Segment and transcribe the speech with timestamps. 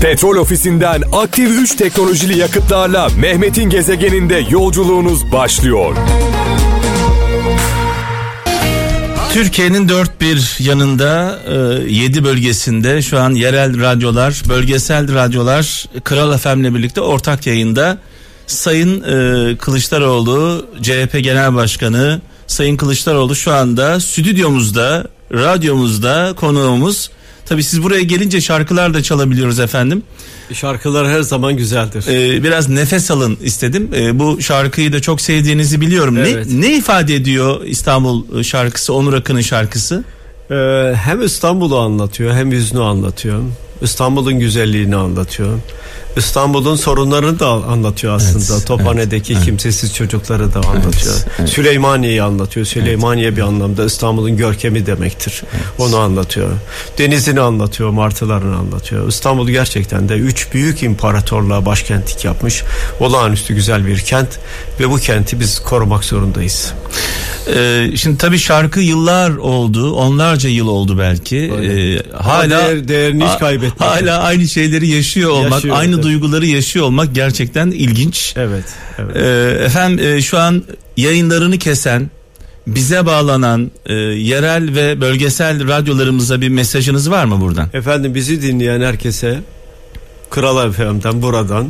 [0.00, 5.96] Petrol ofisinden aktif 3 teknolojili yakıtlarla Mehmet'in gezegeninde yolculuğunuz başlıyor.
[9.32, 11.54] Türkiye'nin dört bir yanında e,
[11.92, 17.98] yedi bölgesinde şu an yerel radyolar, bölgesel radyolar Kral FM'le birlikte ortak yayında.
[18.46, 27.10] Sayın e, Kılıçdaroğlu, CHP Genel Başkanı Sayın Kılıçdaroğlu şu anda stüdyomuzda, radyomuzda konuğumuz.
[27.46, 30.02] Tabii siz buraya gelince şarkılar da çalabiliyoruz efendim.
[30.52, 32.04] Şarkılar her zaman güzeldir.
[32.08, 33.90] Ee, biraz nefes alın istedim.
[33.94, 36.16] Ee, bu şarkıyı da çok sevdiğinizi biliyorum.
[36.16, 36.46] Evet.
[36.50, 40.04] Ne, ne ifade ediyor İstanbul şarkısı, Onur Akın'ın şarkısı?
[40.50, 40.54] Ee,
[40.96, 43.42] hem İstanbul'u anlatıyor hem yüzünü anlatıyor.
[43.82, 45.58] İstanbul'un güzelliğini anlatıyor.
[46.16, 48.54] İstanbul'un sorunlarını da anlatıyor aslında.
[48.54, 51.14] Evet, Tophane'deki evet, kimsesiz çocukları da anlatıyor.
[51.38, 51.48] evet.
[51.48, 52.66] Süleymaniye'yi anlatıyor.
[52.66, 55.42] Süleymaniye bir anlamda İstanbul'un görkemi demektir.
[55.78, 56.48] Onu anlatıyor.
[56.98, 59.08] Denizini anlatıyor, martılarını anlatıyor.
[59.08, 62.62] İstanbul gerçekten de üç büyük imparatorluğa başkentlik yapmış.
[63.00, 64.28] Olağanüstü güzel bir kent
[64.80, 66.72] ve bu kenti biz korumak zorundayız.
[67.54, 71.36] Ee, şimdi tabii şarkı yıllar oldu, onlarca yıl oldu belki.
[71.36, 73.90] Ee, hala değer- değerini hiç kaybetmedi.
[73.90, 76.04] Hala aynı şeyleri yaşıyor olmak, Yaşıyor, aynı evet.
[76.06, 78.34] Duyguları yaşıyor olmak gerçekten ilginç.
[78.36, 78.64] Evet,
[78.98, 79.16] evet.
[79.16, 80.64] Ee, efendim e, şu an
[80.96, 82.10] yayınlarını kesen,
[82.66, 87.68] bize bağlanan e, yerel ve bölgesel radyolarımıza bir mesajınız var mı buradan?
[87.72, 89.40] Efendim bizi dinleyen herkese
[90.30, 91.68] Kral FM'den buradan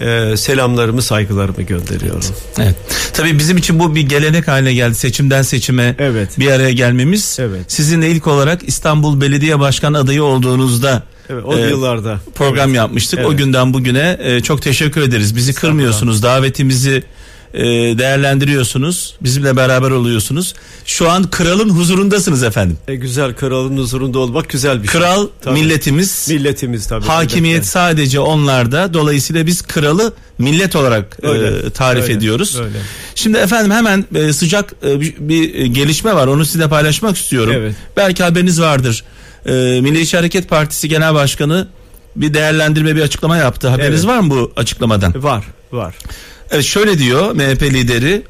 [0.00, 2.24] e, selamlarımı saygılarımı gönderiyorum.
[2.58, 2.76] Evet.
[3.12, 4.94] Tabii bizim için bu bir gelenek haline geldi.
[4.94, 6.38] Seçimden seçime Evet.
[6.38, 7.36] bir araya gelmemiz.
[7.40, 7.72] Evet.
[7.72, 13.18] Sizinle ilk olarak İstanbul Belediye Başkan adayı olduğunuzda Evet, o e, yıllarda program yapmıştık.
[13.18, 13.38] O Evet.
[13.38, 15.36] günden bugüne e, çok teşekkür ederiz.
[15.36, 16.22] Bizi kırmıyorsunuz.
[16.22, 17.02] Davetimizi
[17.54, 17.62] e,
[17.98, 19.14] değerlendiriyorsunuz.
[19.20, 20.54] Bizimle beraber oluyorsunuz.
[20.84, 22.78] Şu an kralın huzurundasınız efendim.
[22.88, 25.00] E, güzel kralın huzurunda olmak güzel bir şey.
[25.00, 25.60] Kral Tabii.
[25.60, 26.28] milletimiz.
[26.30, 27.04] milletimiz tabii.
[27.04, 27.70] Hakimiyet elbette.
[27.70, 28.94] sadece onlarda.
[28.94, 32.60] Dolayısıyla biz kralı millet olarak e, Öyle, tarif öyle, ediyoruz.
[32.60, 32.78] öyle.
[33.14, 36.26] Şimdi efendim hemen e, sıcak e, bir, bir gelişme var.
[36.26, 37.52] Onu sizinle paylaşmak istiyorum.
[37.56, 37.74] Evet.
[37.96, 39.04] Belki haberiniz vardır.
[39.46, 41.68] E, Milliyetçi Hareket Partisi Genel Başkanı
[42.16, 43.68] bir değerlendirme bir açıklama yaptı.
[43.68, 44.14] Haberiniz Evet.
[44.14, 45.22] var mı bu açıklamadan?
[45.22, 45.94] Var, var.
[46.50, 48.22] Evet, şöyle diyor MHP lideri.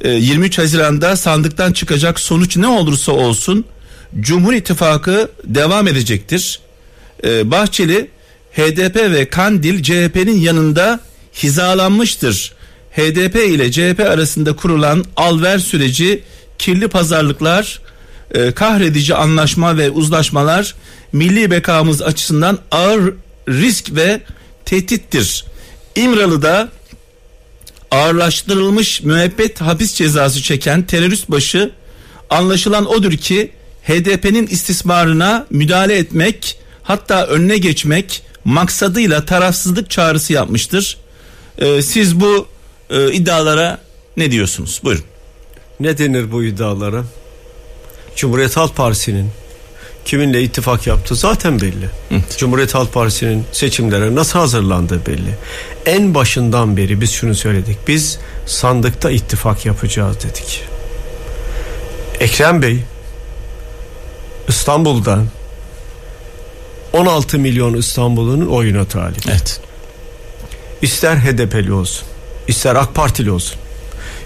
[0.00, 3.64] e, 23 Haziran'da sandıktan çıkacak sonuç ne olursa olsun
[4.20, 6.60] Cumhur İttifakı devam edecektir.
[7.24, 8.08] E, Bahçeli
[8.52, 11.00] HDP ve Kandil CHP'nin yanında
[11.42, 12.52] hizalanmıştır.
[12.96, 16.22] HDP ile CHP arasında kurulan alver süreci
[16.58, 17.80] kirli pazarlıklar,
[18.34, 20.74] e, kahredici anlaşma ve uzlaşmalar
[21.12, 23.14] milli bekamız açısından ağır
[23.48, 24.20] risk ve
[24.64, 25.44] tehdittir.
[25.96, 26.68] İmralı'da
[27.90, 31.70] ağırlaştırılmış müebbet hapis cezası çeken terörist başı
[32.30, 33.50] anlaşılan odur ki
[33.82, 40.96] HDP'nin istismarına müdahale etmek hatta önüne geçmek maksadıyla tarafsızlık çağrısı yapmıştır.
[41.58, 42.46] Ee, siz bu
[42.90, 43.78] e, iddialara
[44.16, 44.80] ne diyorsunuz?
[44.84, 45.04] Buyurun.
[45.80, 47.04] Ne denir bu iddialara?
[48.20, 49.30] Cumhuriyet Halk Partisi'nin
[50.04, 51.90] kiminle ittifak yaptığı zaten belli.
[52.36, 55.34] Cumhuriyet Halk Partisi'nin seçimlere nasıl hazırlandığı belli.
[55.86, 57.78] En başından beri biz şunu söyledik.
[57.88, 60.64] Biz sandıkta ittifak yapacağız dedik.
[62.20, 62.80] Ekrem Bey
[64.48, 65.26] İstanbul'dan
[66.92, 69.26] 16 milyon İstanbul'un oyuna talip.
[69.28, 69.60] Evet.
[70.82, 72.08] İster HDP'li olsun,
[72.48, 73.58] ister AK Partili olsun,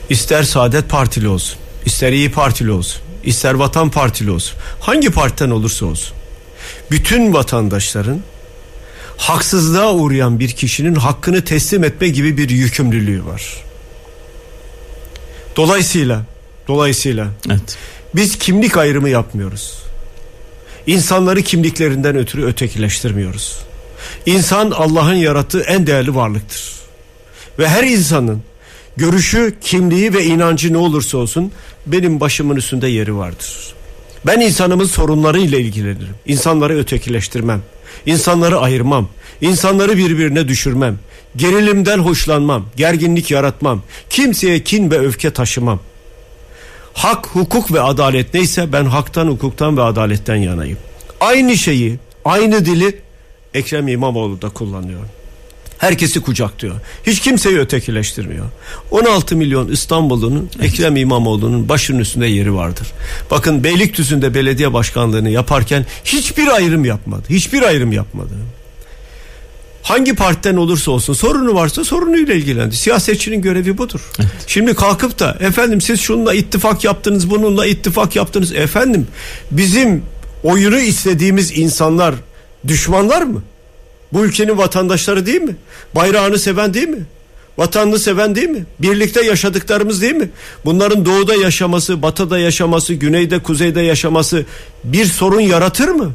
[0.08, 5.86] ister Saadet Partili olsun, ister İyi Partili olsun, ister Vatan Partili olsun, hangi partiden olursa
[5.86, 6.16] olsun,
[6.90, 8.20] bütün vatandaşların
[9.16, 13.64] haksızlığa uğrayan bir kişinin hakkını teslim etme gibi bir yükümlülüğü var.
[15.56, 16.22] Dolayısıyla,
[16.68, 17.76] dolayısıyla Evet.
[18.14, 19.84] biz kimlik ayrımı yapmıyoruz.
[20.86, 23.58] İnsanları kimliklerinden ötürü ötekileştirmiyoruz.
[24.26, 26.72] İnsan Allah'ın yarattığı en değerli varlıktır.
[27.58, 28.42] Ve her insanın
[28.96, 31.52] görüşü, kimliği ve inancı ne olursa olsun
[31.86, 33.74] benim başımın üstünde yeri vardır.
[34.26, 36.14] Ben insanımın sorunlarıyla ilgilenirim.
[36.26, 37.62] İnsanları ötekileştirmem.
[38.06, 39.08] İnsanları ayırmam.
[39.40, 40.98] İnsanları birbirine düşürmem.
[41.36, 42.66] Gerilimden hoşlanmam.
[42.76, 43.82] Gerginlik yaratmam.
[44.10, 45.80] Kimseye kin ve öfke taşımam.
[46.94, 50.78] Hak, hukuk ve adalet neyse ben haktan, hukuktan ve adaletten yanayım.
[51.20, 53.04] Aynı şeyi, aynı dili
[53.54, 55.00] Ekrem İmamoğlu da kullanıyor.
[55.78, 56.74] Herkesi kucaklıyor.
[57.06, 58.46] Hiç kimseyi ötekileştirmiyor.
[58.90, 62.92] 16 milyon İstanbul'un Ekrem İmamoğlu'nun başının üstünde yeri vardır.
[63.30, 67.22] Bakın Beylikdüzü'nde belediye başkanlığını yaparken hiçbir ayrım yapmadı.
[67.30, 68.34] Hiçbir ayrım yapmadı.
[69.82, 72.76] Hangi partiden olursa olsun sorunu varsa sorunuyla ilgilendi.
[72.76, 74.00] Siyasetçinin görevi budur.
[74.46, 78.52] Şimdi kalkıp da efendim siz şununla ittifak yaptınız, bununla ittifak yaptınız.
[78.52, 79.06] Efendim
[79.50, 80.02] bizim
[80.42, 82.14] oyunu istediğimiz insanlar
[82.68, 83.42] düşmanlar mı?
[84.14, 85.56] Bu ülkenin vatandaşları değil mi?
[85.94, 87.02] Bayrağını seven değil mi?
[87.58, 88.64] Vatanını seven değil mi?
[88.78, 90.30] Birlikte yaşadıklarımız değil mi?
[90.64, 94.44] Bunların doğuda yaşaması, batıda yaşaması, güneyde, kuzeyde yaşaması
[94.84, 96.12] bir sorun yaratır mı?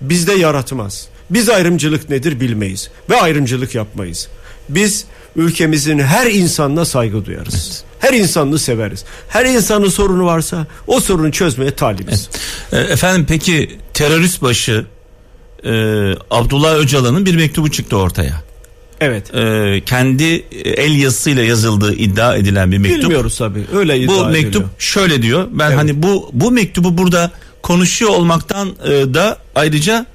[0.00, 1.08] Bizde yaratmaz.
[1.30, 4.28] Biz ayrımcılık nedir bilmeyiz ve ayrımcılık yapmayız.
[4.68, 5.04] Biz
[5.36, 7.84] ülkemizin her insanına saygı duyarız.
[7.98, 9.04] Her insanını severiz.
[9.28, 12.28] Her insanın sorunu varsa o sorunu çözmeye talibiz.
[12.72, 14.86] E, Efendim peki terörist başı
[15.64, 15.70] e,
[16.30, 18.42] Abdullah Öcalan'ın bir mektubu çıktı ortaya.
[19.00, 19.34] Evet.
[19.34, 20.24] E, kendi
[20.64, 23.02] el yazısıyla yazıldığı iddia edilen bir mektup.
[23.02, 23.64] Bilmiyoruz tabii.
[23.74, 24.68] Öyle iddia Bu mektup ediliyor.
[24.78, 25.48] şöyle diyor.
[25.52, 25.78] Ben Evet.
[25.78, 27.30] hani bu bu mektubu burada
[27.62, 30.06] konuşuyor olmaktan e, da ayrıca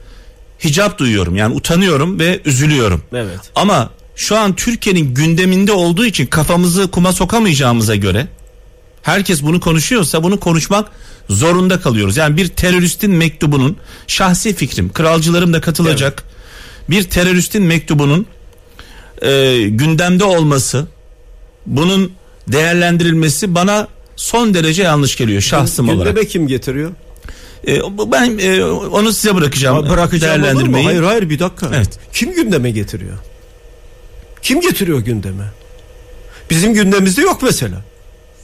[0.63, 1.35] hicap duyuyorum.
[1.35, 3.01] Yani utanıyorum ve üzülüyorum.
[3.13, 3.39] Evet.
[3.55, 8.27] Ama şu an Türkiye'nin gündeminde olduğu için kafamızı kuma sokamayacağımıza göre
[9.07, 10.92] herkes bunu konuşuyorsa bunu konuşmak
[11.30, 12.18] zorunda kalıyoruz.
[12.18, 13.77] Yani bir teröristin mektubunun
[14.07, 16.24] şahsi fikrim, kralcılarım da katılacak.
[16.89, 18.25] Bir teröristin mektubunun
[19.21, 20.88] e, gündemde olması,
[21.65, 22.12] bunun
[22.48, 26.07] değerlendirilmesi bana son derece yanlış geliyor şahsım olarak.
[26.07, 26.92] Gündeme kim getiriyor?
[27.68, 27.81] E,
[28.12, 29.86] ben e, onu size bırakacağım.
[29.86, 30.86] Ya Bırakacağım değerlendirmeyi.
[30.86, 31.69] Hayır hayır bir dakika.
[31.74, 32.00] Evet.
[32.13, 33.18] Kim gündeme getiriyor?
[34.42, 35.51] Kim getiriyor gündeme?
[36.50, 37.81] Bizim gündemimizde yok mesela.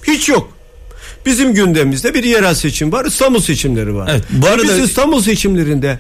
[0.08, 0.53] Hiç yok.
[1.26, 4.10] Bizim gündemimizde bir yerel seçim var, İstanbul seçimleri var.
[4.12, 6.00] Evet, bu Ve arada- biz İstanbul seçimlerinde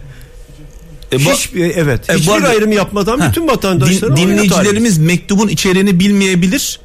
[1.11, 5.47] E, bu- hiçbir evet, E, hiçbir arada- ayrım yapmadan Ha, bütün vatandaşlara din- dinleyicilerimiz mektubun
[5.47, 6.79] içeriğini bilmeyebilir.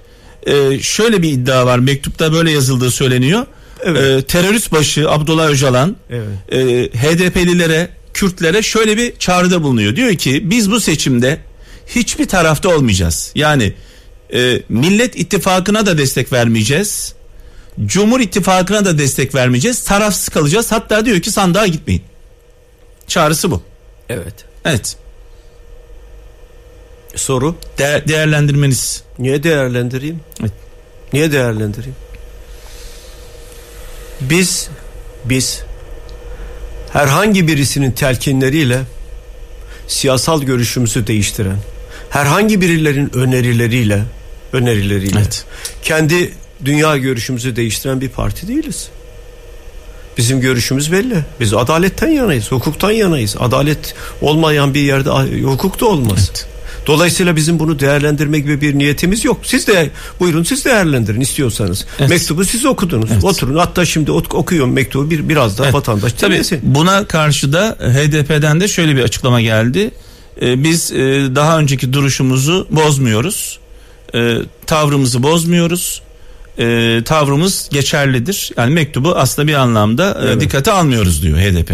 [0.46, 1.78] Ee, şöyle bir iddia var.
[1.78, 3.46] Mektupta böyle yazıldığı söyleniyor.
[3.84, 4.02] Evet.
[4.02, 6.52] Ee, terörist başı Abdullah Öcalan Evet.
[6.52, 6.58] e,
[6.98, 9.96] HDP'lilere, Kürtlere şöyle bir çağrıda bulunuyor.
[9.96, 11.38] Diyor ki biz bu seçimde
[11.86, 13.32] hiçbir tarafta olmayacağız.
[13.34, 13.72] Yani
[14.34, 17.14] e, Millet İttifakı'na da destek vermeyeceğiz.
[17.86, 19.84] Cumhur İttifakı'na da destek vermeyeceğiz.
[19.84, 20.72] Tarafsız kalacağız.
[20.72, 22.02] Hatta diyor ki sandığa gitmeyin.
[23.06, 23.62] Çağrısı bu.
[24.08, 24.34] Evet.
[24.64, 24.96] Evet.
[27.16, 29.02] Soru De- değerlendirmeniz.
[29.18, 30.20] niye değerlendireyim?
[30.40, 30.52] Evet.
[31.12, 31.96] Niye değerlendireyim?
[34.20, 34.68] Biz
[35.24, 35.60] biz
[36.92, 38.78] herhangi birisinin telkinleriyle
[39.88, 41.56] siyasal görüşümüzü değiştiren,
[42.10, 44.02] herhangi birilerinin önerileriyle
[44.52, 45.44] önerileriyle Evet.
[45.82, 46.32] kendi
[46.64, 48.88] dünya görüşümüzü değiştiren bir parti değiliz.
[50.18, 51.24] Bizim görüşümüz belli.
[51.40, 53.36] Biz adaletten yanayız, hukuktan yanayız.
[53.40, 55.10] Adalet olmayan bir yerde
[55.42, 56.18] hukuk da olmaz.
[56.30, 56.48] Evet.
[56.86, 59.40] Dolayısıyla bizim bunu değerlendirme gibi bir niyetimiz yok.
[59.42, 59.90] Siz de
[60.20, 61.86] buyurun siz değerlendirin istiyorsanız.
[61.98, 62.10] Evet.
[62.10, 63.10] Mektubu siz okudunuz.
[63.12, 63.24] Evet.
[63.24, 63.56] Oturun.
[63.56, 65.74] Hatta şimdi ok- okuyorum mektubu bir biraz daha Evet.
[65.74, 69.90] vatandaş Tabii buna karşı da HDP'den de şöyle bir açıklama geldi.
[70.42, 70.96] Ee, biz e,
[71.34, 73.58] daha önceki duruşumuzu bozmuyoruz.
[74.14, 76.02] Ee, tavrımızı bozmuyoruz.
[76.58, 78.50] Ee, tavrımız geçerlidir.
[78.56, 80.40] Yani mektubu aslında bir anlamda e, Evet.
[80.40, 81.70] dikkate almıyoruz diyor HDP.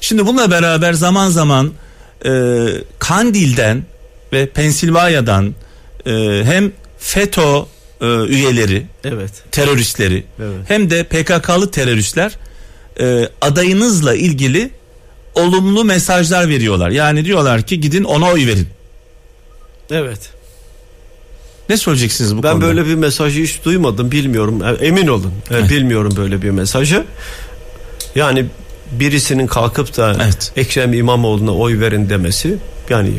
[0.00, 1.72] Şimdi bununla beraber zaman zaman
[2.24, 2.30] e,
[2.98, 3.84] Kandil'den
[4.32, 5.54] ve Pensilvanya'dan
[6.06, 6.10] e,
[6.44, 7.58] hem FETÖ
[8.00, 9.30] e, üyeleri Evet.
[9.52, 10.58] teröristleri Evet.
[10.68, 12.32] hem de PKK'lı teröristler
[13.00, 14.70] e, adayınızla ilgili
[15.34, 16.90] olumlu mesajlar veriyorlar.
[16.90, 18.68] Yani diyorlar ki gidin ona oy verin.
[19.90, 20.30] Evet.
[21.68, 22.66] Ne söyleyeceksiniz bu Ben konuda?
[22.66, 24.62] böyle bir mesajı hiç duymadım bilmiyorum.
[24.80, 25.32] E, Emin olun.
[25.50, 25.70] E, Evet.
[25.70, 27.04] Bilmiyorum böyle bir mesajı.
[28.14, 28.46] Yani
[28.92, 30.52] birisinin kalkıp da Evet.
[30.56, 32.56] Ekrem İmamoğlu'na oy verin demesi
[32.90, 33.10] yani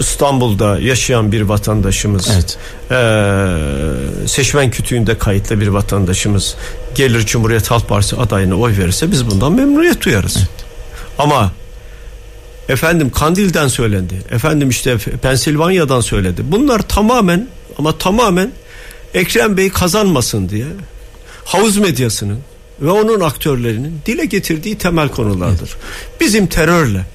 [0.00, 2.58] İstanbul'da yaşayan bir vatandaşımız Evet.
[2.90, 6.54] eee, seçmen kütüğünde kayıtlı bir vatandaşımız
[6.94, 10.36] gelir Cumhuriyet Halk Partisi adayına oy verirse biz bundan memnuniyet duyarız.
[11.18, 11.52] Ama
[12.68, 14.14] efendim Kandil'den söylendi.
[14.30, 16.42] Efendim işte Pensilvanya'dan söyledi.
[16.44, 18.52] Bunlar tamamen ama tamamen
[19.14, 20.66] Ekrem Bey kazanmasın diye
[21.44, 22.38] havuz medyasının
[22.80, 25.76] ve onun aktörlerinin dile getirdiği temel konulardır.
[26.20, 27.06] Bizim terörle,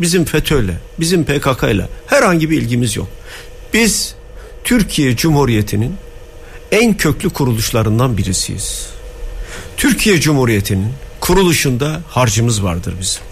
[0.00, 3.08] bizim FETÖ'yle, bizim PKK'yla herhangi bir ilgimiz yok.
[3.74, 4.14] Biz
[4.64, 5.94] Türkiye Cumhuriyeti'nin
[6.72, 8.86] en köklü kuruluşlarından birisiyiz.
[9.76, 13.27] Türkiye Cumhuriyeti'nin kuruluşunda harcımız vardır bizim.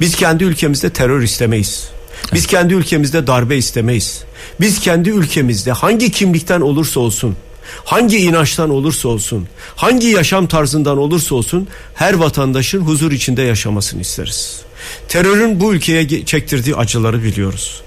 [0.00, 1.88] Biz kendi ülkemizde terör istemeyiz.
[2.34, 4.24] Biz kendi ülkemizde darbe istemeyiz.
[4.60, 7.36] Biz kendi ülkemizde hangi kimlikten olursa olsun,
[7.84, 14.60] hangi inançtan olursa olsun, hangi yaşam tarzından olursa olsun her vatandaşın huzur içinde yaşamasını isteriz.
[15.08, 17.80] Terörün bu ülkeye çektirdiği acıları biliyoruz.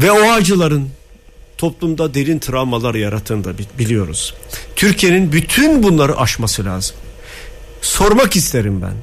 [0.00, 0.88] Ve o acıların
[1.58, 4.34] toplumda derin travmalar yarattığını da bi- biliyoruz.
[4.76, 6.96] Türkiye'nin bütün bunları aşması lazım.
[7.82, 8.94] Sormak isterim ben.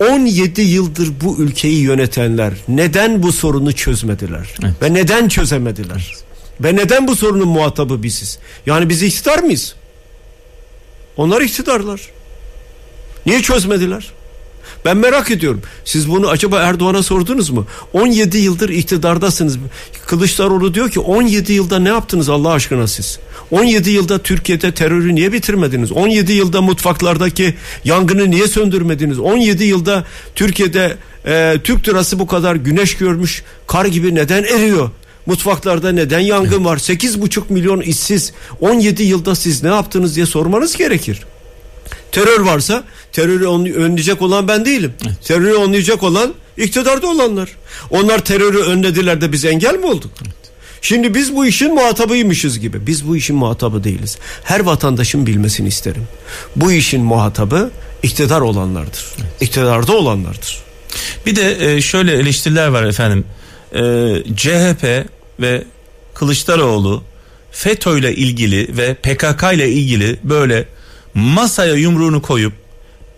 [0.00, 4.54] 17 yıldır bu ülkeyi yönetenler neden bu sorunu çözmediler?
[4.64, 4.74] Evet.
[4.82, 6.14] Ve neden çözemediler?
[6.60, 8.38] Ve neden bu sorunun muhatabı biziz?
[8.66, 9.74] Yani biz iktidar mıyız?
[11.16, 12.00] Onlar iktidarlar.
[13.26, 14.12] Niye çözmediler?
[14.86, 15.62] Ben merak ediyorum.
[15.84, 17.66] Siz bunu acaba Erdoğan'a sordunuz mu?
[17.92, 19.58] 17 yıldır iktidardasınız.
[20.06, 23.18] Kılıçdaroğlu diyor ki 17 yılda ne yaptınız Allah aşkına siz?
[23.50, 25.92] 17 yılda Türkiye'de terörü niye bitirmediniz?
[25.92, 29.18] 17 yılda mutfaklardaki yangını niye söndürmediniz?
[29.18, 34.90] 17 yılda Türkiye'de e, Türk lirası bu kadar güneş görmüş kar gibi neden eriyor?
[35.26, 36.76] Mutfaklarda neden yangın var?
[36.76, 41.20] 8,5 milyon işsiz 17 yılda siz ne yaptınız diye sormanız gerekir.
[42.16, 44.92] Terör varsa terörü önleyecek olan ben değilim.
[45.06, 45.24] Evet.
[45.24, 47.48] Terörü önleyecek olan iktidarda olanlar.
[47.90, 50.10] Onlar terörü önlediler de biz engel mi olduk?
[50.22, 50.34] Evet.
[50.82, 52.86] Şimdi biz bu işin muhatabıymışız gibi.
[52.86, 54.18] Biz bu işin muhatabı değiliz.
[54.44, 56.02] Her vatandaşın bilmesini isterim.
[56.56, 57.70] Bu işin muhatabı
[58.02, 59.06] iktidar olanlardır.
[59.18, 59.42] Evet.
[59.42, 60.62] İktidarda olanlardır.
[61.26, 63.24] Bir de e, şöyle eleştiriler var efendim.
[63.74, 65.08] Ee, CHP
[65.40, 65.64] ve
[66.14, 67.02] Kılıçdaroğlu
[67.50, 70.68] FETÖ ile ilgili ve PKK ile ilgili böyle
[71.16, 72.52] masaya yumruğunu koyup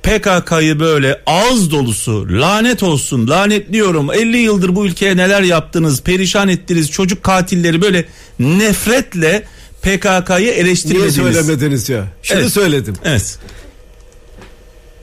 [0.02, 6.90] PKK'yı böyle ağız dolusu lanet olsun lanetliyorum 50 yıldır bu ülkeye neler yaptınız perişan ettiniz
[6.90, 8.04] çocuk katilleri böyle
[8.38, 9.44] nefretle
[9.82, 11.18] PKK'yı eleştirmediniz.
[11.18, 12.04] Niye söylemediniz ya?
[12.22, 12.52] Şimdi evet.
[12.52, 12.94] söyledim.
[13.04, 13.38] Evet.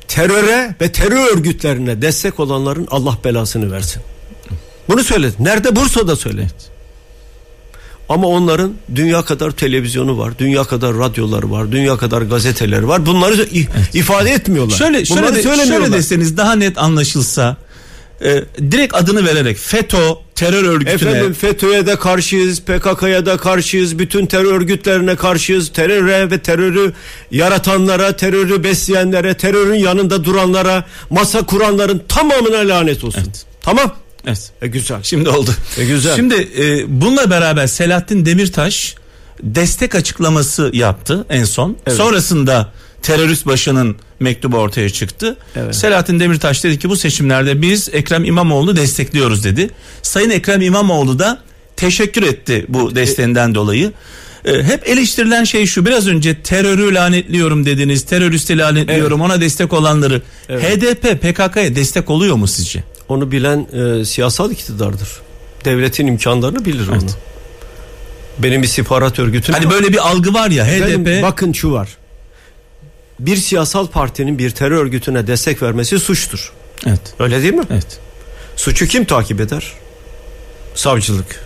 [0.07, 4.01] Teröre ve terör örgütlerine destek olanların Allah belasını versin.
[4.89, 5.35] Bunu söyledim.
[5.39, 5.75] Nerede?
[5.75, 6.49] Bursa'da söyledim.
[6.53, 6.74] Evet.
[8.09, 13.05] Ama onların dünya kadar televizyonu var, dünya kadar radyoları var, dünya kadar gazeteleri var.
[13.05, 13.47] Bunları
[13.93, 14.75] ifade etmiyorlar.
[14.75, 17.57] Şöyle şöyle, de, şöyle deseniz daha net anlaşılsa
[18.21, 19.97] e, direkt adını vererek FETÖ
[20.35, 25.71] terör örgütüne Efendim FETÖ'ye de karşıyız, PKK'ya da karşıyız, bütün terör örgütlerine karşıyız.
[25.71, 26.93] Teröre ve terörü
[27.31, 33.21] yaratanlara, terörü besleyenlere, terörün yanında duranlara, masa kuranların tamamına lanet olsun.
[33.25, 33.45] Evet.
[33.61, 33.91] Tamam?
[34.27, 34.51] Evet.
[34.61, 35.03] E güzel.
[35.03, 35.51] Şimdi oldu.
[35.77, 36.15] E güzel.
[36.15, 38.95] Şimdi e, bununla beraber Selahattin Demirtaş
[39.43, 41.77] destek açıklaması yaptı en son.
[41.87, 41.97] Evet.
[41.97, 45.37] Sonrasında terörist başının mektubu ortaya çıktı.
[45.55, 45.75] Evet.
[45.75, 49.69] Selahattin Demirtaş dedi ki bu seçimlerde biz Ekrem İmamoğlu'nu destekliyoruz dedi.
[50.01, 51.39] Sayın Ekrem İmamoğlu da
[51.75, 53.91] teşekkür etti bu e, desteğinden dolayı.
[54.45, 59.31] E, hep eleştirilen şey şu biraz önce terörü lanetliyorum dediniz teröristi lanetliyorum evet.
[59.31, 60.63] ona destek olanları evet.
[60.63, 62.83] HDP PKK'ya destek oluyor mu sizce?
[63.09, 65.09] Onu bilen e, siyasal iktidardır.
[65.65, 67.03] Devletin imkanlarını bilir evet.
[67.03, 67.11] onu.
[68.39, 69.73] Benim istihbarat örgütüm Hani var.
[69.73, 71.05] böyle bir algı var ya HDP.
[71.05, 71.97] Benim, bakın şu var.
[73.19, 76.51] Bir siyasal partinin bir terör örgütüne destek vermesi suçtur.
[76.87, 77.13] Evet.
[77.19, 77.65] Öyle değil mi?
[77.71, 77.99] Evet.
[78.55, 79.73] Suçu kim takip eder?
[80.75, 81.44] Savcılık.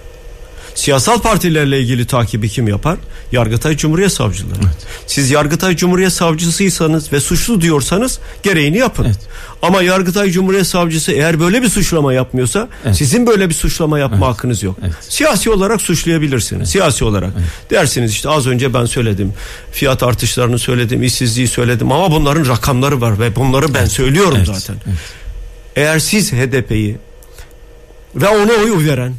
[0.80, 2.98] Siyasal partilerle ilgili takibi kim yapar?
[3.32, 4.60] Yargıtay Cumhuriyet Savcıları.
[4.64, 4.88] Evet.
[5.08, 9.06] Siz Yargıtay Cumhuriyet Savcısıysanız ve suçlu diyorsanız gereğini yapın.
[9.06, 9.20] Evet.
[9.62, 12.96] Ama Yargıtay Cumhuriyet Savcısı eğer böyle bir suçlama yapmıyorsa evet.
[12.96, 14.28] sizin böyle bir suçlama yapma evet.
[14.28, 14.78] hakkınız yok.
[14.82, 14.94] Evet.
[15.10, 16.60] Siyasi olarak suçlayabilirsiniz.
[16.60, 16.70] Evet.
[16.70, 17.34] Siyasi olarak.
[17.40, 17.50] Evet.
[17.70, 19.34] Dersiniz işte az önce ben söyledim.
[19.72, 23.92] Fiyat artışlarını söyledim, işsizliği söyledim ama bunların rakamları var ve bunları ben evet.
[23.92, 24.48] söylüyorum evet.
[24.48, 24.76] zaten.
[24.88, 25.00] Evet.
[25.76, 26.98] Eğer siz HDP'yi
[28.16, 29.14] ve ona oy veren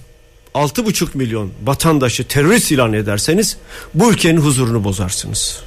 [0.55, 3.57] 6,5 milyon vatandaşı terörist ilan ederseniz
[3.95, 5.61] bu ülkenin huzurunu bozarsınız.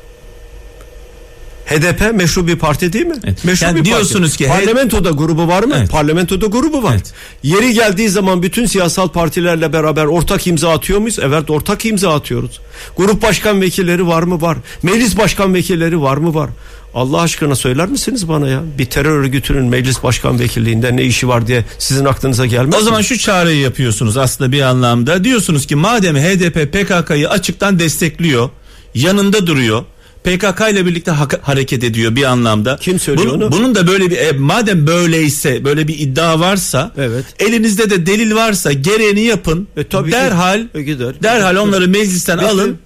[1.65, 3.15] HDP meşru bir parti değil mi?
[3.23, 3.45] Evet.
[3.45, 4.43] Meşru yani bir diyorsunuz parti.
[4.43, 5.73] ki parlamentoda grubu var mı?
[5.77, 5.89] Evet.
[5.89, 6.93] Parlamentoda grubu var.
[6.93, 7.13] Evet.
[7.43, 11.19] Yeri geldiği zaman bütün siyasal partilerle beraber ortak imza atıyor muyuz?
[11.21, 12.61] Evet ortak imza atıyoruz.
[12.97, 14.41] Grup başkan vekilleri var mı?
[14.41, 14.57] Var.
[14.83, 16.33] Meclis başkan vekilleri var mı?
[16.33, 16.49] Var.
[16.95, 18.63] Allah aşkına söyler misiniz bana ya?
[18.77, 23.01] Bir terör örgütünün meclis başkan vekilliğinde ne işi var diye sizin aklınıza gelmez O zaman
[23.01, 25.23] şu çağrıyı yapıyorsunuz aslında bir anlamda.
[25.23, 28.49] Diyorsunuz ki madem HDP PKK'yı açıktan destekliyor,
[28.95, 29.83] yanında duruyor.
[30.23, 32.77] PKK ile birlikte ha- hareket ediyor bir anlamda.
[32.81, 33.51] Kim söylüyor bunun, onu?
[33.51, 37.25] Bunun da böyle bir e, madem böyleyse böyle bir iddia varsa evet.
[37.39, 39.67] elinizde de delil varsa gereğini yapın.
[39.77, 40.67] E, tabii derhal ki.
[40.75, 41.15] E, gider.
[41.23, 42.47] Derhal onları meclisten Bitti.
[42.47, 42.77] alın.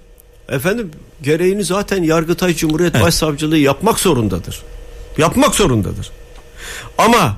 [0.48, 0.90] Efendim
[1.22, 3.06] gereğini zaten Yargıtay Cumhuriyet evet.
[3.06, 4.62] Başsavcılığı yapmak zorundadır.
[5.18, 6.10] Yapmak zorundadır.
[6.98, 7.36] Ama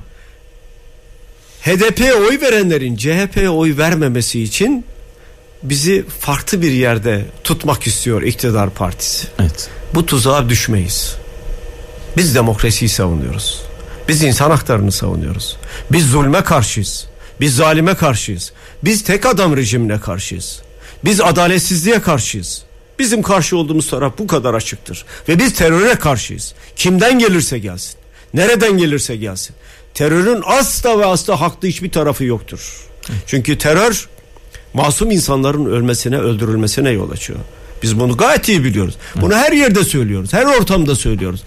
[1.61, 4.85] HDP'ye oy verenlerin CHP'ye oy vermemesi için
[5.63, 9.27] bizi farklı bir yerde tutmak istiyor iktidar partisi.
[9.39, 9.69] Evet.
[9.95, 11.15] Bu tuzağa düşmeyiz.
[12.17, 13.61] Biz demokrasiyi savunuyoruz.
[14.07, 15.57] Biz insan haklarını savunuyoruz.
[15.91, 17.07] Biz zulme karşıyız.
[17.39, 18.51] Biz zalime karşıyız.
[18.83, 20.61] Biz tek adam rejimine karşıyız.
[21.05, 22.63] Biz adaletsizliğe karşıyız.
[23.01, 25.05] Bizim karşı olduğumuz taraf bu kadar açıktır.
[25.29, 26.53] Ve biz teröre karşıyız.
[26.75, 27.95] Kimden gelirse gelsin.
[28.33, 29.55] Nereden gelirse gelsin.
[29.93, 32.87] Terörün asla ve asla haklı hiçbir tarafı yoktur.
[33.27, 34.09] Çünkü terör
[34.73, 37.39] masum insanların ölmesine, öldürülmesine yol açıyor.
[37.83, 38.95] Biz bunu gayet iyi biliyoruz.
[39.15, 40.33] Bunu her yerde söylüyoruz.
[40.33, 41.43] Her ortamda söylüyoruz.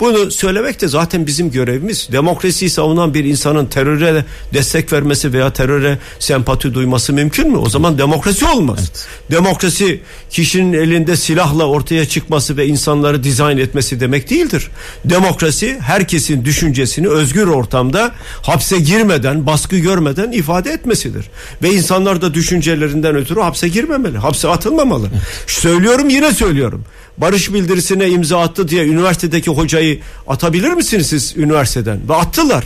[0.00, 2.08] Bunu söylemek de zaten bizim görevimiz.
[2.12, 4.24] Demokrasiyi savunan bir insanın teröre
[4.54, 7.56] destek vermesi veya teröre sempati duyması mümkün mü?
[7.56, 8.78] O zaman demokrasi olmaz.
[8.80, 9.06] Evet.
[9.30, 10.00] Demokrasi
[10.30, 14.70] kişinin elinde silahla ortaya çıkması ve insanları dizayn etmesi demek değildir.
[15.04, 18.12] Demokrasi herkesin düşüncesini özgür ortamda
[18.42, 21.30] hapse girmeden, baskı görmeden ifade etmesidir.
[21.62, 25.08] Ve insanlar da düşüncelerinden ötürü hapse girmemeli, hapse atılmamalı.
[25.12, 25.22] Evet.
[25.46, 26.84] Söylüyorum yine söylüyorum
[27.18, 32.08] barış bildirisine imza attı diye üniversitedeki hocayı atabilir misiniz siz üniversiteden?
[32.08, 32.64] Ve attılar.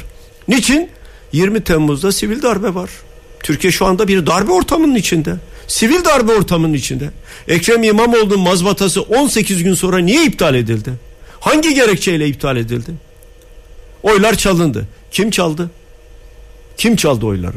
[0.48, 0.90] Niçin?
[1.32, 2.90] 20 Temmuz'da sivil darbe var.
[3.42, 5.34] Türkiye şu anda bir darbe ortamının içinde.
[5.66, 7.10] Sivil darbe ortamının içinde.
[7.48, 10.92] Ekrem İmamoğlu'nun mazbatası 18 gün sonra niye iptal edildi?
[11.40, 12.90] Hangi gerekçeyle iptal edildi?
[14.02, 14.86] Oylar çalındı.
[15.10, 15.70] Kim çaldı?
[16.76, 17.56] Kim çaldı oyları?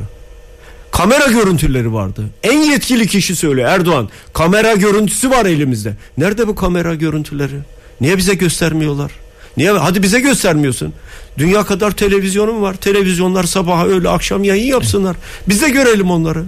[0.96, 2.26] Kamera görüntüleri vardı.
[2.44, 4.10] En yetkili kişi söylüyor Erdoğan.
[4.34, 5.94] Kamera görüntüsü var elimizde.
[6.18, 7.60] Nerede bu kamera görüntüleri?
[8.02, 9.12] Niye bize göstermiyorlar?
[9.58, 9.72] Niye?
[9.72, 10.94] Hadi bize göstermiyorsun.
[11.38, 12.74] Dünya kadar televizyonum var.
[12.74, 15.16] Televizyonlar sabah öğle akşam yayın yapsınlar.
[15.50, 16.44] Biz de görelim onları.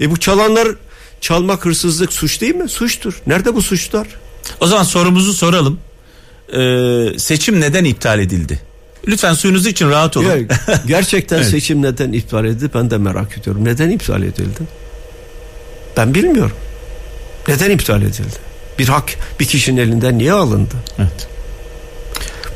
[0.00, 0.68] E bu çalanlar
[1.20, 2.68] çalmak hırsızlık suç değil mi?
[2.68, 3.22] Suçtur.
[3.26, 4.06] Nerede bu suçlar?
[4.60, 5.78] O zaman sorumuzu soralım.
[6.52, 8.60] Ee, seçim neden iptal edildi?
[9.06, 10.26] Lütfen suyunuz için rahat olun.
[10.26, 10.46] Yani
[10.86, 11.46] gerçekten evet.
[11.46, 13.64] seçim neden iptal edildi ben de merak ediyorum.
[13.64, 14.60] Neden iptal edildi?
[15.96, 16.56] Ben bilmiyorum.
[17.48, 18.36] Neden iptal edildi?
[18.78, 20.74] Bir hak bir kişinin elinden niye alındı?
[20.98, 21.28] Evet.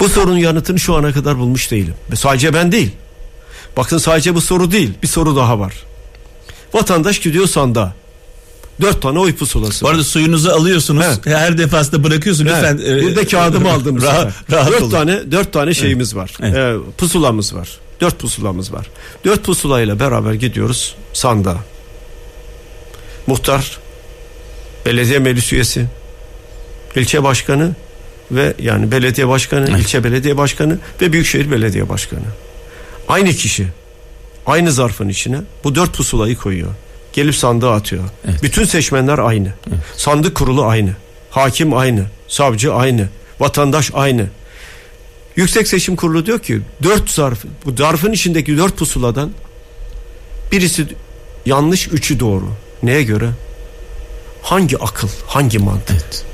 [0.01, 1.95] Bu sorunun yanıtını şu ana kadar bulmuş değilim.
[2.13, 2.91] Ve sadece ben değil.
[3.77, 4.93] Bakın sadece bu soru değil.
[5.03, 5.75] Bir soru daha var.
[6.75, 7.95] Vatandaş gidiyor sanda.
[8.81, 9.85] 4 tane oy pusulası.
[9.85, 11.05] Bu arada suyunuzu alıyorsunuz.
[11.07, 11.27] Evet.
[11.27, 12.53] E, her defasında bırakıyorsunuz.
[12.53, 12.75] Evet.
[12.79, 14.03] Lütfen e, burada kağıdımı e, aldım.
[14.03, 14.91] rahat, rahat 4 olun.
[14.91, 16.23] tane 4 tane şeyimiz evet.
[16.23, 16.37] var.
[16.43, 16.57] Evet.
[16.57, 17.69] E, pusulamız var.
[18.01, 18.87] 4 pusulamız var.
[19.25, 21.57] 4 pusulayla beraber gidiyoruz sanda.
[23.27, 23.79] Muhtar,
[24.87, 25.87] belediye meclis üyesi,
[26.97, 27.73] ilçe başkanı
[28.31, 29.81] ve yani belediye başkanı, evet.
[29.81, 32.25] ilçe belediye başkanı ve büyükşehir belediye başkanı.
[33.09, 33.69] Aynı kişi
[34.47, 36.71] aynı zarfın içine bu dört pusulayı koyuyor
[37.13, 38.05] gelip sandığa atıyor.
[38.29, 38.43] Evet.
[38.43, 39.49] Bütün seçmenler aynı.
[39.69, 39.81] Evet.
[39.97, 40.91] Sandık kurulu aynı.
[41.31, 42.05] Hakim aynı.
[42.29, 43.09] Savcı aynı.
[43.41, 44.27] Vatandaş aynı.
[45.37, 49.31] Yüksek Seçim Kurulu diyor ki dört zarf bu zarfın içindeki dört pusuladan
[50.53, 50.87] birisi
[51.47, 52.49] yanlış üçü doğru.
[52.83, 53.31] Neye göre?
[54.43, 55.91] Hangi akıl, hangi mantık?
[55.91, 56.25] Evet.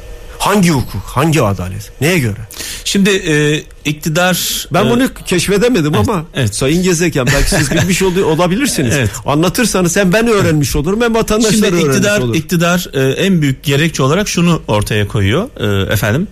[0.47, 1.93] Hangi hukuk, hangi adalet?
[2.01, 2.39] Neye göre?
[2.85, 4.67] Şimdi e, iktidar...
[4.73, 6.55] Ben e, bunu keşfedemedim evet, ama evet.
[6.55, 8.95] Sayın Gezeken belki siz bilmiş olabilirsiniz.
[8.95, 9.11] evet.
[9.27, 12.35] Anlatırsanız hem ben öğrenmiş olurum hem vatandaşlar Şimdi öğrenmiş iktidar, olur.
[12.35, 15.49] İktidar e, en büyük gerekçe olarak şunu ortaya koyuyor
[15.89, 16.29] e, efendim.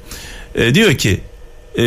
[0.54, 1.20] E, diyor ki
[1.78, 1.82] e,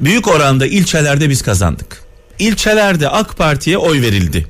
[0.00, 2.02] büyük oranda ilçelerde biz kazandık.
[2.38, 4.46] İlçelerde AK Parti'ye oy verildi.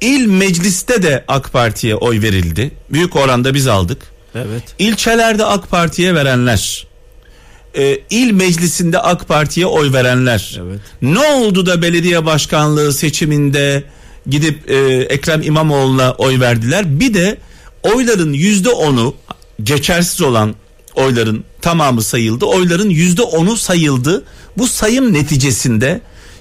[0.00, 2.70] İl mecliste de AK Parti'ye oy verildi.
[2.90, 4.11] Büyük oranda biz aldık.
[4.34, 4.62] Evet.
[4.78, 6.86] İlçelerde AK Parti'ye verenler,
[7.76, 10.60] e, il meclisinde AK Parti'ye oy verenler.
[10.66, 10.80] Evet.
[11.02, 13.84] Ne oldu da belediye başkanlığı seçiminde
[14.26, 14.76] gidip e,
[15.08, 17.00] Ekrem İmamoğlu'na oy verdiler?
[17.00, 17.36] Bir de
[17.82, 19.14] oyların yüzde onu
[19.62, 20.54] geçersiz olan
[20.94, 22.44] oyların tamamı sayıldı.
[22.44, 24.24] Oyların yüzde onu sayıldı.
[24.58, 26.00] Bu sayım neticesinde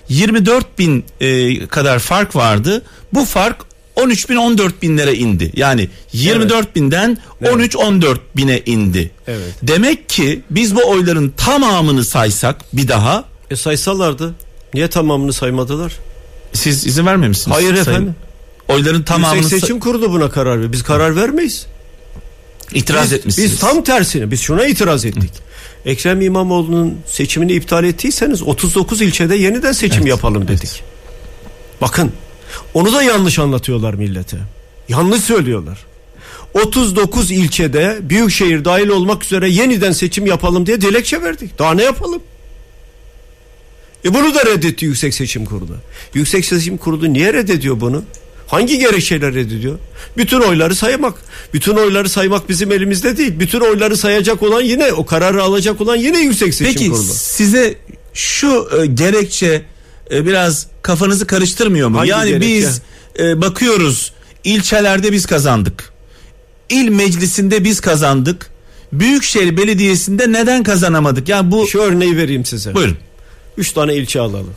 [0.09, 2.81] 24 bin e, kadar fark vardı.
[3.13, 5.51] Bu fark 13 bin 14 binlere indi.
[5.55, 6.75] Yani 24 evet.
[6.75, 7.17] binden
[7.51, 7.87] 13 evet.
[7.87, 9.11] 14 bine indi.
[9.27, 9.53] Evet.
[9.63, 13.25] Demek ki biz bu oyların tamamını saysak bir daha.
[13.51, 14.33] E saysalardı.
[14.73, 15.93] Niye tamamını saymadılar?
[16.53, 17.57] Siz izin vermemişsiniz.
[17.57, 17.81] Hayır sayın.
[17.81, 18.15] efendim.
[18.67, 20.71] Oyların tamamını Yüksek seçim kurdu buna karar veriyor.
[20.71, 21.65] Biz karar vermeyiz.
[22.73, 23.51] İtiraz biz, etmişsiniz.
[23.51, 25.31] Biz tam tersine biz şuna itiraz ettik.
[25.33, 25.89] Hı.
[25.89, 30.63] Ekrem İmamoğlu'nun seçimini iptal ettiyseniz 39 ilçede yeniden seçim evet, yapalım dedik.
[30.63, 30.83] Evet.
[31.81, 32.11] Bakın
[32.73, 34.37] onu da yanlış anlatıyorlar millete.
[34.89, 35.85] Yanlış söylüyorlar.
[36.53, 41.59] 39 ilçede büyükşehir dahil olmak üzere yeniden seçim yapalım diye dilekçe verdik.
[41.59, 42.21] Daha ne yapalım?
[44.05, 45.75] E bunu da reddetti Yüksek Seçim Kurulu.
[46.13, 48.03] Yüksek Seçim Kurulu niye reddediyor bunu?
[48.47, 49.79] Hangi gerekçeler reddediyor?
[50.17, 51.13] Bütün oyları saymak.
[51.53, 53.39] Bütün oyları saymak bizim elimizde değil.
[53.39, 57.07] Bütün oyları sayacak olan yine o kararı alacak olan yine Yüksek Seçim Peki, Kurulu.
[57.07, 57.75] Peki size
[58.13, 59.61] şu e, gerekçe
[60.11, 61.97] e, biraz kafanızı karıştırmıyor mu?
[61.97, 62.47] Hangi yani gerekçe?
[62.47, 62.81] biz
[63.19, 65.91] e, bakıyoruz ilçelerde biz kazandık.
[66.69, 68.51] İl meclisinde biz kazandık.
[68.93, 71.29] Büyükşehir Belediyesi'nde neden kazanamadık?
[71.29, 72.75] Yani bu Şu örneği vereyim size.
[72.75, 72.97] Buyurun.
[73.57, 74.53] Üç tane ilçe alalım.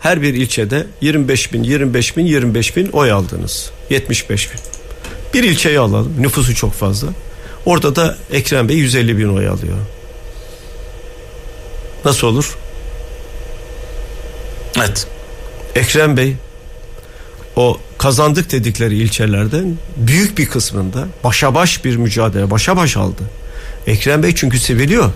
[0.00, 3.70] Her bir ilçede 25 bin, 25 bin, 25 bin oy aldınız.
[3.90, 4.60] 75 bin.
[5.34, 6.12] Bir ilçeyi alalım.
[6.18, 7.08] Nüfusu çok fazla.
[7.66, 9.78] Orada da Ekrem Bey 150 bin oy alıyor.
[12.04, 12.56] Nasıl olur?
[14.78, 15.06] Evet.
[15.74, 16.34] Ekrem Bey
[17.56, 23.22] o kazandık dedikleri ilçelerden büyük bir kısmında başa baş bir mücadele başa baş aldı.
[23.86, 25.12] Ekrem Bey çünkü seviliyor.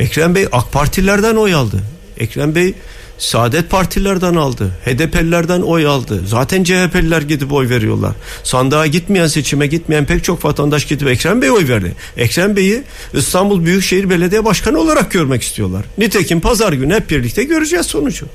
[0.00, 1.82] Ekrem Bey AK Partilerden oy aldı.
[2.18, 2.74] Ekrem Bey
[3.18, 4.70] Saadet Partilerden aldı.
[4.84, 6.22] HDP'lilerden oy aldı.
[6.26, 8.12] Zaten CHP'liler gidip oy veriyorlar.
[8.42, 11.94] Sandığa gitmeyen seçime gitmeyen pek çok vatandaş gidip Ekrem Bey oy verdi.
[12.16, 12.82] Ekrem Bey'i
[13.14, 15.84] İstanbul Büyükşehir Belediye Başkanı olarak görmek istiyorlar.
[15.98, 18.26] Nitekim pazar günü hep birlikte göreceğiz sonucu.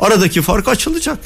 [0.00, 1.18] Aradaki fark açılacak.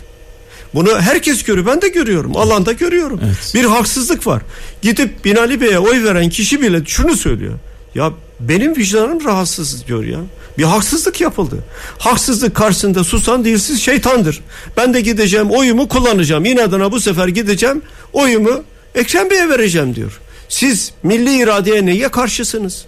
[0.75, 1.67] Bunu herkes görüyor.
[1.67, 2.37] Ben de görüyorum.
[2.37, 3.21] Alanda görüyorum.
[3.25, 3.53] Evet.
[3.55, 4.43] Bir haksızlık var.
[4.83, 7.55] Gidip Binali Bey'e oy veren kişi bile şunu söylüyor.
[7.95, 10.19] Ya benim vicdanım rahatsız diyor ya.
[10.59, 11.57] Bir haksızlık yapıldı.
[11.99, 14.41] Haksızlık karşısında susan dilsiz şeytandır.
[14.77, 16.45] Ben de gideceğim oyumu kullanacağım.
[16.45, 17.83] İnadına bu sefer gideceğim
[18.13, 20.21] oyumu Ekrem Bey'e vereceğim diyor.
[20.49, 22.85] Siz milli iradeye neye karşısınız?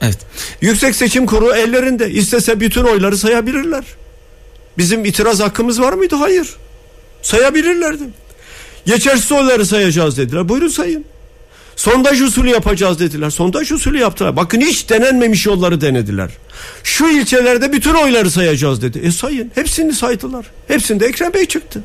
[0.00, 0.18] Evet.
[0.60, 2.10] Yüksek Seçim Kurulu ellerinde.
[2.10, 3.84] İstese bütün oyları sayabilirler.
[4.78, 6.14] Bizim itiraz hakkımız var mıydı?
[6.16, 6.48] Hayır.
[7.22, 8.02] Sayabilirlerdi.
[8.86, 10.48] Geçersiz oyları sayacağız dediler.
[10.48, 11.04] Buyurun sayın.
[11.76, 13.30] Sondaj usulü yapacağız dediler.
[13.30, 14.36] Sondaj usulü yaptılar.
[14.36, 16.30] Bakın hiç denenmemiş yolları denediler.
[16.84, 18.98] Şu ilçelerde bütün oyları sayacağız dedi.
[18.98, 19.50] E sayın.
[19.54, 20.46] Hepsini saydılar.
[20.68, 21.82] Hepsinde Ekrem Bey çıktı.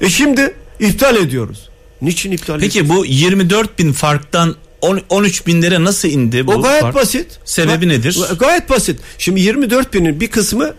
[0.00, 1.68] E şimdi iptal ediyoruz.
[2.02, 2.74] Niçin iptal ediyoruz?
[2.74, 6.94] Peki bu 24 bin farktan 10 13 binlere nasıl indi bu O gayet fark?
[6.94, 7.38] basit.
[7.44, 8.18] Sebebi Ga- nedir?
[8.38, 9.00] Gayet basit.
[9.18, 10.74] Şimdi 24 binin bir kısmı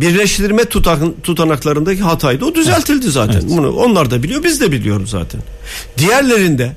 [0.00, 2.44] birleştirme tutak- tutanaklarındaki hataydı.
[2.44, 3.42] O düzeltildi zaten.
[3.48, 5.40] Bunu onlar da biliyor, biz de biliyoruz zaten.
[5.98, 6.72] Diğerlerinde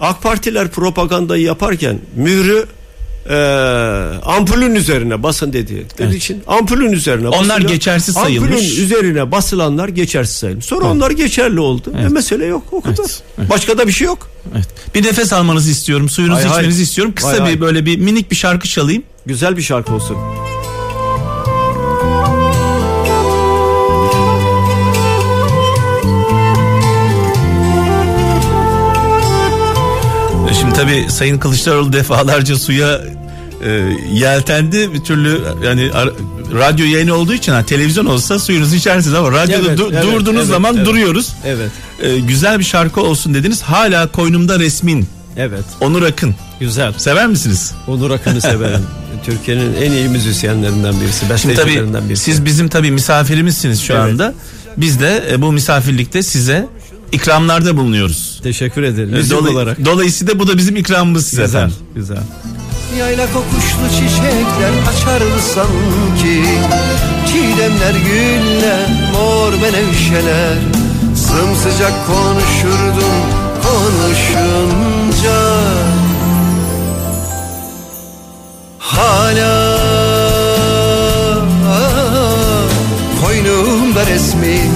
[0.00, 2.66] AK Partiler propagandayı yaparken mührü
[3.30, 3.34] e,
[4.24, 5.86] ampulün üzerine basın dedi.
[5.94, 6.14] Dediği Evet.
[6.16, 7.70] için ampulün üzerine Onlar basılıyor.
[7.70, 8.50] geçersiz sayılmış.
[8.50, 10.64] Ampulün üzerine basılanlar geçersiz sayılmış.
[10.66, 10.94] Sonra Evet.
[10.96, 11.92] onlar geçerli oldu.
[11.94, 12.04] Evet.
[12.04, 12.96] Ve mesele yok o kadar.
[13.00, 13.22] Evet.
[13.38, 13.50] Evet.
[13.50, 14.30] Başka da bir şey yok.
[14.54, 14.68] Evet.
[14.94, 16.08] Bir nefes almanızı istiyorum.
[16.08, 16.58] Suyunuzu Hay hay.
[16.60, 17.12] içmenizi istiyorum.
[17.16, 17.60] Kısa Hay bir hay.
[17.60, 19.02] böyle bir minik bir şarkı çalayım.
[19.26, 20.16] Güzel bir şarkı olsun.
[30.76, 33.00] Şimdi tabii Sayın Kılıçdaroğlu defalarca suya
[33.64, 33.70] e,
[34.12, 34.92] yeltendi.
[34.94, 36.10] Bir türlü yani ar-
[36.54, 40.36] radyo yayını olduğu için ha, televizyon olsa suyunuzu içersiniz ama radyoda Evet, du- evet, durduğunuz
[40.38, 40.86] evet, zaman evet.
[40.86, 41.32] duruyoruz.
[41.46, 41.70] Evet.
[42.02, 43.62] E, güzel bir şarkı olsun dediniz.
[43.62, 45.06] Hala koynumda resmin.
[45.36, 45.64] Evet.
[45.80, 46.34] Onur Akın.
[46.60, 46.92] Güzel.
[46.96, 47.72] Sever misiniz?
[47.88, 48.80] Onur Akın'ı severim.
[49.24, 51.30] Türkiye'nin en iyi müzisyenlerinden birisi.
[51.30, 52.24] Bestecilerinden birisi.
[52.24, 54.02] siz bizim tabii misafirimizsiniz şu Evet.
[54.02, 54.34] anda.
[54.76, 56.66] Biz de e, bu misafirlikte size
[57.12, 58.40] ikramlarda bulunuyoruz.
[58.42, 59.14] teşekkür ederim.
[59.14, 59.84] E, Müzik dolay- olarak.
[59.84, 61.58] Dolayısıyla bu da bizim ikramımız size Güzel.
[61.58, 61.76] efendim.
[61.94, 62.18] Güzel.
[62.98, 66.42] Yayla kokuşlu çiçekler açardı sanki
[67.26, 70.56] Çiğdemler güller mor menevşeler
[71.16, 73.18] Sımsıcak konuşurdun
[73.62, 75.40] konuşunca
[78.78, 79.78] Hala
[83.24, 84.70] koynumda resmin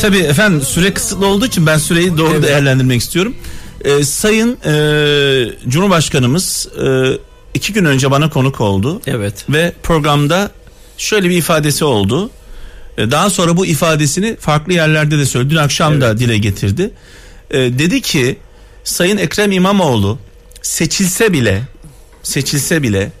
[0.00, 2.42] tabii efendim süre kısıtlı olduğu için ben süreyi doğru Evet.
[2.42, 3.34] değerlendirmek istiyorum.
[3.84, 7.12] Ee, Sayın e, Cumhurbaşkanımız e,
[7.54, 9.00] iki gün önce bana konuk oldu.
[9.06, 9.44] Evet.
[9.50, 10.50] Ve programda
[10.98, 12.30] şöyle bir ifadesi oldu.
[12.98, 15.50] E, Daha sonra bu ifadesini farklı yerlerde de söyledi.
[15.50, 16.90] Dün akşam da dile getirdi.
[17.50, 18.36] E, dedi ki
[18.84, 20.18] Sayın Ekrem İmamoğlu
[20.62, 21.62] seçilse bile
[22.22, 23.12] seçilse bile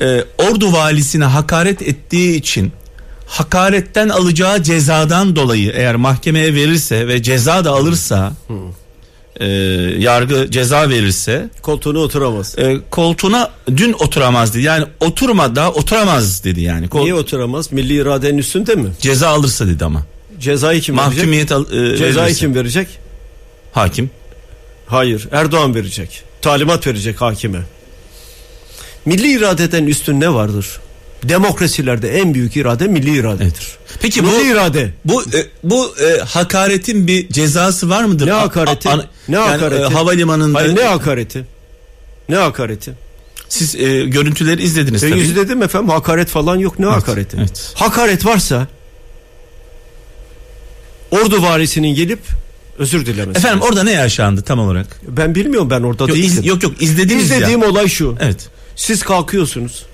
[0.00, 2.72] e, Ordu valisine hakaret ettiği için
[3.26, 8.32] hakaretten alacağı cezadan dolayı eğer mahkemeye verirse ve ceza da alırsa
[9.40, 9.46] e,
[9.98, 12.58] yargı ceza verirse Koltuğuna oturamaz.
[12.58, 14.62] e, koltuğuna dün oturamaz dedi.
[14.62, 16.88] Yani oturma daha oturamaz dedi yani.
[16.88, 17.72] Kol- Niye oturamaz?
[17.72, 18.88] Milli iradenin üstünde mi?
[19.00, 20.02] ceza alırsa dedi ama.
[20.40, 21.16] Cezayı kim verecek?
[21.16, 22.40] Mahkumiyet al, e, Cezayı verirse.
[22.40, 22.88] kim verecek?
[23.72, 24.10] Hakim.
[24.86, 25.28] Hayır.
[25.32, 26.22] Erdoğan verecek.
[26.42, 27.58] Talimat verecek hakime.
[29.04, 30.66] Milli iradeden üstün ne vardır?
[31.28, 33.76] Demokrasilerde en büyük irade milli iradedir.
[34.00, 34.90] Peki bu milli irade.
[35.04, 38.26] bu e, bu e, hakaretin bir cezası var mıdır?
[38.26, 38.88] Ne A- hakareti?
[38.88, 39.82] a- ana- ne yani, hakareti?
[39.82, 41.44] e, havalimanında Hayır ne hakareti?
[42.28, 42.92] Ne hakareti?
[43.48, 45.20] siz e, görüntüleri izlediniz Ben tabii.
[45.20, 47.36] izledim efendim hakaret falan yok ne hakareti?
[47.40, 47.72] evet.
[47.74, 48.66] Hakaret varsa
[51.10, 52.18] ordu varisinin gelip
[52.78, 53.38] özür dilemesi.
[53.38, 55.00] Efendim orada ne yaşandı tam olarak?
[55.08, 56.44] ben bilmiyorum ben orada Yok, iz- değildim.
[56.44, 57.68] yok yok izlediniz İzlediğim ya.
[57.68, 58.16] olay şu.
[58.20, 58.48] Evet.
[58.76, 59.86] Siz kalkıyorsunuz.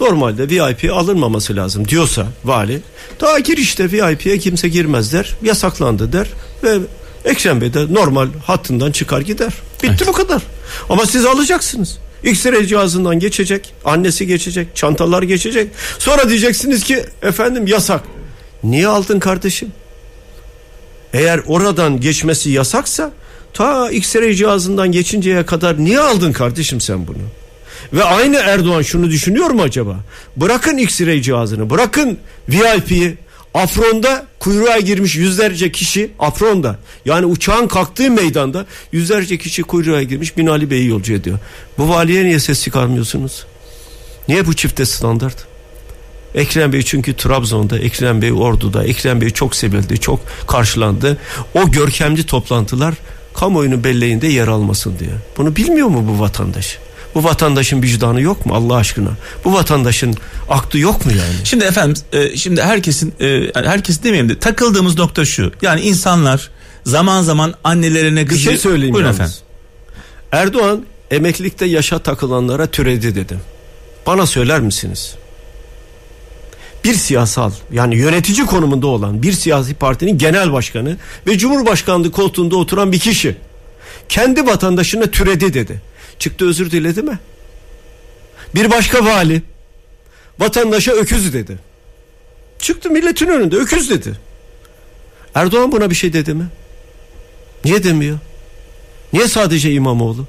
[0.00, 2.80] Normalde VIP alınmaması lazım diyorsa vali.
[3.20, 5.36] Daha girişte VIP'ye kimse girmez der.
[5.42, 6.26] Yasaklandı der.
[6.62, 6.78] Ve
[7.24, 9.52] Ekrem Bey de normal hattından çıkar gider.
[9.82, 10.42] Bitti bu kadar.
[10.88, 11.98] Ama siz alacaksınız.
[12.24, 13.74] X-ray cihazından geçecek.
[13.84, 14.76] Annesi geçecek.
[14.76, 15.68] Çantalar geçecek.
[15.98, 18.02] Sonra diyeceksiniz ki efendim yasak.
[18.64, 19.72] Niye aldın kardeşim?
[21.12, 23.12] Eğer oradan geçmesi yasaksa
[23.54, 27.22] ta X-ray cihazından geçinceye kadar niye aldın kardeşim sen bunu?
[27.92, 29.96] Ve aynı Erdoğan şunu düşünüyor mu acaba?
[30.36, 33.16] Bırakın X-ray cihazını, bırakın VIP'yi.
[33.54, 40.70] Afron'da kuyruğa girmiş yüzlerce kişi Afron'da yani uçağın kalktığı meydanda yüzlerce kişi kuyruğa girmiş Binali
[40.70, 41.38] Bey'i yolcu ediyor.
[41.78, 43.46] Bu valiye niye ses çıkarmıyorsunuz?
[44.28, 45.46] Niye bu çifte standart?
[46.34, 51.18] Ekrem Bey çünkü Trabzon'da, Ekrem Bey Ordu'da, Ekrem Bey çok sevildi, çok karşılandı.
[51.54, 52.94] O görkemli toplantılar
[53.34, 55.10] kamuoyunun belleğinde yer almasın diye.
[55.36, 56.78] Bunu bilmiyor mu bu vatandaş?
[57.14, 59.10] Bu vatandaşın vicdanı yok mu Allah aşkına?
[59.44, 60.14] Bu vatandaşın
[60.48, 61.34] aklı yok mu yani?
[61.44, 65.52] Şimdi efendim e, şimdi herkesin e, herkes demeyeyim de takıldığımız nokta şu.
[65.62, 66.50] Yani insanlar
[66.86, 68.50] zaman zaman annelerine Bir kızıyor.
[68.52, 69.20] şey söyleyeyim Buyurun yalnız.
[69.20, 69.36] efendim.
[70.32, 73.38] Erdoğan emeklilikte yaşa takılanlara türedi dedim.
[74.06, 75.14] Bana söyler misiniz?
[76.84, 80.96] Bir siyasal yani yönetici konumunda olan bir siyasi partinin genel başkanı
[81.26, 83.36] ve cumhurbaşkanlığı koltuğunda oturan bir kişi
[84.08, 85.80] kendi vatandaşına türedi dedi.
[86.20, 87.18] Çıktı özür diledi mi?
[88.54, 89.42] Bir başka vali
[90.38, 91.58] vatandaşa öküz dedi.
[92.58, 94.12] Çıktı milletin önünde öküz dedi.
[95.34, 96.46] Erdoğan buna bir şey dedi mi?
[97.64, 98.18] Niye demiyor?
[99.12, 100.26] Niye sadece İmamoğlu?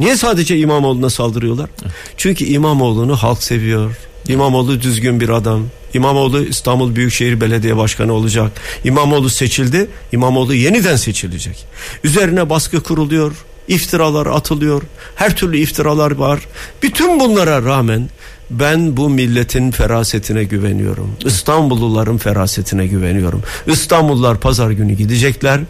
[0.00, 1.70] Niye sadece İmamoğlu'na saldırıyorlar?
[2.16, 3.96] Çünkü İmamoğlu'nu halk seviyor.
[4.28, 5.66] İmamoğlu düzgün bir adam.
[5.94, 8.52] İmamoğlu İstanbul Büyükşehir Belediye Başkanı olacak.
[8.84, 9.88] İmamoğlu seçildi.
[10.12, 11.66] İmamoğlu yeniden seçilecek.
[12.04, 13.32] Üzerine baskı kuruluyor.
[13.68, 14.82] İftiralar atılıyor.
[15.14, 16.40] Her türlü iftiralar var.
[16.82, 18.08] Bütün bunlara rağmen
[18.50, 21.10] ben bu milletin ferasetine güveniyorum.
[21.24, 23.42] İstanbulluların ferasetine güveniyorum.
[23.66, 25.60] İstanbullular pazar günü gidecekler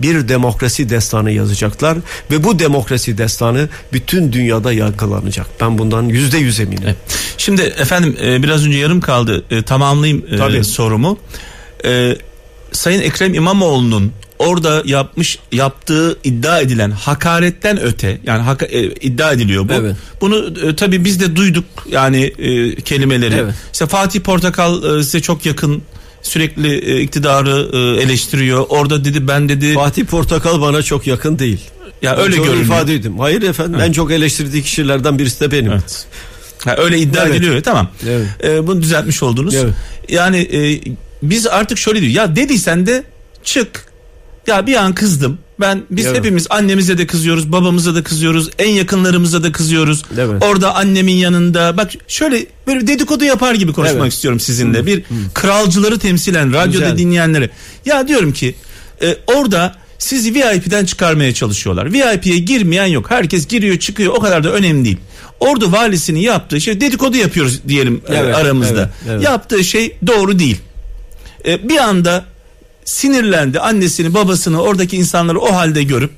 [0.00, 1.98] bir demokrasi destanı yazacaklar
[2.30, 5.46] ve bu demokrasi destanı bütün dünyada yankılanacak.
[5.60, 6.82] Ben bundan yüzde yüz eminim.
[6.84, 6.96] Evet.
[7.38, 9.44] Şimdi efendim e, biraz önce yarım kaldı.
[9.50, 10.64] E, tamamlayayım e, Tabii.
[10.64, 11.18] sorumu.
[12.72, 19.68] Sayın Ekrem İmamoğlu'nun orada yapmış yaptığı iddia edilen hakaretten öte yani haka- e, iddia ediliyor
[19.68, 19.72] bu.
[19.72, 19.96] Evet.
[20.20, 23.34] Bunu e, tabii biz de duyduk yani e, kelimeleri.
[23.34, 23.54] Evet.
[23.72, 25.82] İşte Fatih Portakal e, size çok yakın
[26.22, 28.66] sürekli e, iktidarı e, eleştiriyor.
[28.68, 31.60] Orada dedi ben dedi Fatih Portakal bana çok yakın değil.
[32.02, 32.64] ya Ben öyle görünüyor.
[32.64, 33.18] ifade ettim.
[33.18, 35.72] Hayır efendim en çok eleştirdiği kişilerden birisi de benim.
[35.72, 36.06] Evet.
[36.64, 37.34] Ha, öyle iddia Evet.
[37.34, 37.88] ediliyor tamam.
[38.08, 38.26] Evet.
[38.44, 39.54] Ee, bunu düzeltmiş oldunuz.
[39.54, 39.74] Evet.
[40.08, 40.80] Yani e,
[41.22, 42.12] biz artık şöyle diyor.
[42.12, 43.02] Ya dediysen de
[43.44, 43.84] çık.
[44.46, 45.38] Ya bir an kızdım.
[45.60, 46.18] Ben biz Evet.
[46.18, 50.02] hepimiz annemize de kızıyoruz, babamıza da kızıyoruz, en yakınlarımıza da kızıyoruz.
[50.18, 50.42] Evet.
[50.44, 54.12] Orada annemin yanında bak şöyle böyle dedikodu yapar gibi konuşmak Evet.
[54.12, 54.86] istiyorum sizinle.
[54.86, 55.02] Bir
[55.34, 56.98] kralcıları temsilen radyoda Güzel.
[56.98, 57.50] dinleyenlere.
[57.84, 58.54] Ya diyorum ki
[59.02, 61.92] e, orada sizi VIP'den çıkarmaya çalışıyorlar.
[61.92, 63.10] VIP'ye girmeyen yok.
[63.10, 64.98] Herkes giriyor çıkıyor o kadar da önemli değil.
[65.40, 68.80] Ordu valisinin yaptığı şey dedikodu yapıyoruz diyelim e, Evet, aramızda.
[68.80, 69.22] evet, evet.
[69.24, 70.56] Yaptığı şey doğru değil.
[71.46, 72.24] E, bir anda
[72.86, 76.10] sinirlendi annesini babasını oradaki insanları o halde görüp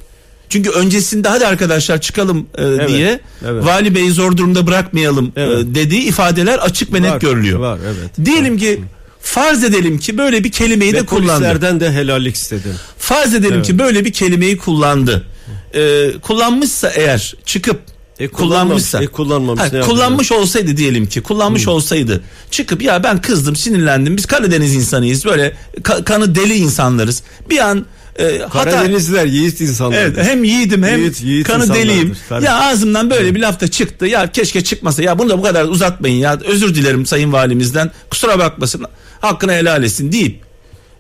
[0.48, 3.64] çünkü öncesinde hadi arkadaşlar çıkalım e, diye evet.
[3.64, 5.58] vali beyi zor durumda bırakmayalım Evet.
[5.58, 7.58] e, dediği ifadeler açık ve net Var, görülüyor.
[7.58, 8.26] var, evet.
[8.26, 8.80] Diyelim ki
[9.20, 11.28] farz edelim ki böyle bir kelimeyi Ve de kullandı.
[11.32, 12.74] polislerden de helallik istedim.
[12.98, 15.26] Farz edelim ki böyle bir kelimeyi kullandı.
[15.74, 17.80] E, kullanmışsa eğer çıkıp
[18.20, 19.86] E, kullanmışsa e, kullanmamış, Ha, yapacağız?
[19.86, 25.56] kullanmış olsaydı diyelim ki kullanmış olsaydı çıkıp ya ben kızdım sinirlendim biz Karadeniz insanıyız böyle
[25.82, 27.86] ka- kanı deli insanlarız bir an
[28.18, 29.98] e, hata Karadenizliler yiğit insanlar.
[29.98, 32.16] Evet hem yiğidim hem Yiğit- yiğit kanı deliyim.
[32.28, 32.44] tabii.
[32.44, 34.06] Ya ağzımdan böyle bir laf da çıktı.
[34.06, 35.02] Ya keşke çıkmasa.
[35.02, 36.38] Ya bunu da bu kadar uzatmayın ya.
[36.44, 37.90] Özür dilerim sayın valimizden.
[38.10, 38.84] Kusura bakmasın.
[39.20, 40.40] Hakkını helal etsin deyip.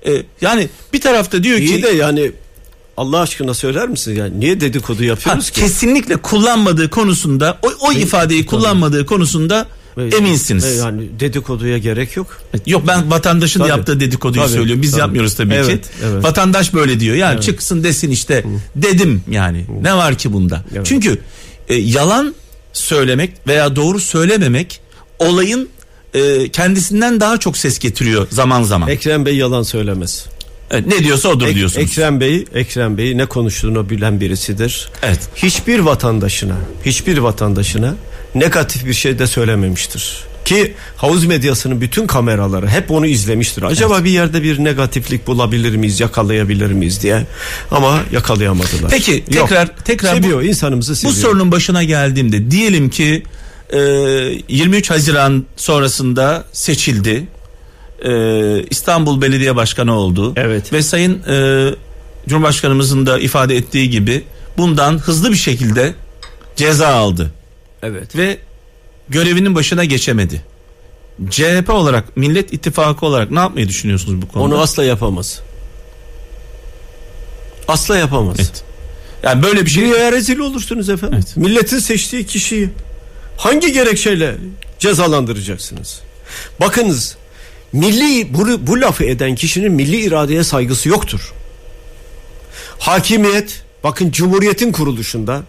[0.06, 2.32] e, yani bir tarafta diyor İyi ki de yani
[2.98, 5.60] Allah aşkına söyler misin yani niye dedikodu ha, yapıyoruz ki?
[5.60, 10.64] kesinlikle kullanmadığı konusunda o, o ifadeyi kullanmadığı konusunda Ve- eminsiniz.
[10.64, 12.42] ve Yani dedikoduya gerek yok.
[12.66, 13.68] Yok ben vatandaşın Tabii.
[13.70, 14.82] yaptığı dedikoduyu Tabii, söylüyorum.
[14.82, 15.00] Biz tabii.
[15.00, 15.88] yapmıyoruz tabii Evet, ki.
[16.04, 16.24] evet.
[16.24, 17.16] Vatandaş böyle diyor.
[17.16, 18.44] Yani çıksın desin işte
[18.76, 19.66] dedim yani.
[19.82, 20.64] Ne var ki bunda?
[20.74, 20.86] Evet.
[20.86, 21.18] Çünkü
[21.68, 22.34] e, yalan
[22.72, 24.80] söylemek veya doğru söylememek
[25.18, 25.68] olayın
[26.14, 28.88] e, kendisinden daha çok ses getiriyor zaman zaman.
[28.88, 30.26] Ekrem Bey yalan söylemez.
[30.70, 31.90] Evet, ne diyorsa odur Ek- diyorsunuz.
[31.90, 34.88] Ekrem Bey, Ekrem Bey ne konuştuğunu bilen birisidir.
[35.02, 35.20] Evet.
[35.36, 37.94] Hiçbir vatandaşına, hiçbir vatandaşına
[38.34, 40.24] negatif bir şey de söylememiştir.
[40.44, 43.62] Ki havuz medyasının bütün kameraları hep onu izlemiştir.
[43.62, 47.26] Acaba bir yerde bir negatiflik bulabilir miyiz, yakalayabilir miyiz diye.
[47.70, 48.90] Ama yakalayamadılar.
[48.90, 49.48] Peki Yok.
[49.48, 51.16] tekrar tekrar bu- seviyor insanımızı Bu seviyor.
[51.18, 53.22] sorunun başına geldiğimde diyelim ki
[53.72, 53.78] e,
[54.48, 57.24] 23 Haziran sonrasında seçildi.
[58.04, 60.32] E, İstanbul Belediye Başkanı oldu.
[60.36, 60.72] Evet.
[60.72, 61.68] Ve Sayın e,
[62.28, 64.24] Cumhurbaşkanımızın da ifade ettiği gibi
[64.58, 65.94] bundan hızlı bir şekilde
[66.56, 67.30] ceza aldı.
[67.82, 68.16] Evet.
[68.16, 68.38] Ve
[69.08, 70.42] görevinin başına geçemedi.
[71.30, 74.54] CHP olarak, Millet İttifakı olarak ne yapmayı düşünüyorsunuz bu konuda?
[74.54, 75.40] Onu asla yapamaz.
[77.68, 78.36] Asla yapamaz.
[78.38, 78.64] Evet.
[79.22, 81.18] Yani böyle bir şey Dünyaya rezil olursunuz efendim.
[81.18, 81.36] Evet.
[81.36, 82.70] Milletin seçtiği kişiyi
[83.36, 84.34] hangi gerekçeyle
[84.78, 86.00] cezalandıracaksınız?
[86.60, 87.16] Bakınız
[87.72, 91.32] milli bu, bu lafı eden kişinin milli iradeye saygısı yoktur.
[92.78, 95.42] Hakimiyet bakın cumhuriyetin kuruluşunda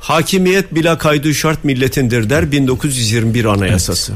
[0.00, 4.12] hakimiyet bila kaydı şart milletindir der 1921 anayasası.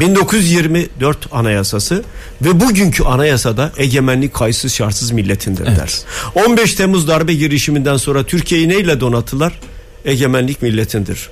[0.00, 2.04] 1924 anayasası
[2.42, 5.98] ve bugünkü anayasada egemenlik kayıtsız şartsız milletindir der.
[6.34, 9.60] 15 Temmuz darbe girişiminden sonra Türkiye'yi neyle donattılar?
[10.04, 11.30] Egemenlik milletindir.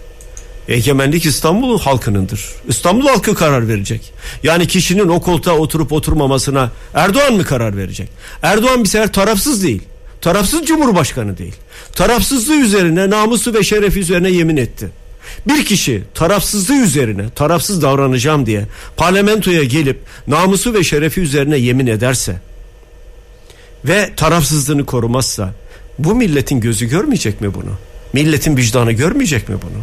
[0.68, 2.44] Egemenlik İstanbul halkınındır.
[2.68, 4.12] İstanbul halkı karar verecek.
[4.42, 8.08] Yani kişinin o koltuğa oturup oturmamasına Erdoğan mı karar verecek?
[8.42, 9.82] Erdoğan bir sefer tarafsız değil.
[10.20, 11.54] Tarafsız cumhurbaşkanı değil.
[11.94, 14.88] Tarafsızlığı üzerine namusu ve şerefi üzerine yemin etti.
[15.48, 22.36] Bir kişi tarafsızlığı üzerine tarafsız davranacağım diye parlamentoya gelip namusu ve şerefi üzerine yemin ederse
[23.84, 25.54] ve tarafsızlığını korumazsa
[25.98, 27.72] bu milletin gözü görmeyecek mi bunu?
[28.12, 29.82] Milletin vicdanı görmeyecek mi bunu?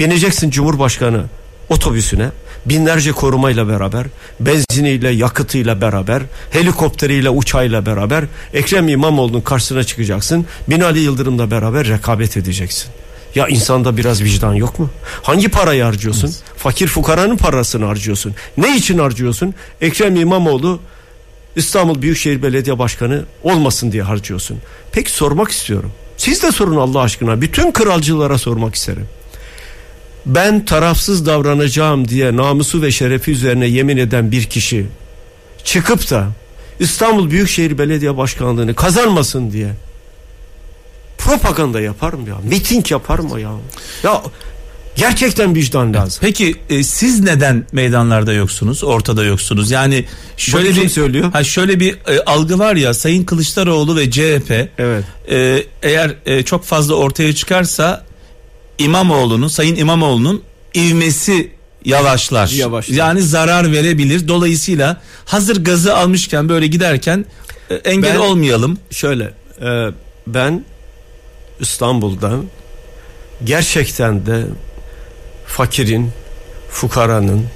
[0.00, 1.24] Bineceksin Cumhurbaşkanı
[1.68, 2.30] otobüsüne
[2.66, 4.06] binlerce korumayla beraber
[4.40, 8.24] benziniyle yakıtıyla beraber helikopteriyle uçağıyla beraber
[8.54, 12.90] Ekrem İmamoğlu'nun karşısına çıkacaksın Binali Yıldırım'la beraber rekabet edeceksin.
[13.34, 14.90] Ya insanda biraz vicdan yok mu?
[15.22, 16.34] Hangi parayı harcıyorsun?
[16.56, 18.34] Fakir fukaranın parasını harcıyorsun.
[18.56, 19.54] Ne için harcıyorsun?
[19.80, 20.80] Ekrem İmamoğlu
[21.56, 24.58] İstanbul Büyükşehir Belediye Başkanı olmasın diye harcıyorsun.
[24.92, 25.92] Peki sormak istiyorum.
[26.16, 27.40] Siz de sorun Allah aşkına.
[27.40, 29.06] Bütün kralcılara sormak isterim.
[30.26, 34.86] Ben tarafsız davranacağım diye namusu ve şerefi üzerine yemin eden bir kişi
[35.64, 36.28] çıkıp da
[36.80, 39.68] İstanbul Büyükşehir Belediye Başkanlığını kazanmasın diye
[41.18, 42.36] propaganda yapar mı ya?
[42.44, 43.50] Miting yapar mı ya?
[44.02, 44.22] Ya
[44.96, 46.18] gerçekten vicdan lazım.
[46.20, 49.70] Peki e, siz neden meydanlarda yoksunuz, ortada yoksunuz?
[49.70, 50.04] Yani
[50.36, 51.32] şöyle Bunu bir söylüyor?
[51.32, 55.04] Ha şöyle bir e, algı var ya Sayın Kılıçdaroğlu ve CHP Evet.
[55.30, 58.07] e, eğer e, çok fazla ortaya çıkarsa
[58.78, 60.42] İmamoğlu'nun, Sayın İmamoğlu'nun
[60.76, 61.50] ivmesi
[61.84, 62.48] yavaşlar.
[62.48, 62.94] Yavaşlar.
[62.96, 64.28] Yani zarar verebilir.
[64.28, 67.24] Dolayısıyla hazır gazı almışken böyle giderken
[67.70, 68.78] e, engel Ben- olmayalım.
[68.90, 69.24] Şöyle
[69.62, 69.86] e,
[70.26, 70.64] ben
[71.60, 72.44] İstanbul'dan
[73.44, 74.42] gerçekten de
[75.46, 76.10] fakirin,
[76.70, 77.46] fukaranın,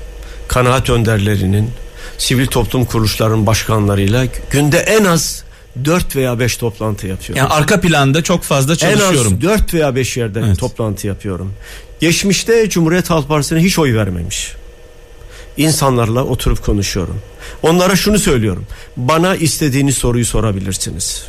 [0.48, 1.70] kanaat önderlerinin,
[2.18, 5.44] sivil toplum kuruluşlarının başkanlarıyla günde en az
[5.84, 7.36] 4 veya 5 toplantı yapıyorum.
[7.36, 9.32] Yani arka planda çok fazla en çalışıyorum.
[9.34, 10.58] az 4 veya 5 yerde Evet.
[10.58, 11.52] toplantı yapıyorum.
[12.00, 14.52] Geçmişte Cumhuriyet Halk Partisi'ne hiç oy vermemiş.
[15.56, 17.18] İnsanlarla oturup konuşuyorum.
[17.62, 18.66] Onlara şunu söylüyorum.
[18.96, 21.24] Bana istediğiniz soruyu sorabilirsiniz.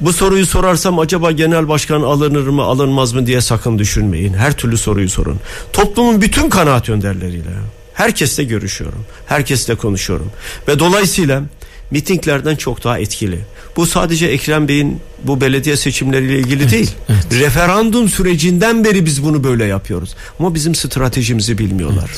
[0.00, 4.34] Bu soruyu sorarsam acaba genel başkan alınır mı alınmaz mı diye sakın düşünmeyin.
[4.34, 5.40] Her türlü soruyu sorun.
[5.72, 7.50] Toplumun bütün kanaat önderleriyle
[7.94, 9.04] herkesle görüşüyorum.
[9.26, 10.30] Herkesle konuşuyorum.
[10.68, 11.42] Ve dolayısıyla
[11.90, 13.38] mitinglerden çok daha etkili.
[13.76, 16.90] Bu sadece Ekrem Bey'in bu belediye seçimleriyle ilgili değil.
[17.32, 20.14] Referandum sürecinden beri biz bunu böyle yapıyoruz.
[20.38, 22.10] Ama bizim stratejimizi bilmiyorlar.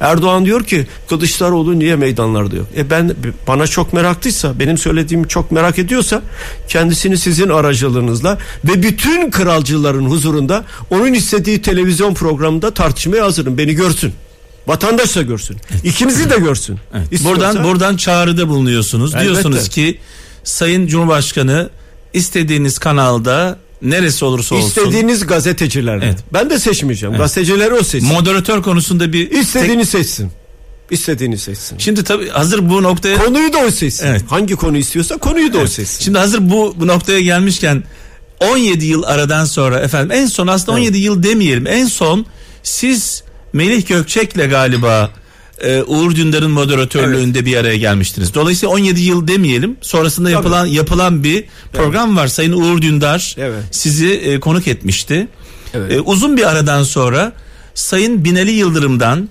[0.00, 2.66] Erdoğan diyor ki Kılıçdaroğlu niye meydanlarda yok?
[2.76, 3.14] E ben
[3.46, 6.22] bana çok meraklıysa, benim söylediğimi çok merak ediyorsa
[6.68, 13.58] kendisini sizin aracılığınızla ve bütün kralcıların huzurunda onun istediği televizyon programında tartışmaya hazırım.
[13.58, 14.14] Beni görsün.
[14.68, 15.56] Vatandaş da görsün.
[15.84, 16.78] İkimizi de görsün.
[16.94, 17.12] Evet.
[17.12, 19.14] İstiyorsa- Buradan buradan çağrıda bulunuyorsunuz.
[19.14, 19.28] Elbette.
[19.30, 19.98] Diyorsunuz ki
[20.44, 21.70] Sayın Cumhurbaşkanı
[22.14, 26.04] istediğiniz kanalda neresi olursa olsun İstediğiniz gazetecilerle.
[26.04, 26.18] Evet.
[26.32, 27.16] Ben de seçmeyeceğim.
[27.16, 28.12] Gazetecileri o seçsin.
[28.12, 30.30] moderatör konusunda bir İstediğini seçsin.
[30.90, 31.78] İstediğini seçsin.
[31.78, 34.06] Şimdi tabii hazır bu noktaya Konuyu da o seçsin.
[34.06, 34.22] Evet.
[34.28, 36.04] Hangi konu istiyorsa konuyu da o seçsin.
[36.04, 37.84] Şimdi hazır bu, bu noktaya gelmişken
[38.40, 41.66] 17 yıl aradan sonra efendim en son aslında 17 yıl demeyelim.
[41.66, 42.26] En son
[42.62, 43.22] siz
[43.52, 45.10] Melih Gökçek'le galiba
[45.60, 48.34] e, Uğur Dündar'ın moderatörlüğünde bir araya gelmiştiniz.
[48.34, 49.76] Dolayısıyla 17 yıl demeyelim.
[49.80, 52.26] Sonrasında yapılan yapılan bir program var.
[52.28, 53.62] Sayın Uğur Dündar Evet.
[53.70, 55.28] sizi e, konuk etmişti.
[55.74, 55.92] Evet.
[55.92, 57.32] E, uzun bir aradan sonra
[57.74, 59.28] Sayın Binali Yıldırım'dan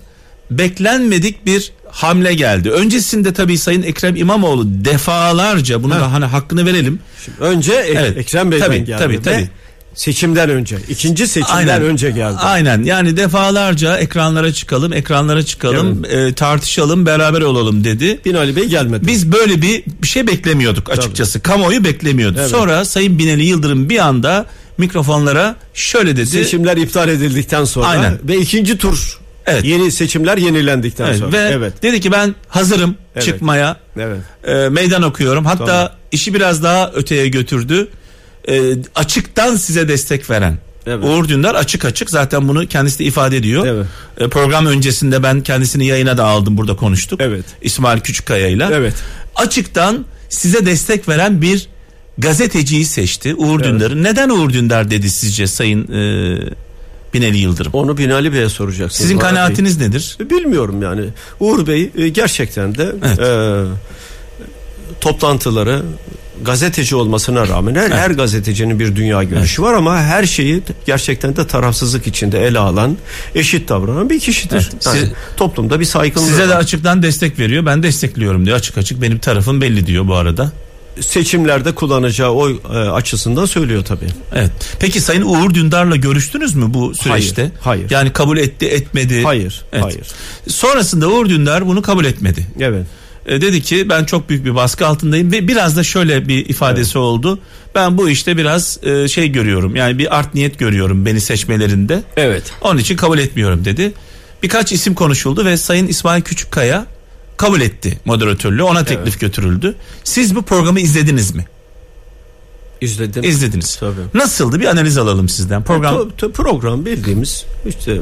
[0.50, 2.70] beklenmedik bir hamle geldi.
[2.70, 7.00] Öncesinde tabii Sayın Ekrem İmamoğlu defalarca bunu da hani hakkını verelim.
[7.40, 8.16] Önce Ek- Evet.
[8.18, 8.98] Ekrem Bey'den Tabii, geldi.
[9.02, 9.48] tabii, tabii.
[9.98, 10.76] Seçimden önce.
[10.88, 12.36] ikinci seçimden önce geldi.
[12.38, 18.20] Aynen yani defalarca ekranlara çıkalım, ekranlara çıkalım, e, tartışalım, beraber olalım dedi.
[18.24, 19.06] Binali Bey gelmedi.
[19.06, 21.40] Biz böyle bir, bir şey beklemiyorduk açıkçası.
[21.40, 22.36] Kamuoyu beklemiyordu.
[22.40, 22.50] Evet.
[22.50, 24.46] Sonra Sayın Binali Yıldırım bir anda
[24.78, 26.26] mikrofonlara şöyle dedi.
[26.26, 28.18] Seçimler iptal edildikten sonra Aynen.
[28.24, 29.64] ve ikinci tur Evet.
[29.64, 31.32] yeni seçimler yenilendikten Evet, sonra.
[31.32, 31.82] ve evet.
[31.82, 33.24] dedi ki ben hazırım Evet.
[33.24, 33.76] çıkmaya.
[33.98, 34.18] Evet.
[34.44, 35.44] e, meydan okuyorum.
[35.44, 35.90] Hatta Tamam.
[36.12, 37.88] işi biraz daha öteye götürdü.
[38.48, 40.58] E, açıktan size destek veren.
[40.86, 41.04] Evet.
[41.04, 43.66] Uğur Dündar açık açık zaten bunu kendisi de ifade ediyor.
[43.66, 43.86] Evet.
[44.18, 47.20] E, program öncesinde ben kendisini yayına da aldım burada konuştuk.
[47.22, 47.44] Evet.
[47.62, 48.70] İsmail Küçükkaya'yla.
[48.72, 48.94] Evet.
[49.36, 51.68] Açıktan size destek veren bir
[52.18, 54.02] gazeteciyi seçti Uğur Dündar'ı.
[54.02, 56.38] Neden Uğur Dündar dedi sizce Sayın e,
[57.14, 57.72] Binali Yıldırım?
[57.72, 59.00] Onu Binali Bey'e soracaksınız.
[59.02, 59.28] Sizin Bey.
[59.28, 60.16] kanaatiniz nedir?
[60.30, 61.04] Bilmiyorum yani.
[61.40, 63.18] Uğur Bey e, gerçekten de Evet.
[63.18, 63.64] e,
[65.00, 65.82] toplantıları
[66.44, 71.46] gazeteci olmasına rağmen her, her gazetecinin bir dünya görüşü var ama her şeyi gerçekten de
[71.46, 72.96] tarafsızlık içinde ele alan,
[73.34, 74.70] eşit davranan bir kişidir.
[74.72, 74.86] Evet.
[74.86, 76.56] Yani Siz- toplumda bir saygınlığı Size de var.
[76.60, 77.66] açıktan destek veriyor.
[77.66, 78.56] Ben destekliyorum diyor.
[78.56, 80.52] Açık açık benim tarafım belli diyor bu arada.
[81.00, 84.08] seçimlerde kullanacağı oy e, açısından söylüyor tabii.
[84.34, 84.50] Evet.
[84.80, 87.42] Peki Sayın Uğur Dündar'la görüştünüz mü bu süreçte?
[87.42, 87.90] Hayır, hayır.
[87.90, 89.22] Yani kabul etti, etmedi.
[89.22, 89.84] Hayır, Evet.
[89.84, 90.06] hayır.
[90.48, 92.46] Sonrasında Uğur Dündar bunu kabul etmedi.
[92.60, 92.86] Evet.
[93.28, 96.98] E, dedi ki ben çok büyük bir baskı altındayım ve biraz da şöyle bir ifadesi
[96.98, 97.38] oldu.
[97.74, 99.76] Ben bu işte biraz e, şey görüyorum.
[99.76, 102.02] Yani bir art niyet görüyorum beni seçmelerinde.
[102.16, 102.42] Evet.
[102.60, 103.92] Onun için kabul etmiyorum dedi.
[104.42, 106.86] Birkaç isim konuşuldu ve Sayın İsmail Küçükkaya
[107.36, 108.62] kabul etti moderatörlüğü.
[108.62, 109.74] Ona teklif götürüldü.
[110.04, 111.44] Siz bu programı izlediniz mi?
[112.80, 113.24] İzledim.
[113.24, 113.76] İzlediniz.
[113.76, 113.92] Tabii.
[114.14, 114.60] Nasıldı?
[114.60, 115.64] Bir analiz alalım sizden.
[115.64, 118.00] Program To- to- program bildiğimiz işte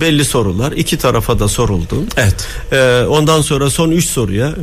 [0.00, 2.04] belli sorular iki tarafa da soruldu.
[2.16, 2.46] Evet.
[2.72, 4.54] Ee, ondan sonra son üç soruya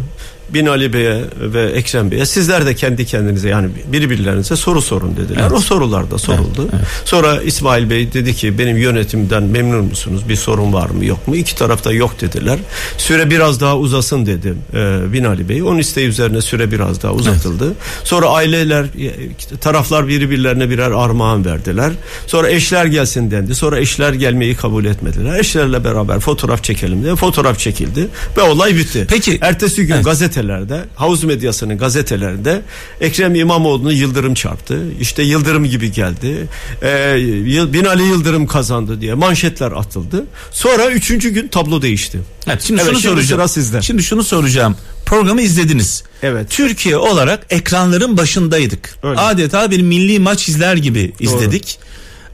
[0.50, 5.42] Binali Bey'e ve Ekrem Bey'e sizler de kendi kendinize yani birbirlerinize soru sorun dediler.
[5.42, 5.52] Evet.
[5.52, 6.70] O sorular da soruldu.
[7.06, 10.22] Sonra İsmail Bey dedi ki benim yönetimden memnun musunuz?
[10.30, 11.36] Bir sorun var mı yok mu?
[11.36, 12.60] İki tarafta yok dediler.
[12.98, 15.64] Süre biraz daha uzasın dedi e, Binali Bey.
[15.64, 17.74] Onun isteği üzerine süre biraz daha uzatıldı.
[18.04, 21.92] Sonra aileler e, taraflar birbirlerine birer armağan verdiler.
[22.28, 23.56] Sonra eşler gelsin dendi.
[23.56, 25.40] Sonra eşler gelmeyi kabul etmediler.
[25.40, 29.06] Eşlerle beraber fotoğraf çekelim diye fotoğraf çekildi ve olay bitti.
[29.10, 29.40] Peki.
[29.42, 30.06] Ertesi gün Evet.
[30.38, 32.62] Gazetelerde, havuz medyasının gazetelerinde
[33.02, 34.80] Ekrem İmamoğlu'nu Yıldırım çarptı.
[35.00, 36.48] İşte Yıldırım gibi geldi.
[36.84, 40.26] Ee, Binali Yıldırım kazandı diye manşetler atıldı.
[40.52, 42.20] Sonra üçüncü gün tablo değişti.
[42.48, 43.40] Evet, şimdi Evet, şunu şimdi soracağım.
[43.40, 43.82] sıra sizde.
[43.82, 44.76] Şimdi şunu soracağım.
[45.06, 46.04] Programı izlediniz.
[46.24, 46.50] Evet.
[46.50, 48.96] Türkiye olarak ekranların başındaydık.
[49.04, 49.20] Öyle.
[49.20, 51.80] Adeta bir milli maç izler gibi izledik.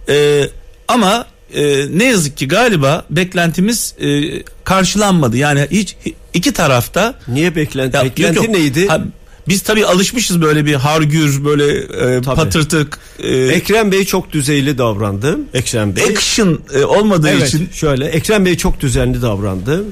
[0.10, 0.50] Ee,
[0.88, 1.26] ama
[1.56, 4.22] e, ne yazık ki galiba beklentimiz e,
[4.64, 5.38] karşılanmadı.
[5.38, 5.96] Yani hiç
[6.34, 7.98] iki tarafta Niye beklenti?
[7.98, 8.88] Ya, beklenti yok, neydi?
[8.88, 9.02] Ha,
[9.48, 12.36] biz tabii alışmışız böyle bir hargür böyle e, Tabii.
[12.36, 15.40] patırtık e, Ekrem Bey çok düzeyli davrandı.
[15.54, 16.04] Ekrem Bey.
[16.04, 19.84] action e, olmadığı Evet, için şöyle Ekrem Bey çok düzenli davrandı.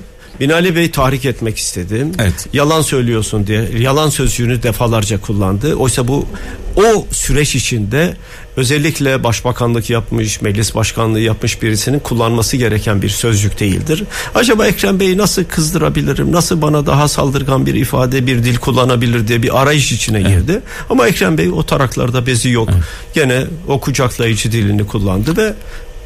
[0.41, 2.07] Binali Bey tahrik etmek istedi.
[2.19, 2.47] Evet.
[2.53, 5.75] Yalan söylüyorsun diye yalan sözcüğünü defalarca kullandı.
[5.75, 6.27] Oysa bu
[6.75, 8.15] o süreç içinde
[8.57, 14.03] özellikle başbakanlık yapmış, meclis başkanlığı yapmış birisinin kullanması gereken bir sözcük değildir.
[14.35, 16.31] Acaba Ekrem Bey'i nasıl kızdırabilirim?
[16.31, 20.61] Nasıl bana daha saldırgan bir ifade, bir dil kullanabilir diye bir arayış içine girdi.
[20.89, 22.69] Ama Ekrem Bey o taraklarda bezi yok.
[23.13, 25.53] Gene o kucaklayıcı dilini kullandı ve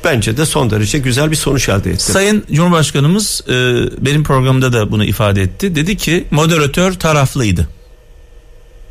[0.05, 2.03] bence de son derece güzel bir sonuç elde etti.
[2.11, 3.51] Sayın Cumhurbaşkanımız e,
[4.05, 5.75] benim programda da bunu ifade etti.
[5.75, 7.67] Dedi ki moderatör taraflıydı.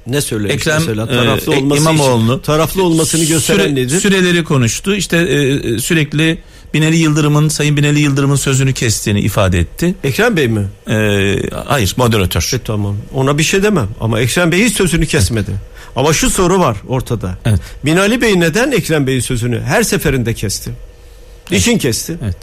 [0.07, 2.33] Ne söylemiş Ekrem, mesela e, taraflı e, olması İmamoğlu.
[2.33, 4.01] için taraflı olmasını gösteren Süre- nedir?
[4.01, 4.95] Süreleri konuştu.
[4.95, 6.39] İşte e, sürekli
[6.75, 9.95] Binali Yıldırım'ın Sayın Binali Yıldırım'ın sözünü kestiğini ifade etti.
[10.05, 10.67] Ekrem Bey mi?
[10.91, 10.97] E,
[11.67, 12.51] hayır moderatör.
[12.55, 12.97] E, tamam.
[13.15, 15.51] Ona bir şey demem ama Ekrem Bey hiç sözünü kesmedi.
[15.97, 17.39] Ama şu soru var ortada.
[17.45, 17.61] Evet.
[17.85, 20.71] Binali Bey neden Ekrem Bey'in sözünü her seferinde kesti?
[21.51, 22.18] Niçin kesti?
[22.24, 22.36] Evet.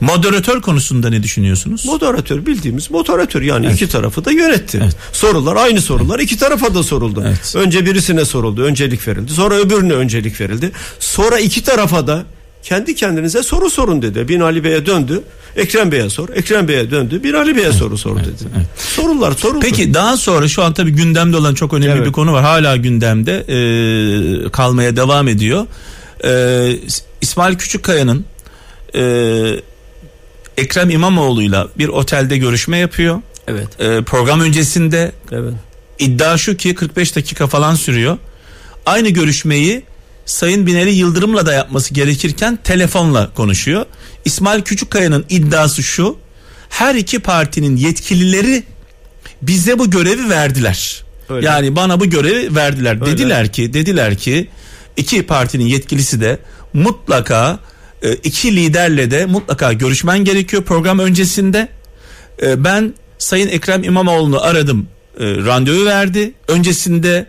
[0.00, 1.84] Moderatör konusunda ne düşünüyorsunuz?
[1.86, 4.80] Moderatör bildiğimiz moderatör yani iki tarafı da yönetti.
[4.84, 4.96] Evet.
[5.12, 7.24] Sorular aynı sorular iki tarafa da soruldu.
[7.26, 7.54] Evet.
[7.56, 9.32] Önce birisine soruldu, öncelik verildi.
[9.32, 10.70] Sonra öbürüne öncelik verildi.
[10.98, 12.24] Sonra iki tarafa da
[12.62, 14.28] kendi kendinize soru sorun dedi.
[14.28, 15.22] Binali Bey'e döndü.
[15.56, 16.28] Ekrem Bey'e sor.
[16.34, 17.22] Ekrem Bey'e döndü.
[17.22, 18.44] Binali Bey'e soru sor dedi.
[18.78, 19.58] Sorular soruldu.
[19.60, 22.06] Peki daha sonra şu an tabii gündemde olan çok önemli Evet.
[22.06, 22.42] bir konu var.
[22.42, 25.66] Hala gündemde e, kalmaya devam ediyor.
[26.24, 26.76] E,
[27.20, 28.24] İsmail Küçükkaya'nın
[28.94, 29.02] e,
[30.56, 33.22] Ekrem İmamoğlu'yla bir otelde görüşme yapıyor.
[33.48, 33.80] Evet.
[33.80, 35.54] E, program öncesinde Evet.
[35.98, 38.18] iddia şu ki 45 dakika falan sürüyor.
[38.86, 39.82] Aynı görüşmeyi
[40.26, 43.86] Sayın Binali Yıldırım'la da yapması gerekirken telefonla konuşuyor.
[44.24, 46.16] İsmail Küçükkaya'nın iddiası şu.
[46.68, 48.62] Her iki partinin yetkilileri
[49.42, 51.04] bize bu görevi verdiler.
[51.28, 51.46] Öyle.
[51.46, 52.94] Yani bana bu görevi verdiler.
[53.00, 53.06] Öyle.
[53.06, 54.48] Dediler ki dediler ki
[54.96, 56.38] iki partinin yetkilisi de
[56.72, 57.58] mutlaka
[58.12, 61.68] iki liderle de mutlaka görüşmen gerekiyor program öncesinde.
[62.42, 64.86] E, Ben Sayın Ekrem İmamoğlu'nu aradım.
[65.20, 66.32] E, randevu verdi.
[66.48, 67.26] Öncesinde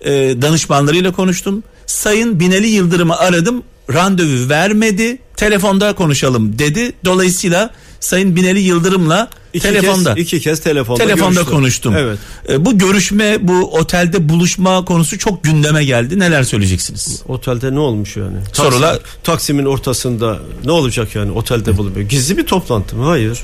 [0.00, 0.10] e,
[0.42, 1.62] danışmanlarıyla konuştum.
[1.86, 3.62] Sayın Binali Yıldırım'ı aradım.
[3.94, 5.18] Randevu vermedi.
[5.36, 6.92] Telefonda konuşalım dedi.
[7.04, 7.70] Dolayısıyla
[8.00, 11.50] Sayın Binali Yıldırım'la İki telefonda Kez, iki kez telefonda telefonda görüştü.
[11.52, 11.94] konuştum.
[11.96, 12.18] Evet.
[12.48, 16.18] E, bu görüşme, bu otelde buluşma konusu çok gündeme geldi.
[16.18, 17.22] Neler söyleyeceksiniz?
[17.28, 18.36] Otelde ne olmuş yani?
[18.52, 22.00] Sorular- Taksim- Taksim'in ortasında ne olacak yani otelde bulunuyor?
[22.08, 23.04] Gizli bir toplantı mı?
[23.04, 23.38] Hayır.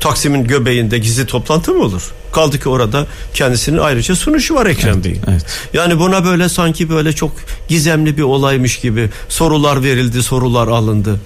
[0.00, 2.02] Taksim'in göbeğinde gizli toplantı mı olur?
[2.32, 5.20] Kaldı ki orada kendisinin ayrıca sunuşu var Ekrem Bey'in.
[5.30, 5.44] evet.
[5.74, 7.32] Yani buna böyle sanki böyle çok
[7.68, 11.20] gizemli bir olaymış gibi sorular verildi, sorular alındı.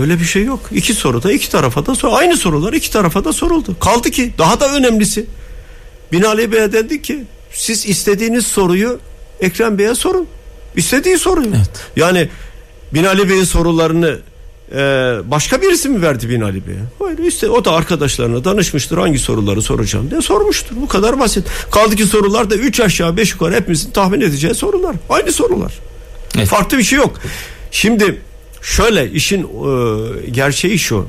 [0.00, 0.60] Öyle bir şey yok.
[0.72, 2.12] İki soruda iki tarafa da sor.
[2.12, 3.76] Aynı sorular iki tarafa da soruldu.
[3.80, 5.26] Kaldı ki daha da önemlisi.
[6.12, 9.00] Binali Bey'e dedi ki siz istediğiniz soruyu
[9.40, 10.26] Ekrem Bey'e sorun.
[10.76, 11.52] İstediği soruyu.
[11.96, 12.28] Yani
[12.94, 14.18] Binali Bey'in sorularını
[14.72, 14.78] e,
[15.24, 16.78] başka birisi mi verdi Binali Bey'e?
[16.98, 20.76] Hayır işte o da arkadaşlarına danışmıştır hangi soruları soracağım diye sormuştur.
[20.76, 21.46] Bu kadar basit.
[21.70, 24.96] Kaldı ki sorular da 3 aşağı 5 yukarı hepimizin tahmin edeceği sorular.
[25.08, 25.72] Aynı sorular.
[26.36, 26.48] Evet.
[26.48, 27.20] Farklı bir şey yok.
[27.70, 28.20] Şimdi
[28.66, 31.06] şöyle işin e, gerçeği şu.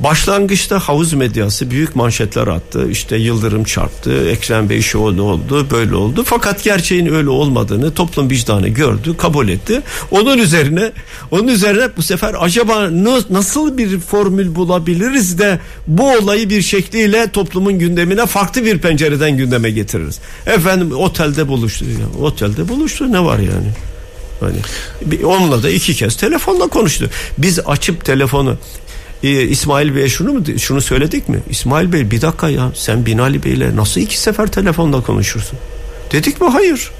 [0.00, 2.90] Başlangıçta havuz medyası büyük manşetler attı.
[2.90, 6.22] İşte Yıldırım çarptı, Ekrem Bey şu ne oldu, böyle oldu.
[6.26, 9.82] Fakat gerçeğin öyle olmadığını toplum vicdanı gördü, kabul etti.
[10.10, 10.92] Onun üzerine,
[11.30, 17.30] onun üzerine bu sefer acaba na- nasıl bir formül bulabiliriz de bu olayı bir şekliyle
[17.30, 20.18] toplumun gündemine farklı bir pencereden gündeme getiririz.
[20.46, 21.84] Efendim otelde buluştu.
[22.22, 23.68] Otelde buluştu ne var yani?
[24.40, 24.56] Hani
[25.04, 27.10] bir- onunla da iki kez telefonla konuştu.
[27.38, 28.56] Biz açıp telefonu
[29.22, 31.40] e, İsmail Bey'e şunu mu şunu söyledik mi?
[31.50, 35.58] İsmail Bey bir dakika ya sen Binali Bey'le nasıl iki sefer telefonda konuşursun?
[36.12, 36.48] Dedik mi?
[36.48, 36.90] Hayır.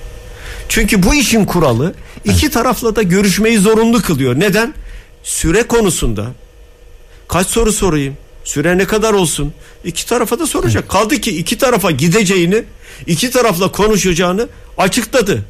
[0.69, 4.41] Çünkü bu işin kuralı iki tarafla da görüşmeyi zorunlu kılıyor.
[4.41, 4.75] Neden?
[5.23, 6.27] Süre konusunda
[7.29, 8.17] kaç soru sorayım?
[8.45, 9.53] Süre ne kadar olsun?
[9.85, 10.89] İki tarafa da soracak.
[10.89, 12.65] Kaldı ki iki tarafa gideceğini,
[13.07, 15.45] iki tarafla konuşacağını açıkladı.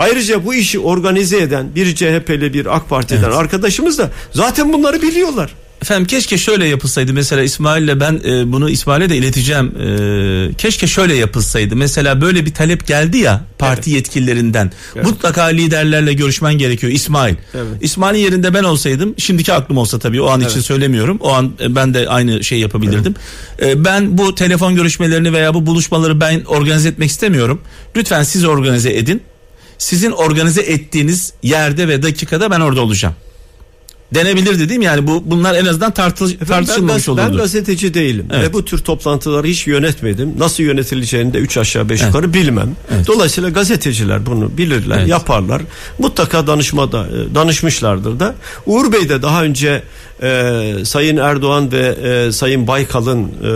[0.00, 3.36] Ayrıca bu işi organize eden bir CHP'li bir AK Parti'den Evet.
[3.36, 5.50] arkadaşımız da zaten bunları biliyorlar.
[5.82, 9.72] Efendim keşke şöyle yapılsaydı mesela İsmail'le ben e, bunu İsmail'e de ileteceğim.
[9.80, 11.76] E, keşke şöyle yapılsaydı.
[11.76, 14.72] Mesela böyle bir talep geldi ya parti yetkililerinden.
[15.04, 17.34] Mutlaka liderlerle görüşmen gerekiyor İsmail.
[17.54, 17.66] Evet.
[17.80, 21.18] İsmail'in yerinde ben olsaydım şimdiki aklım olsa tabii o an için söylemiyorum.
[21.20, 23.14] O an e, ben de aynı şey yapabilirdim.
[23.62, 27.60] E, ben bu telefon görüşmelerini veya bu buluşmaları ben organize etmek istemiyorum.
[27.96, 29.22] Lütfen siz organize edin.
[29.80, 33.14] Sizin organize ettiğiniz yerde ve dakikada ben orada olacağım
[34.14, 37.36] denebilir dediğim yani bu bunlar en azından tartış, tartışılmamış ben, ben olurdu.
[37.36, 38.48] gazeteci değilim Evet.
[38.48, 40.34] ve bu tür toplantıları hiç yönetmedim.
[40.38, 42.76] Nasıl yönetileceğini de 3 aşağı 5 yukarı bilmem.
[42.94, 43.06] Evet.
[43.06, 45.08] Dolayısıyla gazeteciler bunu bilirler, Evet.
[45.08, 45.62] yaparlar.
[45.98, 48.34] Mutlaka danışmada e, danışmışlardır da.
[48.66, 49.82] Uğur Bey de daha önce
[50.22, 51.86] e, Sayın Erdoğan ve
[52.28, 53.50] e, Sayın Baykal'ın e,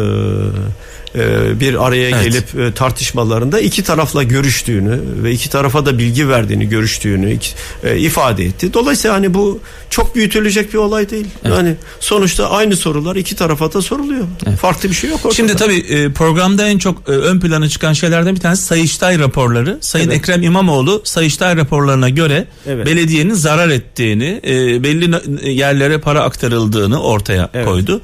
[1.15, 2.25] e, bir araya Evet.
[2.25, 7.55] gelip e, tartışmalarında iki tarafla görüştüğünü ve iki tarafa da bilgi verdiğini görüştüğünü iki-
[7.85, 8.75] e, ifade etti.
[8.75, 9.61] Dolayısıyla hani bu
[9.91, 11.27] çok büyütülecek bir olay değil.
[11.45, 14.25] Yani sonuçta aynı sorular iki tarafa da soruluyor.
[14.61, 15.35] Farklı bir şey yok ortada.
[15.35, 19.79] Şimdi tabii programda en çok ön plana çıkan şeylerden bir tanesi Sayıştay raporları.
[19.81, 20.17] Sayın Evet.
[20.19, 22.87] Ekrem İmamoğlu Sayıştay raporlarına göre Evet.
[22.87, 24.41] belediyenin zarar ettiğini,
[24.83, 25.15] belli
[25.51, 27.67] yerlere para aktarıldığını ortaya Evet.
[27.67, 28.01] koydu.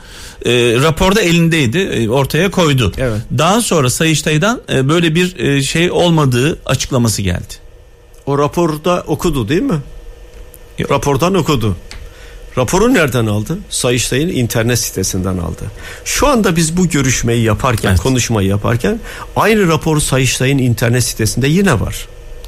[0.83, 2.93] Raporda elindeydi, ortaya koydu.
[3.01, 3.21] Evet.
[3.39, 7.55] Daha sonra Sayıştay'dan e, böyle bir e, şey olmadığı açıklaması geldi.
[8.27, 9.79] O raporda okudu değil mi?
[10.79, 10.91] Yok.
[10.91, 11.77] Rapordan okudu.
[12.59, 13.59] Raporu nereden aldı?
[13.71, 15.65] Sayıştay'ın internet sitesinden aldı.
[16.05, 18.01] Şu anda biz bu görüşmeyi yaparken, Evet.
[18.01, 19.01] konuşmayı yaparken
[19.37, 22.07] aynı rapor Sayıştay'ın internet sitesinde yine var.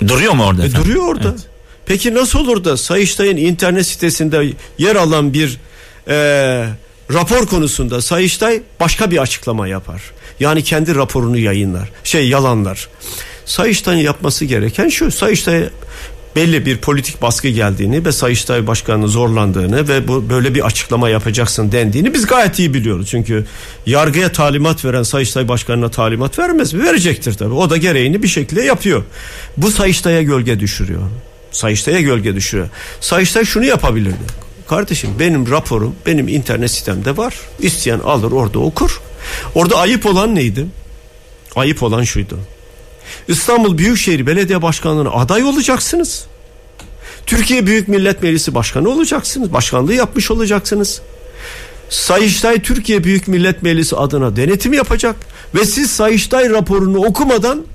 [0.09, 0.89] Duruyor mu orada E, efendim?
[0.89, 1.29] duruyor orada.
[1.29, 1.41] Evet.
[1.87, 5.59] Peki nasıl olur da Sayıştay'ın internet sitesinde yer alan bir
[6.09, 6.15] e,
[7.13, 10.03] rapor konusunda Sayıştay başka bir açıklama yapar.
[10.43, 11.91] Yani kendi raporunu yayınlar.
[12.05, 12.89] Şey yalanlar.
[13.45, 15.11] Sayıştay'ın yapması gereken şu.
[15.11, 15.69] Sayıştay
[16.37, 21.73] belli bir politik baskı geldiğini ve Sayıştay Başkanı'nın zorlandığını ve bu böyle bir açıklama yapacaksın
[21.73, 23.09] dendiğini biz gayet iyi biliyoruz.
[23.11, 23.45] Çünkü
[23.87, 26.85] yargıya talimat veren Sayıştay Başkanı'na talimat vermez mi?
[26.85, 27.55] Verecektir tabii.
[27.55, 29.03] O da gereğini bir şekilde yapıyor.
[29.57, 31.03] Bu Sayıştay'a gölge düşürüyor.
[31.51, 32.69] Sayıştay'a gölge düşürüyor.
[33.01, 34.43] Sayıştay şunu yapabilirdi.
[34.69, 37.35] Kardeşim benim raporum benim internet sitemde var.
[37.61, 39.01] İsteyen alır orada okur.
[39.55, 40.67] Orada ayıp olan neydi?
[41.57, 42.39] Ayıp olan şuydu.
[43.29, 46.27] İstanbul Büyükşehir Belediye Başkanlığı'na aday olacaksınız.
[47.27, 49.53] Türkiye Büyük Millet Meclisi Başkanı olacaksınız.
[49.53, 51.03] Başkanlığı yapmış olacaksınız.
[51.91, 55.17] Sayıştay Türkiye Büyük Millet Meclisi adına denetim yapacak
[55.55, 57.67] ve siz Sayıştay raporunu okumadan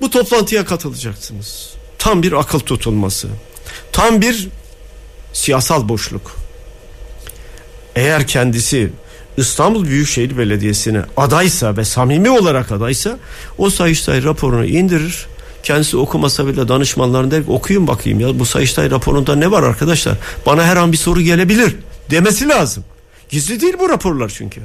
[0.00, 1.74] bu toplantıya katılacaksınız.
[1.98, 3.28] Tam bir akıl tutulması.
[3.92, 4.48] Tam bir
[5.32, 6.36] siyasal boşluk.
[7.96, 8.90] Eğer kendisi
[9.36, 13.18] İstanbul Büyükşehir Belediyesi'ne adaysa ve samimi olarak adaysa
[13.58, 15.26] o Sayıştay raporunu indirir.
[15.62, 20.14] Kendisi okumasa bile danışmanlarına der okuyun bakayım ya bu Sayıştay raporunda ne var arkadaşlar?
[20.46, 21.76] Bana her an bir soru gelebilir
[22.10, 22.84] demesi lazım.
[23.28, 24.60] Gizli değil bu raporlar çünkü.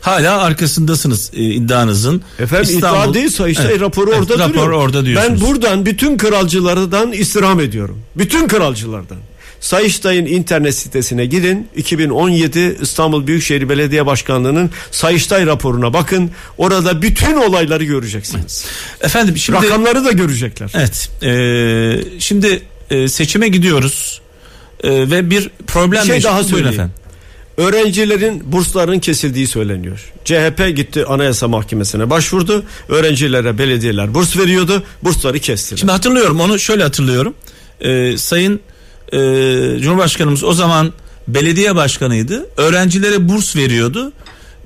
[0.00, 2.22] Hala arkasındasınız e, iddianızın.
[2.38, 3.80] Efendim İstanbul- iddia değil Sayıştay Evet.
[3.80, 4.72] raporu Evet, orada rapor duruyor.
[4.82, 5.40] orada diyorsunuz.
[5.42, 7.98] Ben buradan bütün kralcılardan istirham ediyorum.
[8.16, 9.18] Bütün kralcılardan.
[9.60, 11.68] Sayıştay'ın internet sitesine gidin.
[11.76, 16.30] 2017 İstanbul Büyükşehir Belediye Başkanlığı'nın Sayıştay raporuna bakın.
[16.58, 18.64] Orada bütün olayları göreceksiniz.
[19.00, 20.72] Efendim şimdi Rakamları da görecekler.
[20.74, 21.08] Evet.
[21.22, 24.20] e, şimdi e, seçime gidiyoruz.
[24.82, 26.74] e, ve bir problem Bir şey daha Buyurun söyleyeyim.
[26.74, 26.94] efendim.
[27.56, 30.12] Öğrencilerin burslarının kesildiği söyleniyor.
[30.24, 32.64] CHP gitti Anayasa Mahkemesi'ne başvurdu.
[32.88, 34.82] Öğrencilere belediyeler burs veriyordu.
[35.04, 35.78] Bursları kestiler.
[35.78, 37.34] Şimdi hatırlıyorum onu şöyle hatırlıyorum.
[37.80, 38.60] Ee, Sayın
[39.12, 39.18] e,
[39.80, 40.92] Cumhurbaşkanımız o zaman
[41.28, 42.46] belediye başkanıydı.
[42.56, 44.12] Öğrencilere burs veriyordu.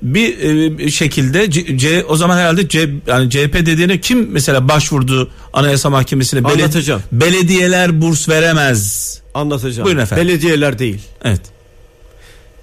[0.01, 0.39] Bir
[0.79, 5.89] e, şekilde C, C- o zaman herhalde C, yani CHP dediğine kim mesela başvurdu Anayasa
[5.89, 6.39] Mahkemesi'ne?
[6.39, 7.01] Beled- Anlatacağım.
[7.11, 9.11] Belediyeler burs veremez.
[9.33, 9.85] Anlatacağım.
[9.85, 10.27] Buyurun efendim.
[10.27, 10.99] Belediyeler değil.
[11.23, 11.41] Evet.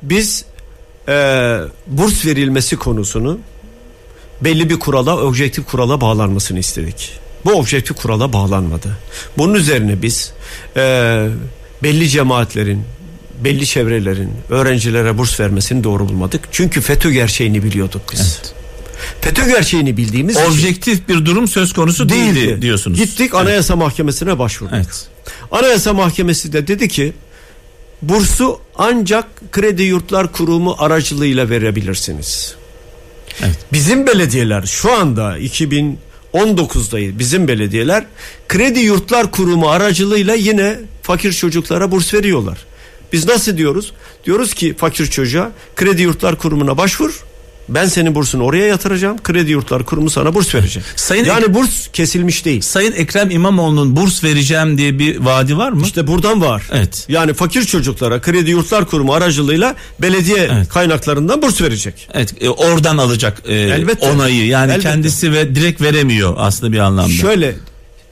[0.03, 0.45] Biz
[1.09, 3.39] eee, burs verilmesi konusunu
[4.41, 7.13] belli bir kurala, objektif kurala bağlanmasını istedik.
[7.45, 8.97] Bu objektif kurala bağlanmadı.
[9.39, 10.33] Bunun üzerine biz
[10.77, 11.29] eee,
[11.83, 12.85] belli cemaatlerin,
[13.45, 16.49] belli çevrelerin öğrencilere burs vermesini doğru bulmadık.
[16.53, 18.21] Çünkü FETÖ gerçeğini biliyorduk biz.
[18.21, 18.55] Evet.
[19.21, 22.99] FETÖ gerçeğini bildiğimiz için Objektif bir durum söz konusu değildi, değildi diyorsunuz.
[22.99, 24.75] Gittik Anayasa Mahkemesi'ne başvurduk.
[24.77, 25.09] Evet.
[25.51, 27.13] Anayasa Mahkemesi de dedi ki
[28.03, 32.55] bursu ancak Kredi Yurtlar Kurumu aracılığıyla verebilirsiniz.
[33.43, 33.59] Evet.
[33.73, 37.19] Bizim belediyeler şu anda 2019'dayız.
[37.19, 38.05] Bizim belediyeler
[38.49, 42.59] Kredi Yurtlar Kurumu aracılığıyla yine fakir çocuklara burs veriyorlar.
[43.13, 43.93] Biz nasıl diyoruz?
[44.25, 47.25] Diyoruz ki fakir çocuğa Kredi Yurtlar Kurumu'na başvur.
[47.69, 49.23] Ben senin bursunu oraya yatıracağım.
[49.23, 50.83] Kredi Yurtlar Kurumu sana burs verecek.
[50.97, 52.61] Sayın yani burs kesilmiş değil.
[52.61, 55.83] Sayın Ekrem İmamoğlu'nun burs vereceğim diye bir vaadi var mı?
[55.85, 56.63] İşte buradan var.
[56.73, 57.07] Evet.
[57.09, 60.69] Yani fakir çocuklara Kredi Yurtlar Kurumu aracılığıyla belediye Evet.
[60.69, 62.09] kaynaklarından burs verecek.
[62.15, 64.11] Evet e, oradan alacak e, Elbette.
[64.11, 64.89] onayı yani Elbette.
[64.89, 67.13] kendisi ve direkt veremiyor aslında bir anlamda.
[67.13, 67.55] Şöyle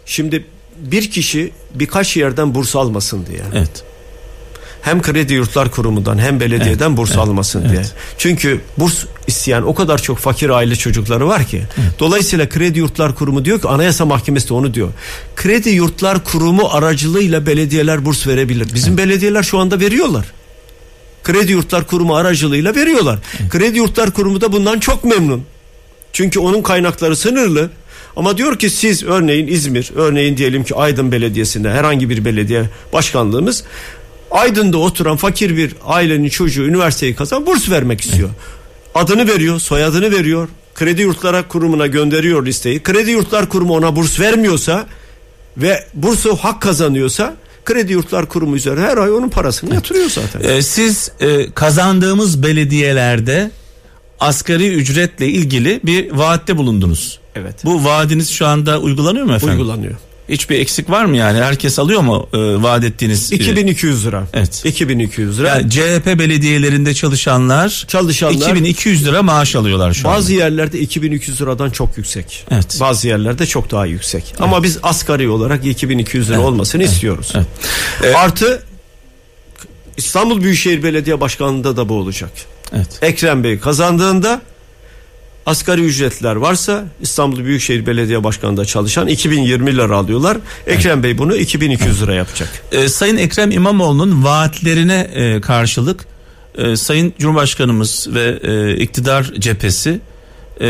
[0.06, 0.44] şimdi
[0.78, 3.40] bir kişi birkaç yerden burs almasın diye.
[3.54, 3.84] Evet.
[4.82, 7.70] Hem Kredi Yurtlar Kurumu'ndan hem belediyeden Evet, burs evet, almasın evet.
[7.70, 7.82] diye.
[8.18, 11.62] Çünkü burs isteyen o kadar çok fakir aile çocukları var ki.
[11.98, 14.88] Dolayısıyla Kredi Yurtlar Kurumu diyor ki Anayasa Mahkemesi de onu diyor.
[15.36, 18.74] Kredi Yurtlar Kurumu aracılığıyla belediyeler burs verebilir.
[18.74, 20.26] Bizim belediyeler şu anda veriyorlar.
[21.24, 23.18] Kredi Yurtlar Kurumu aracılığıyla veriyorlar.
[23.50, 25.44] Kredi Yurtlar Kurumu da bundan çok memnun.
[26.12, 27.70] Çünkü onun kaynakları sınırlı.
[28.16, 33.64] Ama diyor ki siz örneğin İzmir, örneğin diyelim ki Aydın Belediyesi'nde herhangi bir belediye başkanlığımız
[34.30, 38.30] Aydın'da oturan fakir bir ailenin çocuğu üniversiteyi kazan burs vermek istiyor.
[38.94, 40.48] Adını veriyor, soyadını veriyor.
[40.74, 42.82] Kredi Yurtlara Kurumu'na gönderiyor listeyi.
[42.82, 44.86] Kredi Yurtlar Kurumu ona burs vermiyorsa
[45.56, 50.40] ve bursu hak kazanıyorsa Kredi Yurtlar Kurumu üzerine her ay onun parasını yatırıyor zaten.
[50.40, 53.50] E, siz e, kazandığımız belediyelerde
[54.20, 57.20] asgari ücretle ilgili bir vaatte bulundunuz.
[57.36, 57.64] Evet.
[57.64, 59.58] Bu vaadiniz şu anda uygulanıyor mu efendim?
[59.58, 59.94] Uygulanıyor.
[60.28, 61.38] Hiçbir eksik var mı yani?
[61.38, 63.32] Herkes alıyor mu e, vaat ettiğiniz?
[63.32, 64.24] e, 2200 lira.
[64.34, 64.62] Evet.
[64.64, 65.48] 2200 lira.
[65.48, 70.42] yani CHP belediyelerinde çalışanlar Çalışanlar 2200 lira maaş alıyorlar şu bazı anda.
[70.42, 72.46] yerlerde 2200 liradan çok yüksek.
[72.50, 72.76] Evet.
[72.80, 74.34] Bazı yerlerde çok daha yüksek.
[74.38, 76.46] Ama biz asgari olarak 2200 lira Evet.
[76.46, 77.32] olmasını istiyoruz.
[77.34, 77.46] Evet.
[78.04, 78.62] Ee, Artı
[79.96, 82.30] İstanbul Büyükşehir Belediye Başkanlığı'nda da bu olacak.
[82.72, 82.98] Evet.
[83.02, 84.40] Ekrem Bey kazandığında
[85.46, 90.38] asgari ücretler varsa İstanbul Büyükşehir Belediye Başkanlığı'nda çalışan 2020 lira alıyorlar.
[90.66, 92.48] Ekrem Bey bunu 2200 lira yapacak.
[92.72, 96.06] E, Sayın Ekrem İmamoğlu'nun vaatlerine e, karşılık
[96.58, 100.00] e, Sayın Cumhurbaşkanımız ve e, iktidar cephesi
[100.60, 100.66] e,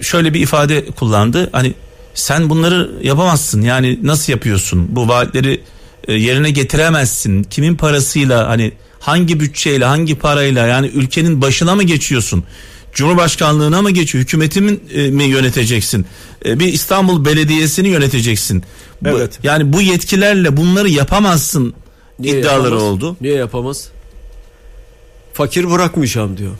[0.00, 1.48] şöyle bir ifade kullandı.
[1.52, 1.74] Hani
[2.14, 5.60] sen bunları yapamazsın yani nasıl yapıyorsun bu vaatleri
[6.08, 12.44] e, yerine getiremezsin kimin parasıyla hani hangi bütçeyle hangi parayla yani ülkenin başına mı geçiyorsun
[12.96, 16.06] Cumhurbaşkanlığına mı geçiyor hükümetimin e, mi yöneteceksin
[16.46, 18.62] E, bir İstanbul Belediyesi'ni yöneteceksin
[19.02, 19.38] Bu- Evet.
[19.42, 21.74] yani bu yetkilerle bunları yapamazsın
[22.22, 22.82] iddiaları yapamaz?
[22.82, 23.88] oldu Niye yapamaz?
[25.32, 26.52] Fakir bırakmayacağım diyor.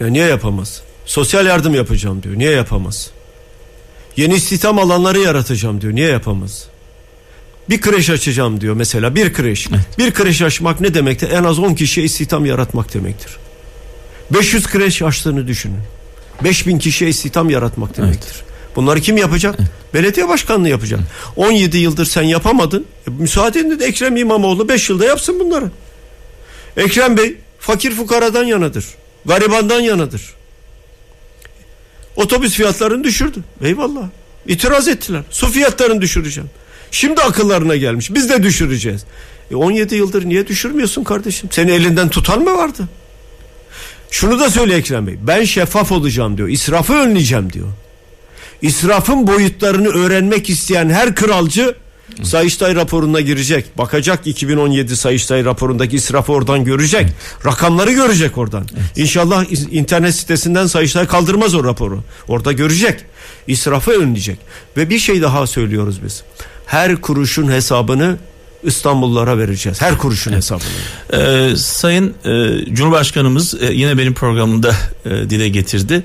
[0.00, 0.82] Ya niye yapamaz?
[1.06, 2.38] Sosyal yardım yapacağım diyor.
[2.38, 3.10] Niye yapamaz?
[4.16, 5.94] Yeni istihdam alanları yaratacağım diyor.
[5.94, 6.66] Niye yapamaz?
[7.68, 9.68] Bir kreş açacağım diyor mesela bir kreş.
[9.98, 11.30] Bir kreş açmak ne demektir?
[11.30, 13.36] En az 10 kişiye istihdam yaratmak demektir.
[14.30, 15.80] 500 kreş açtığını düşünün.
[16.44, 18.36] 5000 kişiye istihdam yaratmak demektir.
[18.76, 19.58] Bunları kim yapacak?
[19.94, 21.00] Belediye başkanlığı yapacak.
[21.36, 22.86] 17 yıldır sen yapamadın.
[23.08, 25.70] E, müsaadenle de Ekrem İmamoğlu 5 yılda yapsın bunları.
[26.76, 28.84] Ekrem Bey fakir fukaradan yanadır.
[29.26, 30.34] Garibandan yanadır.
[32.16, 33.38] Otobüs fiyatlarını düşürdü.
[33.62, 34.08] Eyvallah.
[34.46, 35.22] İtiraz ettiler.
[35.30, 36.50] Su fiyatlarını düşüreceğim.
[36.90, 38.14] Şimdi akıllarına gelmiş.
[38.14, 39.04] Biz de düşüreceğiz.
[39.50, 41.48] E 17 yıldır niye düşürmüyorsun kardeşim?
[41.52, 42.88] Seni elinden tutan mı vardı?
[44.10, 45.16] Şunu da söyle Ekrem Bey.
[45.22, 46.48] Ben şeffaf olacağım diyor.
[46.48, 47.68] İsrafı önleyeceğim diyor.
[48.62, 51.74] İsrafın boyutlarını öğrenmek isteyen her kralcı
[52.22, 53.78] Sayıştay raporuna girecek.
[53.78, 57.06] Bakacak 2017 Sayıştay raporundaki israfı oradan görecek.
[57.46, 58.66] Rakamları görecek oradan.
[58.96, 62.00] İnşallah internet sitesinden Sayıştay kaldırmaz o raporu.
[62.28, 63.00] Orada görecek.
[63.46, 64.38] İsrafı önleyecek.
[64.76, 66.22] Ve bir şey daha söylüyoruz biz.
[66.66, 68.16] Her kuruşun hesabını
[68.62, 69.80] İstanbullulara vereceğiz.
[69.82, 70.68] Her kuruşun hesabını.
[71.12, 76.02] Ee, Sayın e, Cumhurbaşkanımız e, yine benim programımda e, dile getirdi.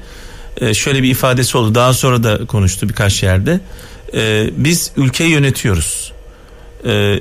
[0.57, 1.75] E, şöyle bir ifadesi oldu.
[1.75, 3.59] Daha sonra da konuştu birkaç yerde.
[4.13, 6.11] E, biz ülkeyi yönetiyoruz.
[6.85, 7.19] E,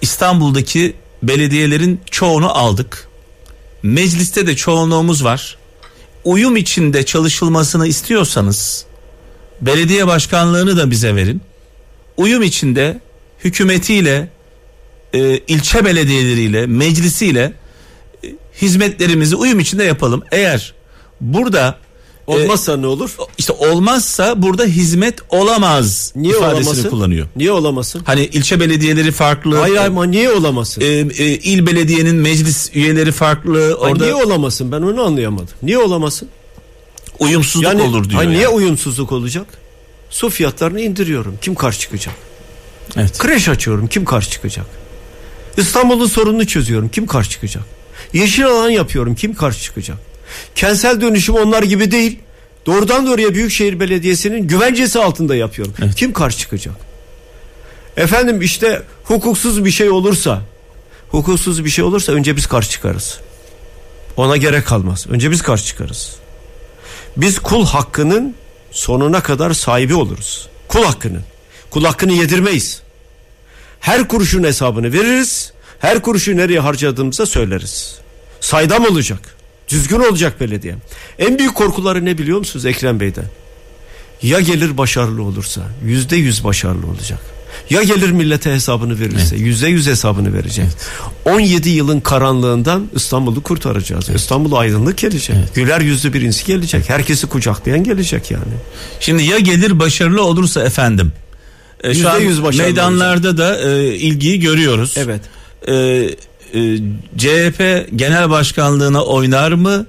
[0.00, 3.08] İstanbul'daki belediyelerin çoğunu aldık.
[3.82, 5.56] Mecliste de çoğunluğumuz var.
[6.24, 8.84] Uyum içinde çalışılmasını istiyorsanız
[9.60, 11.42] belediye başkanlığını da bize verin.
[12.16, 13.00] Uyum içinde
[13.44, 14.28] hükümetiyle
[15.14, 17.52] e, ilçe belediyeleriyle, meclisiyle
[18.24, 18.28] e,
[18.62, 20.22] hizmetlerimizi uyum içinde yapalım.
[20.32, 20.74] Eğer
[21.20, 21.78] burada
[22.28, 23.16] e, Olmazsa ne olur?
[23.38, 26.90] işte olmazsa burada hizmet olamaz Niye ifadesini olamasın?
[26.90, 27.26] kullanıyor.
[27.36, 28.02] Niye olamasın?
[28.04, 29.56] Hani ilçe belediyeleri farklı.
[29.58, 30.80] Hayır ama niye olamasın?
[30.80, 33.64] e, e, il belediyenin meclis üyeleri farklı.
[33.64, 34.72] Ay, Orada niye olamasın?
[34.72, 35.54] Ben onu anlayamadım.
[35.62, 36.28] Niye olamasın?
[37.18, 38.20] uyumsuzluk olur diyor.
[38.20, 38.36] Ay, yani.
[38.36, 39.46] niye uyumsuzluk olacak?
[40.10, 41.38] Su fiyatlarını indiriyorum.
[41.42, 42.14] Kim karşı çıkacak?
[42.96, 43.18] Evet.
[43.18, 43.86] Kreş açıyorum.
[43.86, 44.66] Kim karşı çıkacak?
[45.60, 46.88] İstanbul'un sorununu çözüyorum.
[46.88, 47.62] Kim karşı çıkacak?
[48.12, 49.14] Yeşil alan yapıyorum.
[49.14, 49.96] Kim karşı çıkacak?
[50.54, 52.18] Kentsel dönüşüm onlar gibi değil.
[52.66, 55.74] Doğrudan doğruya Büyükşehir Belediyesi'nin güvencesi altında yapıyorum.
[55.82, 55.94] Evet.
[55.94, 56.74] Kim karşı çıkacak?
[57.96, 60.42] Efendim işte hukuksuz bir şey olursa
[61.08, 63.20] hukuksuz bir şey olursa önce biz karşı çıkarız.
[64.16, 65.06] Ona gerek kalmaz.
[65.08, 66.16] Önce biz karşı çıkarız.
[67.16, 68.34] Biz kul hakkının
[68.70, 70.48] sonuna kadar sahibi oluruz.
[70.68, 71.22] Kul hakkının.
[71.70, 72.82] Kul hakkını yedirmeyiz.
[73.80, 75.52] Her kuruşun hesabını veririz.
[75.78, 77.98] Her kuruşu nereye harcadığımızı söyleriz.
[78.40, 79.20] Saydam olacak.
[79.68, 80.74] Düzgün olacak belediye.
[81.18, 83.24] En büyük korkuları ne biliyor musunuz Ekrem Bey'den?
[84.22, 87.18] Ya gelir başarılı olursa yüzde yüz başarılı olacak.
[87.70, 90.66] Ya gelir millete hesabını verirse yüzde yüz hesabını verecek.
[91.24, 94.08] 17 yılın karanlığından İstanbul'u kurtaracağız.
[94.08, 95.36] İstanbul'a aydınlık gelecek.
[95.54, 96.90] Güler yüzlü birisi gelecek.
[96.90, 98.52] Herkesi kucaklayan gelecek yani.
[99.00, 101.12] Şimdi ya gelir başarılı olursa efendim.
[101.84, 102.22] E, şu an
[102.56, 104.94] meydanlarda da e, ilgiyi görüyoruz.
[104.96, 105.20] Evet.
[105.68, 105.74] e,
[106.54, 106.76] e,
[107.18, 109.86] CHP genel başkanlığına oynar mı?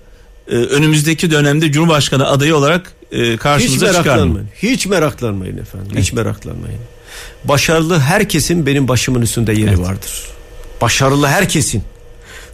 [0.47, 4.41] E, önümüzdeki dönemde Cumhurbaşkanı adayı olarak e, Hiç karşımıza çıkar mı?
[4.61, 5.97] Hiç meraklanmayın efendim.
[5.97, 6.79] Hiç meraklanmayın.
[7.43, 9.79] Başarılı herkesin benim başımın üstünde yeri Evet.
[9.79, 10.11] vardır.
[10.81, 11.83] Başarılı herkesin.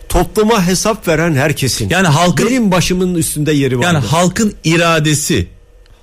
[0.10, 1.90] Topluma hesap veren herkesin.
[1.90, 3.88] Yani halkın benim başımın üstünde yeri vardır.
[3.94, 5.48] yani halkın iradesi,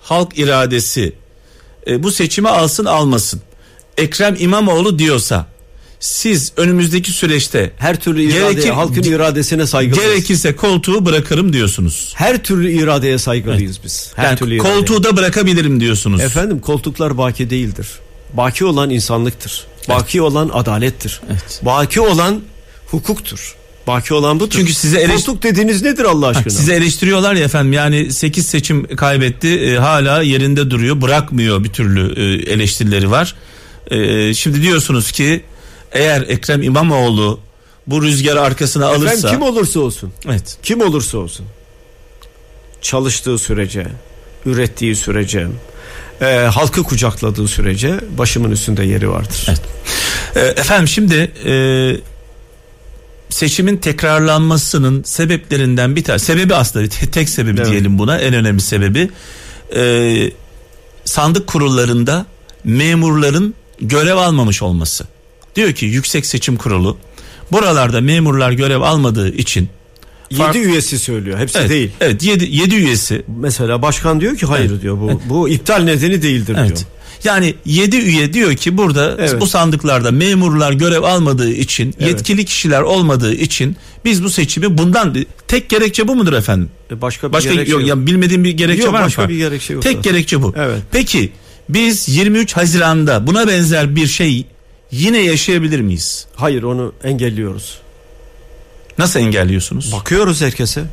[0.02, 1.12] halk iradesi
[1.86, 3.40] e, bu seçimi alsın almasın.
[3.98, 5.46] Ekrem İmamoğlu diyorsa
[6.00, 10.10] siz önümüzdeki süreçte her türlü iradeye, Gerekir- halkın iradesine saygılıyız.
[10.12, 12.12] gerekirse koltuğu bırakırım diyorsunuz.
[12.16, 14.12] Her türlü iradeye saygılıyız biz.
[14.16, 14.74] Her yani türlü iradeye.
[14.74, 16.20] koltuğu da bırakabilirim diyorsunuz.
[16.20, 17.88] Efendim koltuklar baki değildir.
[18.32, 19.64] Baki olan insanlıktır.
[19.88, 21.20] Baki olan adalettir.
[21.30, 21.60] Evet.
[21.62, 22.40] Baki olan
[22.86, 23.56] hukuktur.
[23.86, 24.50] Baki olan budur.
[24.58, 26.50] Çünkü size eleş- Koltuk dediğiniz nedir Allah aşkına?
[26.50, 32.20] Sizi eleştiriyorlar ya efendim yani 8 seçim kaybetti e, hala yerinde duruyor bırakmıyor bir türlü
[32.20, 33.34] e, eleştirileri var.
[33.90, 35.42] E, şimdi diyorsunuz ki
[35.92, 37.40] eğer Ekrem İmamoğlu
[37.86, 40.12] bu rüzgar arkasına alırsa Efendim kim olursa olsun.
[40.26, 41.46] evet Kim olursa olsun.
[42.82, 43.86] Çalıştığı sürece,
[44.46, 45.46] ürettiği sürece,
[46.20, 49.46] e, halkı kucakladığı sürece başımın üstünde yeri vardır.
[49.48, 49.60] Evet.
[50.36, 51.14] E, efendim şimdi
[51.44, 51.52] e,
[53.34, 57.70] seçimin tekrarlanmasının sebeplerinden bir tane sebebi aslında te- tek sebebi Evet.
[57.70, 59.10] diyelim buna en önemli sebebi
[59.76, 60.30] e,
[61.04, 62.26] sandık kurullarında
[62.64, 65.04] memurların görev almamış olması.
[65.56, 66.98] Diyor ki Yüksek Seçim Kurulu
[67.52, 69.68] buralarda memurlar görev almadığı için
[70.36, 71.38] Fark- Yedi üyesi söylüyor.
[71.38, 71.90] Hepsi evet, değil.
[72.00, 74.82] Evet 7 7 üyesi Mesela başkan diyor ki hayır Evet.
[74.82, 75.00] diyor.
[75.00, 76.68] Bu bu iptal nedeni değildir Evet.
[76.68, 76.80] diyor.
[77.24, 79.40] Yani 7 üye diyor ki burada Evet.
[79.40, 82.08] bu sandıklarda memurlar görev almadığı için, Evet.
[82.10, 85.16] yetkili kişiler olmadığı için biz bu seçimi bundan
[85.48, 86.70] tek gerekçe bu mudur efendim?
[86.90, 87.88] E, Başka bir Başka gerekçe yok, yok.
[87.88, 89.06] ya bilmediğim bir gerekçe Yok, var mı?
[89.06, 90.54] başka bir gerekçe yok Tek gerekçe bu.
[90.56, 90.78] Evet.
[90.92, 91.32] Peki
[91.68, 94.46] biz 23 Haziran'da buna benzer bir şey
[94.90, 96.26] yine yaşayabilir miyiz?
[96.36, 97.78] Hayır onu engelliyoruz.
[98.98, 99.92] Nasıl engelliyorsunuz?
[99.92, 100.84] Bakıyoruz herkese.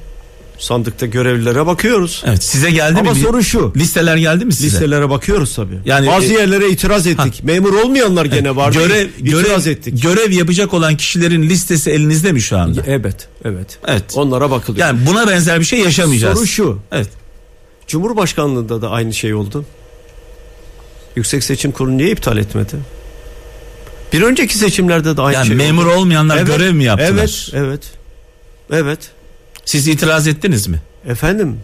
[0.62, 2.24] Sandıkta görevlilere bakıyoruz.
[2.26, 3.18] Evet size geldi Ama mi?
[3.18, 3.74] bir- sorun şu.
[3.76, 4.68] Listeler geldi mi size?
[4.68, 5.80] Listelere bakıyoruz tabii.
[5.86, 7.42] Yani, Bazı e, yerlere itiraz ettik.
[7.44, 8.78] Memur olmayanlar gene vardı.
[8.80, 10.02] görev, itiraz görev, ettik.
[10.04, 12.82] görev yapacak olan kişilerin listesi elinizde mi şu anda?
[12.88, 13.80] Evet, evet.
[13.88, 14.04] Evet.
[14.16, 14.88] Onlara bakılıyor.
[14.88, 16.38] Yani buna benzer bir şey yaşamayacağız.
[16.38, 16.80] Soru şu.
[16.92, 17.10] Evet.
[17.88, 19.66] Cumhurbaşkanlığında da aynı şey oldu.
[21.16, 22.76] Yüksek Seçim Kurulu niye iptal etmedi?
[24.14, 25.94] Bir önceki seçimlerde de aynı Yani şey memur oldu.
[26.00, 27.12] olmayanlar Evet, görev mi yaptılar?
[27.20, 27.82] Evet, evet.
[28.72, 29.00] Evet.
[29.66, 30.82] Siz itiraz ettiniz mi?
[31.08, 31.60] Efendim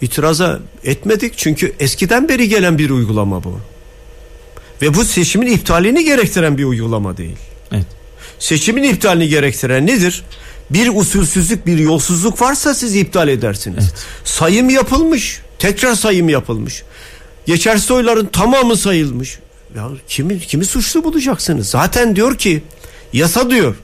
[0.00, 3.60] itiraza etmedik çünkü eskiden beri gelen bir uygulama bu.
[4.82, 7.36] Ve bu seçimin iptalini gerektiren bir uygulama değil.
[7.72, 7.86] Evet.
[8.38, 10.24] Seçimin iptalini gerektiren nedir?
[10.70, 13.92] Bir usulsüzlük, bir yolsuzluk varsa siz iptal edersiniz.
[14.24, 16.82] Sayım yapılmış, tekrar sayım yapılmış.
[17.46, 19.38] Geçersiz oyların tamamı sayılmış.
[19.76, 21.68] Ya kimi kimi suçlu bulacaksınız?
[21.68, 22.62] Zaten diyor ki
[23.12, 23.74] Yasa diyor.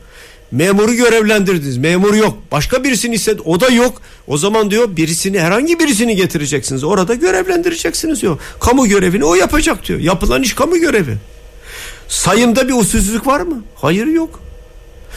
[0.53, 1.77] Memuru görevlendirdiniz.
[1.77, 2.39] Memur yok.
[2.53, 3.43] Başka birisini istedi.
[3.45, 4.03] O da yok.
[4.27, 6.85] O zaman diyor birisini herhangi birisini getireceksiniz.
[6.85, 8.39] Orada görevlendireceksiniz diyor.
[8.61, 9.99] Kamu görevini o yapacak diyor.
[10.01, 11.17] Yapılan iş kamu görevi.
[12.09, 13.65] Sayımda bir usulsüzlük var mı?
[13.75, 14.41] Hayır yok.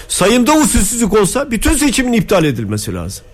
[0.07, 3.25] Sayımda usulsüzlük olsa bütün seçimin iptal edilmesi lazım.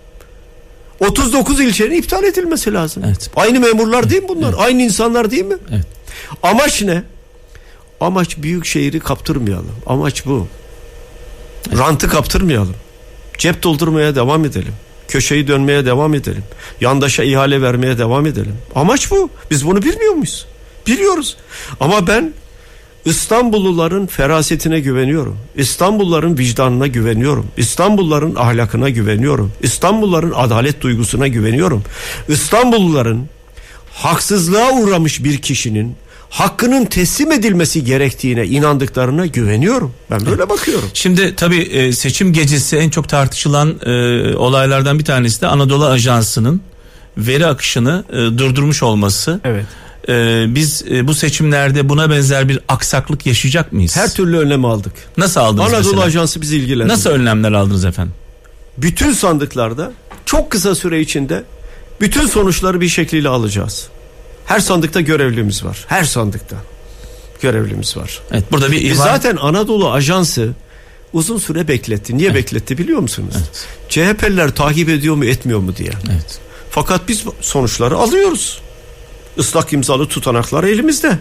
[1.00, 3.02] 39 ilçenin iptal edilmesi lazım.
[3.06, 3.30] Evet.
[3.36, 4.54] Aynı memurlar değil mi bunlar?
[4.58, 5.56] Aynı insanlar değil mi?
[5.70, 5.86] Evet.
[6.42, 7.02] Amaç ne?
[8.00, 9.72] Amaç büyük şehri kaptırmayalım.
[9.86, 10.48] Amaç bu.
[11.78, 12.74] Rantı kaptırmayalım.
[13.38, 14.72] Cep doldurmaya devam edelim.
[15.08, 16.44] Köşeyi dönmeye devam edelim.
[16.80, 18.54] Yandaşa ihale vermeye devam edelim.
[18.74, 19.30] Amaç bu.
[19.50, 20.46] Biz bunu bilmiyor muyuz?
[20.86, 21.36] Biliyoruz.
[21.80, 22.32] Ama ben
[23.04, 25.38] İstanbulluların ferasetine güveniyorum.
[25.56, 27.46] İstanbulluların vicdanına güveniyorum.
[27.56, 29.52] İstanbulluların ahlakına güveniyorum.
[29.62, 31.82] İstanbulluların adalet duygusuna güveniyorum.
[32.28, 33.28] İstanbulluların
[33.94, 35.96] haksızlığa uğramış bir kişinin
[36.32, 39.92] hakkının teslim edilmesi gerektiğine inandıklarına güveniyorum.
[40.10, 40.88] Ben böyle bakıyorum.
[40.94, 43.90] Şimdi tabii e, seçim gecesi en çok tartışılan e,
[44.36, 46.60] olaylardan bir tanesi de Anadolu Ajansı'nın
[47.16, 49.40] veri akışını e, durdurmuş olması.
[49.44, 49.64] Evet.
[50.08, 53.96] E, biz e, bu seçimlerde buna benzer bir aksaklık yaşayacak mıyız?
[53.96, 54.92] Her türlü önlemi aldık.
[55.16, 56.02] Nasıl aldınız Anadolu mesela?
[56.02, 56.92] Ajansı bizi ilgilendirdi.
[56.92, 58.14] Nasıl önlemler aldınız efendim?
[58.78, 59.92] Bütün sandıklarda
[60.26, 61.44] çok kısa süre içinde
[62.00, 63.88] bütün sonuçları bir şekliyle alacağız.
[64.46, 65.84] Her sandıkta görevlimiz var.
[65.88, 66.56] Her sandıkta
[67.40, 68.20] görevlimiz var.
[68.32, 70.52] Evet burada bir Biz ihbar- zaten Anadolu Ajansı
[71.12, 72.16] uzun süre bekletti.
[72.16, 73.34] Niye bekletti biliyor musunuz?
[73.88, 75.90] CHP'liler takip ediyor mu etmiyor mu diye.
[76.12, 76.38] Evet.
[76.70, 78.60] Fakat biz sonuçları alıyoruz.
[79.36, 81.18] Islak imzalı tutanaklar elimizde.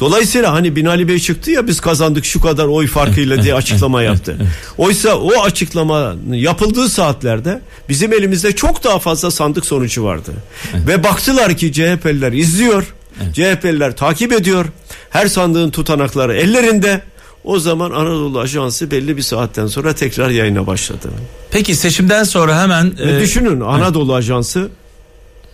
[0.00, 4.36] Dolayısıyla hani Binali Bey çıktı ya biz kazandık şu kadar oy farkıyla diye açıklama yaptı.
[4.78, 10.32] Oysa o açıklama yapıldığı saatlerde bizim elimizde çok daha fazla sandık sonucu vardı.
[10.74, 12.94] Ve baktılar ki CHP'liler izliyor.
[13.32, 14.66] CHP'liler takip ediyor.
[15.10, 17.00] Her sandığın tutanakları ellerinde.
[17.44, 21.08] O zaman Anadolu Ajansı belli bir saatten sonra tekrar yayına başladı.
[21.50, 24.68] Peki seçimden sonra hemen Ve e, düşünün Anadolu Ajansı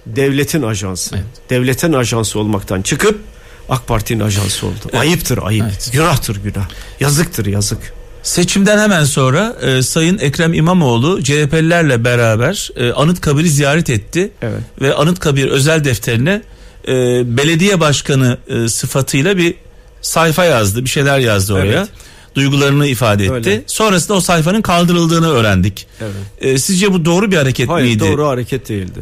[0.06, 1.16] devletin ajansı.
[1.50, 3.20] Devletin ajansı olmaktan çıkıp
[3.68, 4.74] AK Parti'nin ajansı oldu.
[4.98, 5.64] Ayıptır ayıp.
[5.68, 5.90] Evet.
[5.92, 6.68] Günahtır günah.
[7.00, 7.78] Yazıktır yazık.
[8.22, 14.30] seçimden hemen sonra e, Sayın Ekrem İmamoğlu CHP'lilerle beraber e, Anıtkabir'i ziyaret etti.
[14.42, 14.60] Evet.
[14.80, 16.42] Ve Anıtkabir özel defterine
[16.88, 16.92] e,
[17.36, 19.54] belediye başkanı e, sıfatıyla bir
[20.02, 20.84] sayfa yazdı.
[20.84, 21.78] Bir şeyler yazdı oraya.
[21.78, 21.88] Evet.
[22.34, 23.32] Duygularını ifade etti.
[23.32, 23.62] Öyle.
[23.66, 25.86] Sonrasında o sayfanın kaldırıldığını öğrendik.
[26.00, 26.12] Evet.
[26.40, 28.00] E, sizce bu doğru bir hareket Hayır miydi?
[28.00, 29.00] doğru hareket değildi.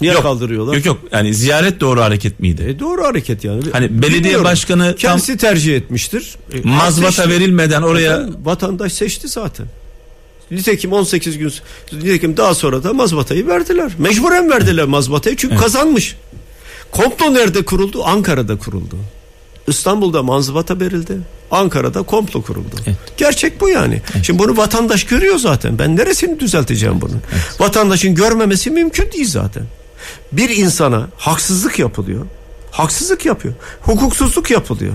[0.00, 0.22] Niye Yok.
[0.22, 0.74] kaldırıyorlar?
[0.74, 2.62] Yok yok yani ziyaret doğru hareket miydi?
[2.68, 3.62] E, doğru hareket yani.
[3.72, 4.44] Hani belediye Bilmiyorum.
[4.44, 6.36] başkanı tam kendisi tercih etmiştir.
[6.52, 7.30] E, mazbata seçti.
[7.30, 9.66] verilmeden oraya Efendim, vatandaş seçti zaten.
[10.50, 11.52] Nitekim 18 gün
[11.92, 13.92] nitekim daha sonra da mazbatayı verdiler.
[13.98, 16.16] Mecburen verdiler mazbatayı çünkü kazanmış.
[16.92, 18.04] Komplo nerede kuruldu?
[18.04, 18.96] Ankara'da kuruldu.
[19.68, 21.18] İstanbul'da mazbata verildi.
[21.50, 22.76] Ankara'da komplo kuruldu.
[22.86, 22.96] Evet.
[23.16, 24.02] Gerçek bu yani.
[24.22, 25.78] Şimdi bunu vatandaş görüyor zaten.
[25.78, 27.12] Ben neresini düzelteceğim bunu?
[27.58, 29.62] Vatandaşın görmemesi mümkün değil zaten.
[30.32, 32.26] Bir insana haksızlık yapılıyor.
[32.70, 33.54] Haksızlık yapıyor.
[33.80, 34.94] Hukuksuzluk yapılıyor.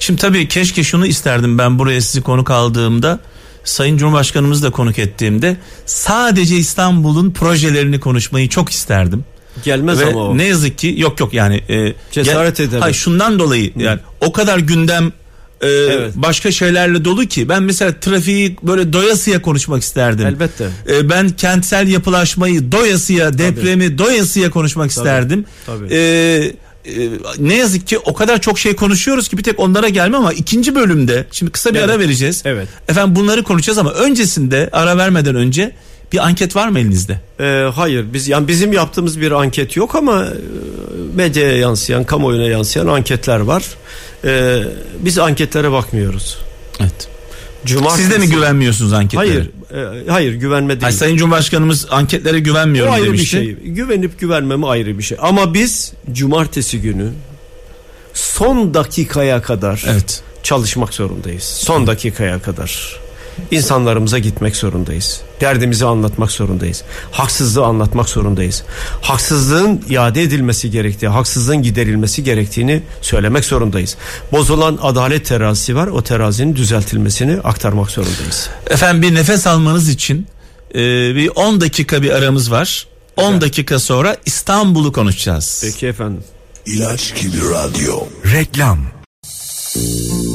[0.00, 3.20] Şimdi tabii keşke şunu isterdim ben buraya sizi konuk aldığımda
[3.64, 9.24] Sayın Cumhurbaşkanımızı da konuk ettiğimde sadece İstanbul'un projelerini konuşmayı çok isterdim.
[9.64, 10.38] Gelmez Ve ama o.
[10.38, 12.82] ne yazık ki yok yok yani e, Cesaret edemez.
[12.82, 15.12] Hayır şundan dolayı yani o kadar gündem
[15.62, 15.68] e,
[16.14, 20.26] başka şeylerle dolu ki ben mesela trafiği böyle doyasıya konuşmak isterdim.
[20.26, 20.68] Elbette.
[20.88, 25.44] E, ben kentsel yapılaşmayı doyasıya, depremi doyasıya konuşmak isterdim.
[25.66, 25.94] tabii.
[25.94, 25.98] E,
[26.86, 30.32] e, ne yazık ki o kadar çok şey konuşuyoruz ki bir tek onlara gelme ama
[30.32, 31.90] ikinci bölümde şimdi kısa bir Evet.
[31.90, 32.42] ara vereceğiz.
[32.44, 32.68] Evet.
[32.88, 35.72] Efendim bunları konuşacağız ama öncesinde ara vermeden önce
[36.12, 37.20] bir anket var mı elinizde?
[37.40, 40.30] Ee, hayır biz yani bizim yaptığımız bir anket yok ama e,
[41.14, 43.64] medyaya yansıyan, kamuoyuna yansıyan anketler var.
[44.26, 44.62] Ee,
[44.98, 46.38] biz anketlere bakmıyoruz.
[46.80, 47.08] Evet.
[47.64, 49.28] Cumartesi, Siz de mi güvenmiyorsunuz anketlere?
[49.28, 49.50] Hayır,
[50.06, 50.82] e, hayır güvenme değil.
[50.82, 53.40] Hayır, Sayın Cumhurbaşkanımız anketlere o güvenmiyorum ayrı demişti.
[53.40, 53.54] bir şey.
[53.72, 55.18] Güvenip güvenmeme ayrı bir şey.
[55.20, 57.10] Ama biz cumartesi günü
[58.14, 60.22] son dakikaya kadar Evet.
[60.42, 61.42] çalışmak zorundayız.
[61.42, 63.00] Son dakikaya kadar.
[63.50, 65.20] İnsanlarımıza gitmek zorundayız.
[65.40, 66.82] Derdimizi anlatmak zorundayız.
[67.10, 68.64] Haksızlığı anlatmak zorundayız.
[69.02, 73.96] Haksızlığın iade edilmesi gerektiği, haksızlığın giderilmesi gerektiğini söylemek zorundayız.
[74.32, 75.86] Bozulan adalet terazisi var.
[75.86, 78.48] O terazinin düzeltilmesini aktarmak zorundayız.
[78.70, 80.26] Efendim bir nefes almanız için
[80.74, 80.78] e,
[81.14, 82.86] bir 10 dakika bir aramız var.
[83.16, 85.60] 10 dakika sonra İstanbul'u konuşacağız.
[85.64, 86.24] Peki efendim.
[86.66, 88.04] İlaç gibi radyo.
[88.32, 88.78] Reklam.
[89.76, 90.25] Evet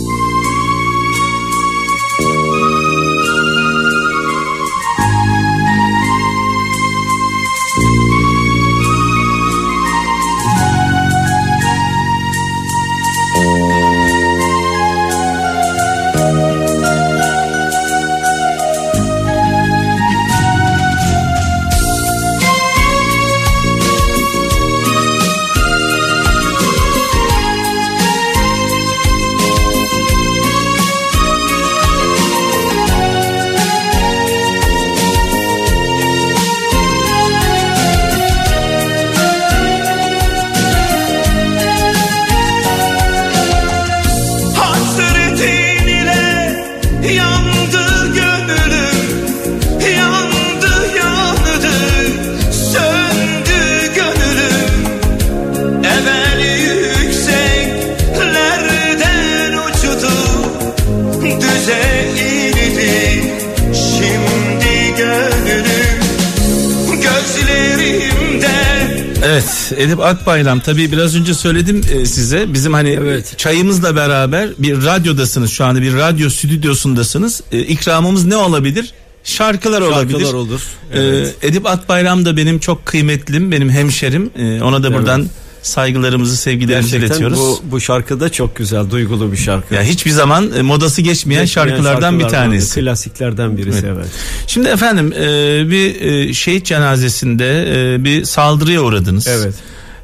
[69.81, 73.33] Edip Akbayram tabii biraz önce söyledim e, size bizim hani Evet.
[73.37, 78.93] çayımızla beraber bir radyodasınız şu anda bir radyo stüdyosundasınız E, ikramımız ne olabilir?
[79.23, 80.11] Şarkılar, olabilir.
[80.19, 80.61] Şarkılar olur.
[80.93, 81.35] E, Evet.
[81.41, 85.27] Edip Akbayram da benim çok kıymetlim benim hemşerim E, ona da buradan
[85.61, 87.39] saygılarımızı sevgilerimizi Gerçekten iletiyoruz.
[87.39, 89.75] bu, bu şarkı da çok güzel, duygulu bir şarkı.
[89.75, 92.79] Ya hiçbir zaman e, modası geçmeyen Geçmeyen şarkılardan bir şarkılardan, tanesi.
[92.81, 93.95] Klasiklerden birisi Evet.
[93.97, 94.07] evet.
[94.47, 97.65] Şimdi efendim e, bir e, şehit cenazesinde
[97.95, 99.27] e, bir saldırıya uğradınız.
[99.27, 99.53] Evet.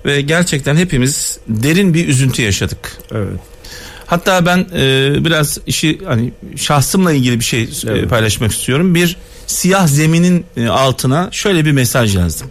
[0.07, 2.97] Ve gerçekten hepimiz derin bir üzüntü yaşadık.
[3.11, 3.39] Evet.
[4.05, 8.09] Hatta ben e, biraz işi hani şahsımla ilgili bir şey e, Evet.
[8.09, 8.95] paylaşmak istiyorum.
[8.95, 12.47] Bir siyah zeminin e, altına şöyle bir mesaj yazdım.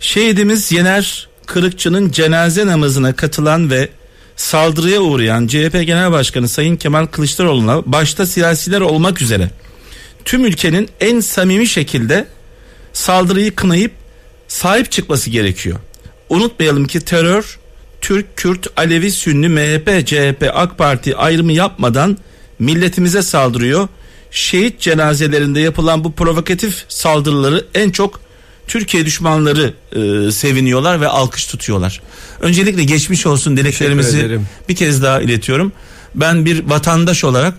[0.00, 3.88] Şehidimiz Yener Kırıkçı'nın cenaze namazına katılan ve
[4.36, 9.50] saldırıya uğrayan CHP Genel Başkanı Sayın Kemal Kılıçdaroğlu'na başta siyasiler olmak üzere
[10.24, 12.26] tüm ülkenin en samimi şekilde
[12.92, 13.92] saldırıyı kınayıp
[14.48, 15.78] sahip çıkması gerekiyor.
[16.28, 17.58] Unutmayalım ki terör
[18.00, 22.18] Türk, Kürt, Alevi, Sünni, MHP, CHP, AK Parti ayrımı yapmadan
[22.58, 23.88] milletimize saldırıyor.
[24.30, 28.20] Şehit cenazelerinde yapılan bu provokatif saldırıları en çok
[28.66, 32.00] Türkiye düşmanları e, seviniyorlar ve alkış tutuyorlar.
[32.40, 35.72] Öncelikle geçmiş olsun dileklerimizi bir kez daha iletiyorum.
[36.14, 37.54] Ben bir vatandaş olarak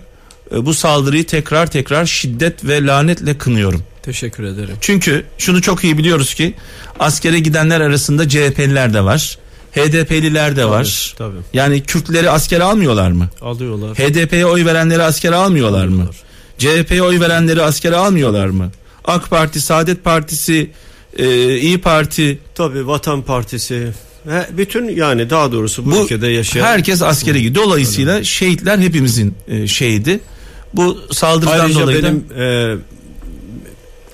[0.54, 3.84] e, bu saldırıyı tekrar tekrar şiddet ve lanetle kınıyorum.
[4.02, 4.76] Teşekkür ederim.
[4.80, 6.54] Çünkü şunu çok iyi biliyoruz ki
[6.98, 9.38] askere gidenler arasında CHP'liler de var.
[9.72, 11.14] HDP'liler de var.
[11.18, 11.36] Tabii.
[11.52, 13.28] Yani Kürtleri askere almıyorlar mı?
[13.40, 13.98] Alıyorlar.
[13.98, 15.94] HDP'ye oy verenleri askere almıyorlar mı?
[15.94, 16.84] Alıyorlar.
[16.84, 18.70] CHP'ye oy verenleri askere almıyorlar mı?
[19.04, 20.70] AK Parti, Saadet Partisi,
[21.18, 23.92] e, İyi Parti Tabii Vatan Partisi
[24.26, 27.64] ve bütün yani daha doğrusu bu, bu ülkede yaşayan herkes askere gidiyor.
[27.64, 30.20] Dolayısıyla şehitler hepimizin e, şehidi.
[30.74, 32.76] Bu saldırıdan Ayrıca dolayı da benim e,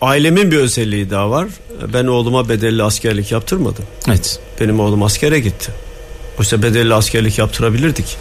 [0.00, 1.46] ailemin bir özelliği daha var.
[1.92, 3.84] Ben oğluma bedelli askerlik yaptırmadım.
[4.08, 4.40] evet.
[4.60, 5.72] Benim oğlum askere gitti.
[6.38, 8.16] Oysa bedelli askerlik yaptırabilirdik.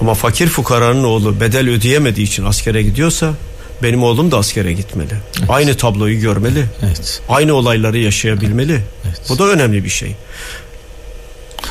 [0.00, 3.34] Ama fakir fukaranın oğlu bedel ödeyemediği için askere gidiyorsa
[3.82, 5.14] benim oğlum da askere gitmeli.
[5.48, 6.64] Aynı tabloyu görmeli.
[6.82, 7.22] Evet.
[7.28, 8.80] Aynı olayları yaşayabilmeli.
[9.28, 10.16] Bu da önemli bir şey.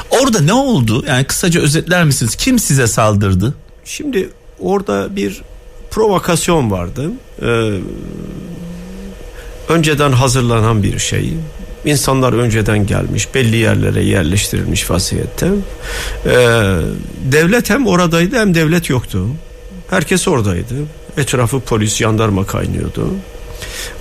[0.09, 1.05] Orada ne oldu?
[1.07, 2.35] Yani kısaca özetler misiniz?
[2.35, 3.53] Kim size saldırdı?
[3.85, 4.29] Şimdi
[4.59, 5.41] orada bir
[5.91, 7.11] provokasyon vardı.
[7.41, 7.45] Ee,
[9.69, 11.33] önceden hazırlanan bir şey.
[11.85, 15.47] İnsanlar önceden gelmiş, belli yerlere yerleştirilmiş vaziyette.
[16.25, 16.31] Ee,
[17.31, 19.27] devlet hem oradaydı hem devlet yoktu.
[19.89, 20.75] Herkes oradaydı.
[21.17, 23.09] Etrafı polis, jandarma kaynıyordu.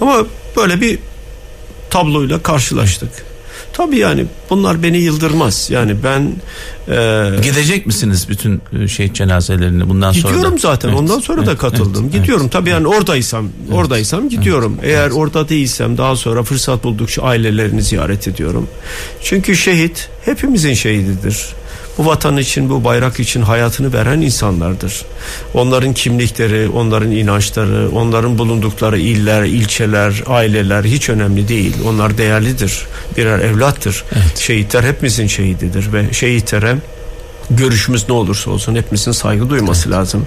[0.01, 0.99] Ama böyle bir
[1.91, 3.34] tabloyla karşılaştık.
[3.75, 5.69] Tabii yani bunlar beni yıldırmaz.
[5.71, 6.33] Yani ben
[6.89, 10.33] e, Gidecek misiniz bütün şehit cenazelerine bundan sonra?
[10.33, 10.37] da?
[10.37, 10.89] Gidiyorum zaten.
[10.89, 12.03] Evet, Ondan sonra da evet, katıldım.
[12.05, 12.43] evet, gidiyorum.
[12.43, 14.79] evet, Tabii yani oradaysam, oradaysam gidiyorum.
[14.83, 15.13] Eğer evet.
[15.13, 18.69] orada değilsem daha sonra fırsat buldukça ailelerini ziyaret ediyorum.
[19.23, 21.47] Çünkü şehit hepimizin şehididir.
[21.99, 25.05] Bu vatan için, bu bayrak için hayatını veren insanlardır.
[25.55, 31.75] Onların kimlikleri, onların inançları, onların bulundukları iller, ilçeler, aileler hiç önemli değil.
[31.89, 32.87] Onlar değerlidir.
[33.17, 34.05] Birer evlattır.
[34.39, 36.77] Şehitler hepimizin şehididir ve şehitlere
[37.51, 40.27] görüşümüz ne olursa olsun hepimizin saygı duyması lazım.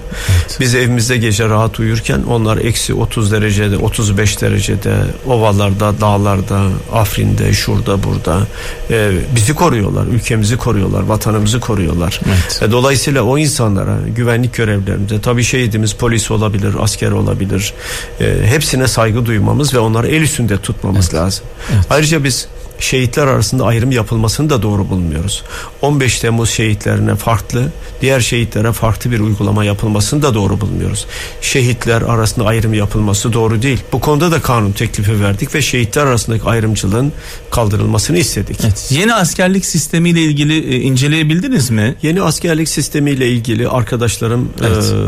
[0.60, 4.94] Biz evimizde gece rahat uyurken onlar eksi 30 derecede 35 derecede
[5.26, 6.62] ovalarda dağlarda
[6.92, 8.46] Afrin'de şurada burada
[8.90, 12.20] e, bizi koruyorlar ülkemizi koruyorlar vatanımızı koruyorlar.
[12.26, 12.62] Evet.
[12.62, 17.72] E, dolayısıyla o insanlara güvenlik görevlerimize tabii şehidimiz polis olabilir asker olabilir
[18.20, 21.44] e, hepsine saygı duymamız ve onları el üstünde tutmamız lazım.
[21.90, 22.48] Ayrıca biz
[22.78, 25.44] şehitler arasında ayrım yapılmasını da doğru bulmuyoruz.
[25.82, 31.06] 15 Temmuz şehitlerine farklı, diğer şehitlere farklı bir uygulama yapılmasını da doğru bulmuyoruz.
[31.40, 33.80] Şehitler arasında ayrım yapılması doğru değil.
[33.92, 37.12] Bu konuda da kanun teklifi verdik ve şehitler arasındaki ayrımcılığın
[37.50, 38.58] kaldırılmasını istedik.
[38.62, 38.88] Evet.
[38.90, 41.94] Yeni askerlik sistemiyle ilgili e, inceleyebildiniz mi?
[42.02, 44.84] Yeni askerlik sistemiyle ilgili arkadaşlarım Evet.
[44.84, 44.98] e, e,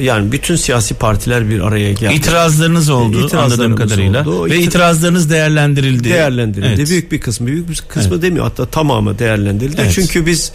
[0.00, 2.14] yani bütün siyasi partiler bir araya geldi.
[2.14, 4.50] İtirazlarınız oldu İtirazlarımız anladığım kadarıyla oldu.
[4.50, 6.04] Ve iti- itirazlarınız değerlendirildi.
[6.04, 6.74] değerlendirildi.
[6.78, 6.90] Evet.
[6.90, 8.22] Büyük bir kısmı, büyük bir kısmı Evet.
[8.22, 9.80] demiyor hatta tamamı değerlendirildi.
[9.80, 9.92] Evet.
[9.94, 10.52] Çünkü biz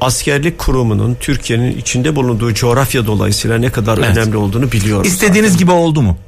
[0.00, 4.08] askerlik kurumunun Türkiye'nin içinde bulunduğu coğrafya dolayısıyla ne kadar Evet.
[4.16, 5.08] önemli olduğunu biliyoruz.
[5.12, 6.18] İstediğiniz gibi oldu mu?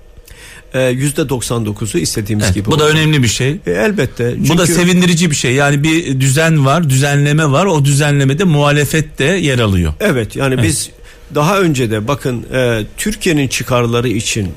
[0.74, 2.66] Ee, Yüzde 99'u istediğimiz Evet, gibi.
[2.66, 2.92] bu da oldu.
[2.92, 3.50] önemli bir şey.
[3.66, 4.34] E, elbette.
[4.38, 5.52] Bu da Çünkü- sevindirici bir şey.
[5.54, 7.66] Yani bir düzen var, düzenleme var.
[7.66, 9.92] O düzenlemede muhalefet de yer alıyor.
[10.00, 10.90] Evet yani biz
[11.34, 14.52] daha önce de bakın e, Türkiye'nin çıkarları için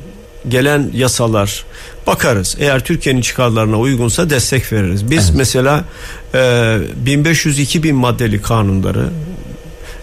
[0.50, 1.66] gelen yasalar
[2.08, 2.58] bakarız.
[2.60, 5.12] Eğer Türkiye'nin çıkarlarına uygunsa destek veririz.
[5.12, 5.86] Biz mesela
[6.34, 6.38] e,
[7.06, 9.10] 1500-2000 maddeli kanunları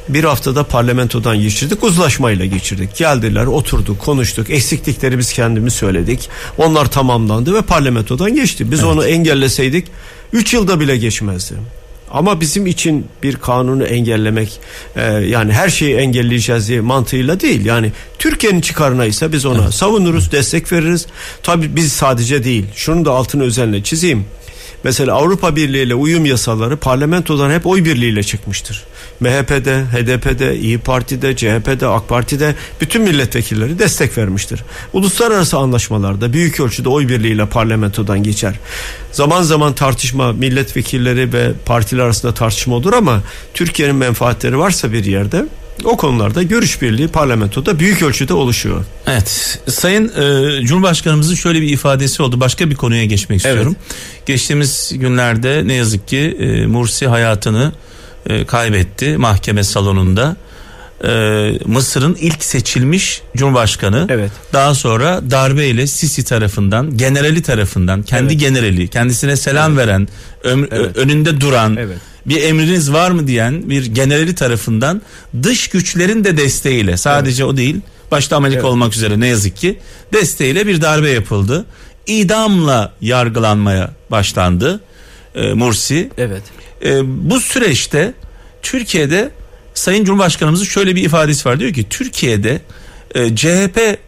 [0.09, 7.55] bir haftada parlamentodan geçirdik uzlaşmayla geçirdik geldiler oturduk konuştuk eksiklikleri biz kendimiz söyledik onlar tamamlandı
[7.55, 9.87] ve parlamentodan geçti biz onu engelleseydik
[10.33, 11.55] 3 yılda bile geçmezdi.
[12.11, 14.61] Ama bizim için bir kanunu engellemek
[14.97, 17.65] e, yani her şeyi engelleyeceğiz diye mantığıyla değil.
[17.65, 21.07] Yani Türkiye'nin çıkarına ise biz ona savunuruz, destek veririz.
[21.43, 22.65] Tabii biz sadece değil.
[22.75, 24.25] Şunu da altını özenle çizeyim.
[24.85, 28.85] Mesela Avrupa Birliği ile uyum yasaları parlamentodan hep oy birliğiyle çıkmıştır.
[29.21, 34.65] MHP'de, HDP'de, İyi Parti'de, CHP'de, AK Parti'de bütün milletvekilleri destek vermiştir.
[34.93, 38.55] Uluslararası anlaşmalarda büyük ölçüde oy birliğiyle parlamentodan geçer.
[39.13, 43.23] Zaman zaman tartışma milletvekilleri ve partiler arasında tartışma olur ama
[43.55, 45.45] Türkiye'nin menfaatleri varsa bir yerde
[45.85, 48.85] o konularda görüş birliği parlamentoda büyük ölçüde oluşuyor.
[49.07, 49.59] Evet.
[49.69, 52.41] Sayın e, Cumhurbaşkanımızın şöyle bir ifadesi oldu.
[52.41, 53.77] Başka bir konuya geçmek istiyorum.
[54.27, 57.73] Geçtiğimiz günlerde ne yazık ki e, Mursi hayatını
[58.29, 60.37] e, kaybetti mahkeme salonunda.
[61.05, 61.09] E,
[61.67, 64.07] Mısır'ın ilk seçilmiş Cumhurbaşkanı.
[64.09, 64.31] Evet.
[64.53, 68.41] Daha sonra darbeyle Sisi tarafından, generali tarafından, kendi Evet.
[68.41, 70.09] generali, kendisine selam veren,
[70.45, 70.97] öm- Evet.
[70.97, 71.99] önünde duran, Evet.
[72.27, 75.03] bir emriniz var mı diyen bir generali tarafından
[75.43, 78.71] dış güçlerin de desteğiyle sadece o değil başta Amerika Evet.
[78.71, 79.79] olmak üzere ne yazık ki
[80.13, 81.65] desteğiyle bir darbe yapıldı.
[82.07, 84.81] İdamla yargılanmaya başlandı
[85.35, 86.11] e, Mursi.
[86.19, 86.43] Evet.
[86.85, 87.01] E,
[87.31, 88.15] bu süreçte
[88.63, 89.31] Türkiye'de
[89.75, 92.61] Sayın Cumhurbaşkanımızın şöyle bir ifadesi var diyor ki Türkiye'de
[93.15, 93.99] e, CHP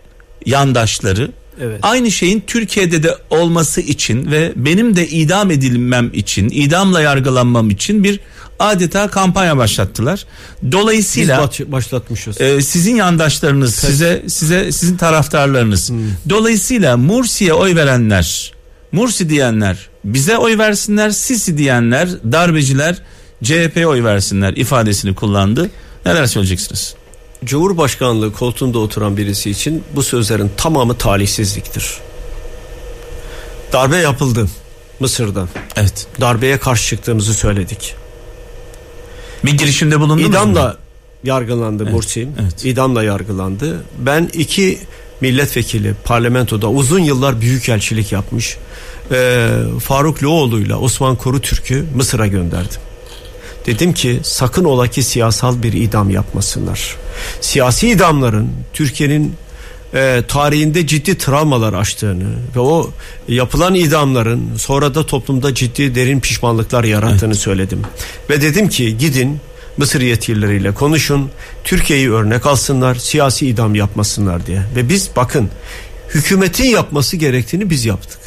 [0.46, 1.30] yandaşları
[1.62, 1.78] Evet.
[1.82, 8.04] Aynı şeyin Türkiye'de de olması için ve benim de idam edilmem için, idamla yargılanmam için
[8.04, 8.20] bir
[8.58, 10.26] adeta kampanya başlattılar.
[10.62, 12.40] Biz Dolayısıyla baş- başlatmışız.
[12.40, 15.90] e, sizin yandaşlarınız, size size sizin taraftarlarınız.
[16.28, 18.52] Dolayısıyla Mursi'ye oy verenler,
[18.92, 23.02] Mursi diyenler bize oy versinler, Sisi diyenler, darbeciler
[23.42, 25.70] CHP'ye oy versinler ifadesini kullandı.
[26.06, 26.94] Neler söyleyeceksiniz?
[27.44, 31.94] Cumhurbaşkanlığı koltuğunda oturan birisi için bu sözlerin tamamı talihsizliktir.
[33.72, 34.48] Darbe yapıldı
[35.00, 35.48] Mısır'dan.
[35.76, 36.06] Evet.
[36.20, 37.94] Darbeye karşı çıktığımızı söyledik.
[39.44, 40.28] Bir girişimde bulundunuz mu?
[40.28, 40.76] İdamla
[41.24, 42.28] yargılandı Mursi.
[42.42, 42.64] evet.
[42.64, 43.84] İdamla yargılandı.
[43.98, 44.78] Ben iki
[45.20, 48.56] milletvekili parlamentoda uzun yıllar büyükelçilik yapmış.
[49.12, 49.48] Ee,
[49.82, 52.80] Faruk Loğlu'yla Osman Korutürk'ü Mısır'a gönderdim.
[53.66, 56.96] Dedim ki sakın ola ki siyasal bir idam yapmasınlar.
[57.40, 59.34] Siyasi idamların Türkiye'nin
[59.94, 62.90] e, tarihinde ciddi travmalar açtığını ve o
[63.28, 67.82] yapılan idamların sonra da toplumda ciddi derin pişmanlıklar yarattığını söyledim.
[68.30, 69.40] Ve dedim ki gidin
[69.76, 71.30] Mısır yetkilileriyle konuşun.
[71.64, 74.62] Türkiye'yi örnek alsınlar, siyasi idam yapmasınlar diye.
[74.76, 75.50] Ve biz bakın
[76.14, 78.18] hükümetin yapması gerektiğini biz yaptık.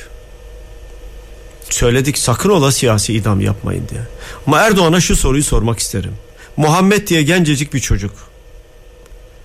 [1.74, 4.02] Söyledik sakın ola siyasi idam yapmayın diye.
[4.48, 6.14] Ama Erdoğan'a şu soruyu sormak isterim.
[6.58, 8.12] Muhammed diye gencecik bir çocuk.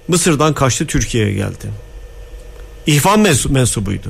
[0.09, 1.71] Mısır'dan kaçtı Türkiye'ye geldi.
[2.87, 4.09] İhvan mensu- mensubuydu.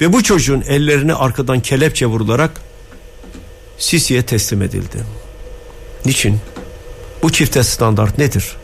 [0.00, 2.60] Ve bu çocuğun ellerini arkadan kelepçe vurularak
[3.78, 5.04] Sisi'ye teslim edildi.
[6.06, 6.38] Niçin?
[7.22, 8.56] Bu çifte standart nedir?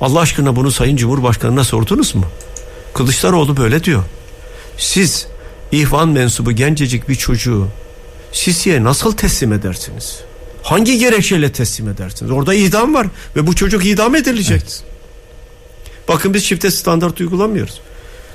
[0.00, 2.24] Allah aşkına bunu Sayın Cumhurbaşkanı'na sordunuz mu?
[2.94, 4.02] Kılıçdaroğlu böyle diyor.
[4.78, 5.26] Siz
[5.72, 7.68] ihvan mensubu gencecik bir çocuğu
[8.32, 10.20] Sisi'ye nasıl teslim edersiniz?
[10.62, 12.32] Hangi gerekçeyle teslim edersiniz?
[12.32, 13.06] Orada idam var
[13.36, 14.62] ve bu çocuk idam edilecek.
[16.08, 17.80] Bakın biz çifte standart uygulamıyoruz.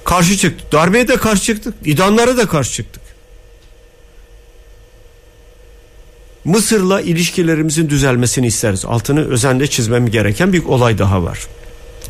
[0.03, 0.71] Karşı çıktık.
[0.71, 1.73] Darbeye de karşı çıktık.
[1.85, 3.01] İdamlara da karşı çıktık.
[6.45, 8.85] Mısır'la ilişkilerimizin düzelmesini isteriz.
[8.85, 11.47] Altını özenle çizmem gereken bir olay daha var.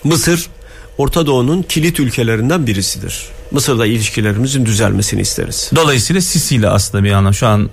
[0.03, 0.49] Mısır
[0.97, 3.25] Orta Doğu'nun kilit ülkelerinden birisidir.
[3.51, 5.71] Mısır'la ilişkilerimizin düzelmesini isteriz.
[5.75, 7.69] Dolayısıyla Sisi ile aslında bir anlam şu an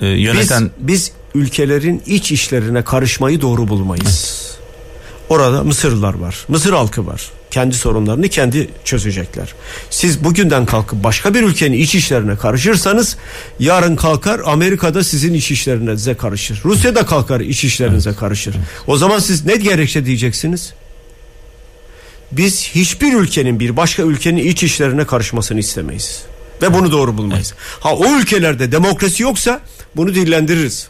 [0.00, 4.52] e, yöneten Biz, biz ülkelerin iç işlerine karışmayı doğru bulmayız.
[5.28, 6.44] Orada Mısırlılar var.
[6.48, 7.30] Mısır halkı var.
[7.50, 9.54] Kendi sorunlarını kendi çözecekler.
[9.90, 13.16] Siz bugünden kalkıp başka bir ülkenin iç işlerine karışırsanız
[13.58, 16.60] yarın kalkar Amerika'da sizin iç işlerinize karışır.
[16.64, 18.56] Rusya da kalkar iç işlerinize karışır.
[18.86, 20.72] O zaman siz ne gerekçe diyeceksiniz?
[22.32, 26.22] Biz hiçbir ülkenin bir başka ülkenin iç işlerine karışmasını istemeyiz.
[26.62, 27.54] Ve bunu doğru bulmayız.
[27.80, 29.60] Ha o ülkelerde demokrasi yoksa
[29.96, 30.88] bunu dillendiririz.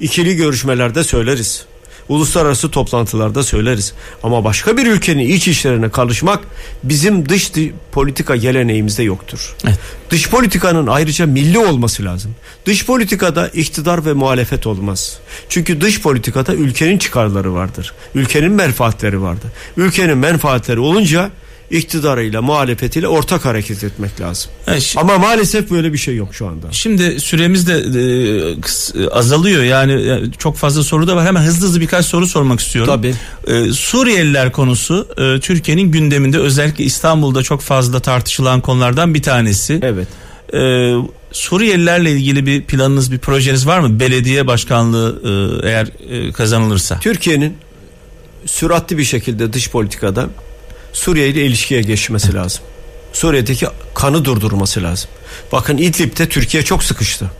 [0.00, 1.66] İkili görüşmelerde söyleriz.
[2.08, 3.92] Uluslararası toplantılarda söyleriz.
[4.22, 6.40] Ama başka bir ülkenin iç işlerine karışmak
[6.82, 7.52] bizim dış
[7.92, 9.54] politika geleneğimizde yoktur.
[9.64, 9.78] Evet.
[10.10, 12.34] Dış politikanın ayrıca milli olması lazım.
[12.66, 15.18] Dış politikada iktidar ve muhalefet olmaz.
[15.48, 17.92] Çünkü dış politikada ülkenin çıkarları vardır.
[18.14, 19.50] Ülkenin menfaatleri vardır.
[19.76, 21.30] Ülkenin menfaatleri olunca
[21.70, 24.50] iktidarıyla muhalefetiyle ortak hareket etmek lazım.
[24.66, 26.66] Evet, şi- Ama maalesef böyle bir şey yok şu anda.
[26.72, 31.26] Şimdi süremiz de e, azalıyor yani e, çok fazla soru da var.
[31.26, 32.92] Hemen hızlı hızlı birkaç soru sormak istiyorum.
[32.94, 33.14] Tabii.
[33.46, 39.80] E, Suriyeliler konusu e, Türkiye'nin gündeminde özellikle İstanbul'da çok fazla tartışılan konulardan bir tanesi.
[39.82, 40.08] Evet.
[40.54, 40.92] E,
[41.32, 44.00] Suriyelilerle ilgili bir planınız, bir projeniz var mı?
[44.00, 45.20] Belediye başkanlığı
[45.62, 46.98] e, eğer e, kazanılırsa.
[47.00, 47.56] Türkiye'nin
[48.46, 50.26] süratli bir şekilde dış politikada
[50.96, 52.60] Suriye ile ilişkiye geçmesi lazım.
[53.12, 55.10] Suriye'deki kanı durdurması lazım.
[55.52, 57.30] Bakın İdlib'de Türkiye çok sıkıştı.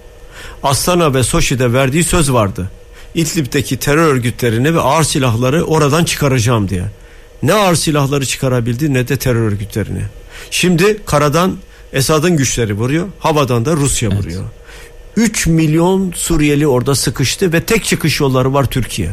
[0.62, 2.70] Astana ve Soçi'de verdiği söz vardı.
[3.14, 6.84] İdlib'deki terör örgütlerini ve ağır silahları oradan çıkaracağım diye.
[7.42, 10.02] Ne ağır silahları çıkarabildi ne de terör örgütlerini.
[10.50, 11.56] Şimdi karadan
[11.92, 14.44] Esad'ın güçleri vuruyor, havadan da Rusya vuruyor.
[15.16, 19.10] 3 milyon Suriyeli orada sıkıştı ve tek çıkış yolları var Türkiye.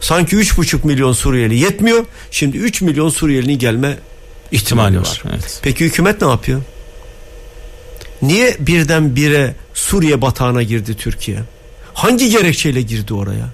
[0.00, 2.04] Sanki 3,5 milyon Suriyeli yetmiyor.
[2.30, 3.98] Şimdi 3 milyon Suriyelinin gelme
[4.52, 5.22] ihtimali var.
[5.30, 5.60] evet.
[5.62, 6.62] Peki hükümet ne yapıyor?
[8.22, 11.38] Niye birdenbire Suriye batağına girdi Türkiye?
[11.94, 13.48] Hangi gerekçeyle girdi oraya?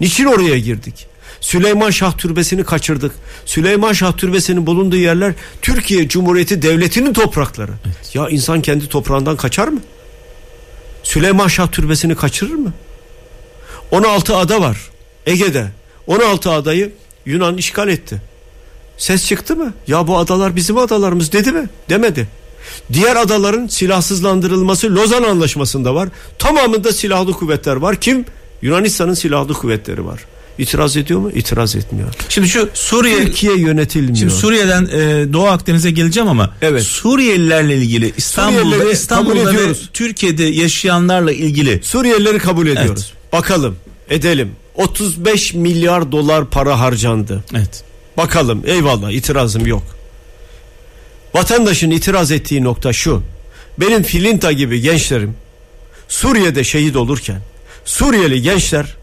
[0.00, 1.06] Niçin oraya girdik?
[1.40, 3.12] Süleyman Şah Türbesi'ni kaçırdık.
[3.46, 7.72] Süleyman Şah Türbesi'nin bulunduğu yerler Türkiye Cumhuriyeti Devleti'nin toprakları.
[8.14, 9.80] Ya insan kendi toprağından kaçar mı?
[11.02, 12.72] Süleyman Şah Türbesi'ni kaçırır mı?
[13.90, 14.78] 16 ada var
[15.26, 15.66] Ege'de.
[16.10, 16.92] 16 adayı
[17.26, 18.22] Yunan işgal etti.
[18.98, 19.74] Ses çıktı mı?
[19.86, 21.68] Ya bu adalar bizim adalarımız dedi mi?
[21.88, 22.28] Demedi.
[22.92, 26.08] Diğer adaların silahsızlandırılması Lozan Anlaşması'nda var.
[26.38, 27.96] Tamamında silahlı kuvvetler var.
[28.00, 28.24] Kim?
[28.62, 30.20] Yunanistan'ın silahlı kuvvetleri var.
[30.58, 31.30] İtiraz ediyor mu?
[31.34, 32.08] İtiraz etmiyor.
[32.28, 34.16] Şimdi şu Suriye Türkiye yönetilmiyor.
[34.16, 36.82] Şimdi Suriye'den e, Doğu Akdeniz'e geleceğim ama Evet.
[36.82, 39.72] Suriyelilerle ilgili İstanbul'da İstanbul'da ve.
[39.92, 43.12] Türkiye'de yaşayanlarla ilgili Suriyelileri kabul ediyoruz.
[43.12, 43.32] Evet.
[43.32, 43.76] Bakalım,
[44.10, 44.52] edelim.
[44.74, 47.44] 35 milyar dolar para harcandı.
[47.54, 47.84] evet
[48.16, 49.82] Bakalım eyvallah itirazım yok.
[51.34, 53.22] Vatandaşın itiraz ettiği nokta şu.
[53.78, 55.34] Benim Filinta gibi gençlerim
[56.08, 57.40] Suriye'de şehit olurken
[57.84, 58.96] Suriyeli gençler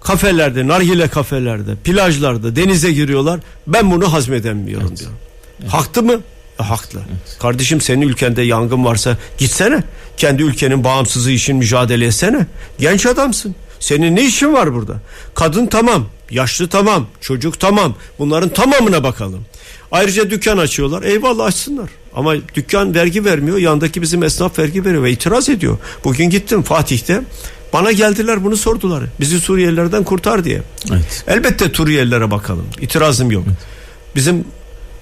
[0.00, 3.40] kafelerde, nargile kafelerde, plajlarda denize giriyorlar.
[3.66, 5.10] Ben bunu hazmedemiyorum diyor.
[5.68, 6.20] Haklı mı?
[6.60, 7.00] E, haklı.
[7.38, 9.82] Kardeşim senin ülkende yangın varsa gitsene.
[10.16, 12.46] Kendi ülkenin bağımsızlığı için mücadele etsene.
[12.78, 13.54] Genç adamsın.
[13.80, 15.00] Senin ne işin var burada?
[15.34, 17.94] Kadın tamam, yaşlı tamam, çocuk tamam.
[18.18, 19.44] Bunların tamamına bakalım.
[19.92, 21.02] Ayrıca dükkan açıyorlar.
[21.02, 21.90] Eyvallah açsınlar.
[22.14, 23.58] Ama dükkan vergi vermiyor.
[23.58, 25.78] Yandaki bizim esnaf vergi veriyor ve itiraz ediyor.
[26.04, 27.22] Bugün gittim Fatih'te.
[27.72, 29.04] Bana geldiler bunu sordular.
[29.20, 30.62] Bizi Suriyelilerden kurtar diye.
[30.92, 32.66] evet Elbette Suriyelilere bakalım.
[32.80, 33.44] İtirazım yok.
[34.16, 34.44] Bizim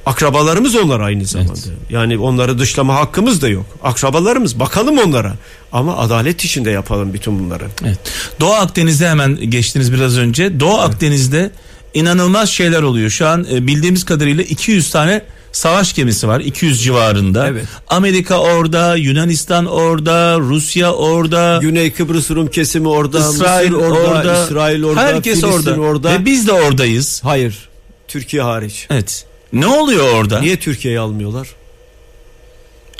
[0.06, 1.52] akrabalarımız onlar aynı zamanda.
[1.90, 3.66] Yani onları dışlama hakkımız da yok.
[3.82, 5.34] Akrabalarımız bakalım onlara.
[5.72, 7.64] Ama adalet içinde yapalım bütün bunları.
[7.84, 7.98] evet
[8.40, 11.50] Doğu Akdeniz'e hemen geçtiniz biraz önce Doğu Akdeniz'de
[11.94, 15.22] inanılmaz şeyler oluyor şu an e, bildiğimiz kadarıyla 200 tane
[15.52, 17.64] savaş gemisi var 200 civarında Evet.
[17.88, 24.44] Amerika orada Yunanistan orada Rusya orada Güney Kıbrıs Rum kesimi orada, İsrail Mısır orada, orada,
[24.44, 25.80] İsrail orada, herkes Filistin orada.
[25.80, 26.12] orada.
[26.12, 27.20] ve biz de oradayız.
[27.24, 27.68] Hayır.
[28.08, 28.86] Türkiye hariç.
[28.90, 29.24] Evet.
[29.54, 30.40] Ne oluyor orada?
[30.40, 31.48] Niye Türkiye'yi almıyorlar?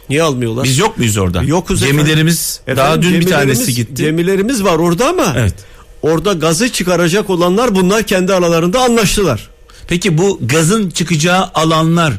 [0.09, 0.65] Niye almıyorlar?
[0.65, 1.43] Biz yok muyuz orada?
[1.43, 1.97] Yokuz efendim.
[2.07, 4.03] Gemilerimiz daha Efendim, dün bir tanesi gitti.
[4.03, 5.55] Gemilerimiz var orada ama Evet.
[6.03, 9.51] orada gazı çıkaracak olanlar bunlar kendi aralarında anlaştılar.
[9.89, 12.13] Peki bu gazın çıkacağı alanlar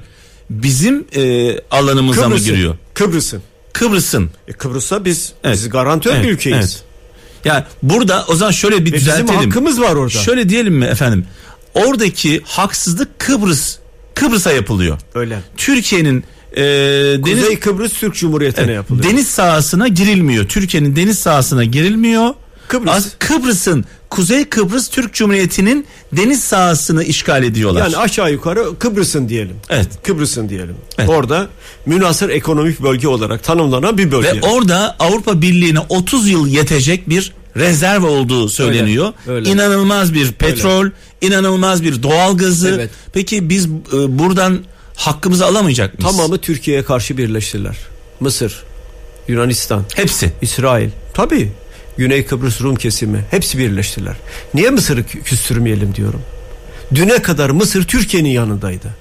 [0.50, 2.54] bizim e, alanımıza mı Kıbrıs'ın.
[2.54, 2.76] giriyor?
[2.94, 3.42] Kıbrıs'ın.
[3.74, 4.30] Kıbrıs'ın.
[4.48, 5.56] E Kıbrıs'ta biz Evet.
[5.58, 6.58] biz garantör Evet, bir ülkeyiz.
[6.58, 6.84] evet.
[7.46, 9.40] Yani burada o zaman şöyle bir bizim düzeltelim.
[9.50, 10.10] hakkımız var orada.
[10.20, 11.26] Şöyle diyelim mi efendim?
[11.74, 13.78] Oradaki haksızlık Kıbrıs
[14.16, 14.98] Kıbrıs'a yapılıyor.
[15.16, 15.40] Öyle.
[15.58, 16.24] Türkiye'nin
[16.58, 19.10] e, deniz Kuzey Kıbrıs Türk Cumhuriyeti'ne Evet, yapılıyor.
[19.10, 20.46] Deniz sahasına girilmiyor.
[20.48, 22.30] Türkiye'nin deniz sahasına girilmiyor.
[22.68, 22.92] Kıbrıs.
[22.92, 27.82] Az- Kıbrıs'ın Kuzey Kıbrıs Türk Cumhuriyeti'nin deniz sahasını işgal ediyorlar.
[27.82, 29.56] Yani aşağı yukarı Kıbrıs'ın diyelim.
[29.70, 29.88] evet.
[30.04, 30.76] Kıbrıs'ın diyelim.
[30.98, 31.10] Evet.
[31.10, 31.48] Orada
[31.86, 34.42] münasır ekonomik bölge olarak tanımlanan bir bölge.
[34.42, 39.14] Ve orada Avrupa Birliği'ne 30 yıl yetecek bir rezerv olduğu söyleniyor.
[39.28, 39.50] Öyle, öyle.
[39.50, 40.90] İnanılmaz bir petrol,
[41.22, 42.70] inanılmaz bir doğal gazı.
[42.76, 42.90] Evet.
[43.14, 43.70] Peki biz e,
[44.20, 44.60] buradan
[44.96, 46.16] hakkımızı alamayacak mıyız?
[46.18, 47.78] Tamamı Türkiye'ye karşı birleştiler.
[48.20, 48.64] Mısır,
[49.28, 50.32] Yunanistan, Hepsi.
[50.42, 50.90] İsrail.
[51.14, 51.52] Tabii.
[51.98, 54.16] Güney Kıbrıs Rum kesimi hepsi birleştiler.
[54.54, 56.22] Niye Mısır'ı kü- küstürmeyelim diyorum.
[56.96, 58.96] Düne kadar Mısır Türkiye'nin yanındaydı.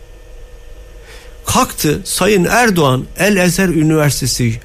[1.46, 4.60] Kalktı Sayın Erdoğan El Ezer Üniversitesi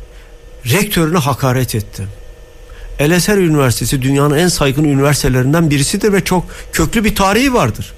[0.66, 2.04] rektörüne hakaret etti.
[3.00, 7.94] El Ezer Üniversitesi dünyanın en saygın üniversitelerinden birisidir ve çok köklü bir tarihi vardır.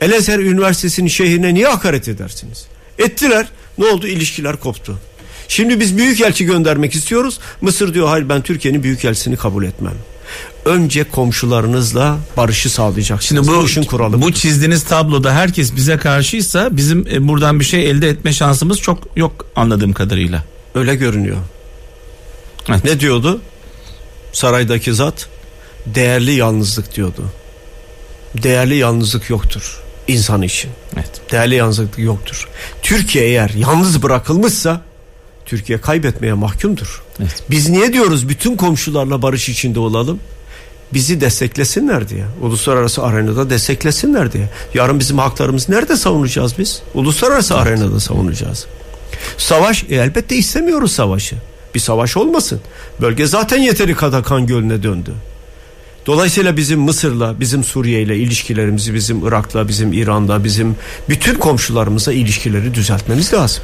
[0.00, 2.66] El Ezer Üniversitesi'nin şehrine niye hakaret edersiniz?
[2.98, 3.46] Ettiler.
[3.78, 4.06] Ne oldu?
[4.06, 4.98] İlişkiler koptu.
[5.48, 7.38] Şimdi biz büyükelçi göndermek istiyoruz.
[7.60, 9.94] Mısır diyor hayır ben Türkiye'nin büyükelçisini kabul etmem.
[10.64, 13.46] Önce komşularınızla barışı sağlayacaksınız.
[13.46, 14.22] Şimdi bu işin kuralı.
[14.22, 18.98] bu çizdiğiniz tabloda herkes bize karşıysa bizim e, buradan bir şey elde etme şansımız çok
[19.16, 20.44] yok anladığım kadarıyla.
[20.74, 21.36] Öyle görünüyor.
[22.68, 22.84] Evet.
[22.84, 23.40] Ne diyordu?
[24.34, 25.28] Saraydaki zat
[25.86, 27.24] değerli yalnızlık diyordu.
[28.42, 30.70] Değerli yalnızlık yoktur insan için.
[30.96, 31.10] Evet.
[31.32, 32.48] Değerli yalnızlık yoktur.
[32.82, 34.80] Türkiye eğer yalnız bırakılmışsa
[35.46, 37.02] Türkiye kaybetmeye mahkumdur.
[37.50, 40.20] Biz niye diyoruz bütün komşularla barış içinde olalım?
[40.92, 42.24] Bizi desteklesinler diye.
[42.40, 44.50] Uluslararası arenada desteklesinler diye.
[44.74, 46.82] Yarın bizim haklarımızı nerede savunacağız biz?
[46.94, 48.66] Uluslararası arenada savunacağız.
[49.38, 51.36] Savaş e, elbette istemiyoruz savaşı.
[51.74, 52.60] Bir savaş olmasın.
[53.00, 55.12] Bölge zaten yeteri kadar kan gölüne döndü.
[56.06, 60.76] Dolayısıyla bizim Mısır'la, bizim Suriye'yle ilişkilerimizi, bizim Irak'la, bizim İran'la, bizim
[61.08, 63.62] bütün komşularımızla ilişkileri düzeltmemiz lazım.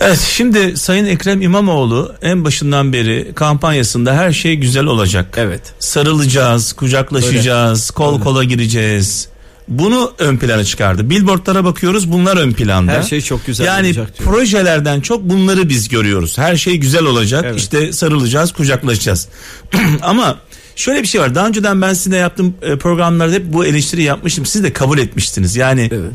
[0.00, 5.34] Evet şimdi Sayın Ekrem İmamoğlu en başından beri kampanyasında her şey güzel olacak.
[5.36, 5.60] Evet.
[5.78, 9.28] Sarılacağız, kucaklaşacağız, kol kola gireceğiz.
[9.68, 11.10] Bunu ön plana çıkardı.
[11.10, 12.92] Billboardlara bakıyoruz bunlar ön planda.
[12.92, 14.30] Her şey çok güzel yani olacak diyor.
[14.30, 16.38] projelerden çok bunları biz görüyoruz.
[16.38, 17.44] Her şey güzel olacak.
[17.48, 17.58] Evet.
[17.60, 19.28] İşte sarılacağız, kucaklaşacağız.
[20.02, 20.38] Ama
[20.76, 21.34] şöyle bir şey var.
[21.34, 24.46] Daha önceden ben sizinle yaptığım e, programlarda hep bu eleştiri yapmıştım.
[24.46, 25.56] Siz de kabul etmiştiniz.
[25.56, 26.12] Yani Evet.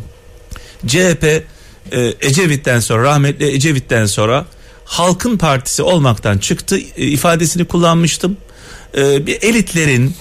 [0.87, 1.23] CHP
[1.91, 4.45] e, Ecevit'ten sonra rahmetli Ecevit'ten sonra
[4.85, 8.37] halkın partisi olmaktan çıktı e, ifadesini kullanmıştım.
[8.97, 10.15] Bir elitlerin,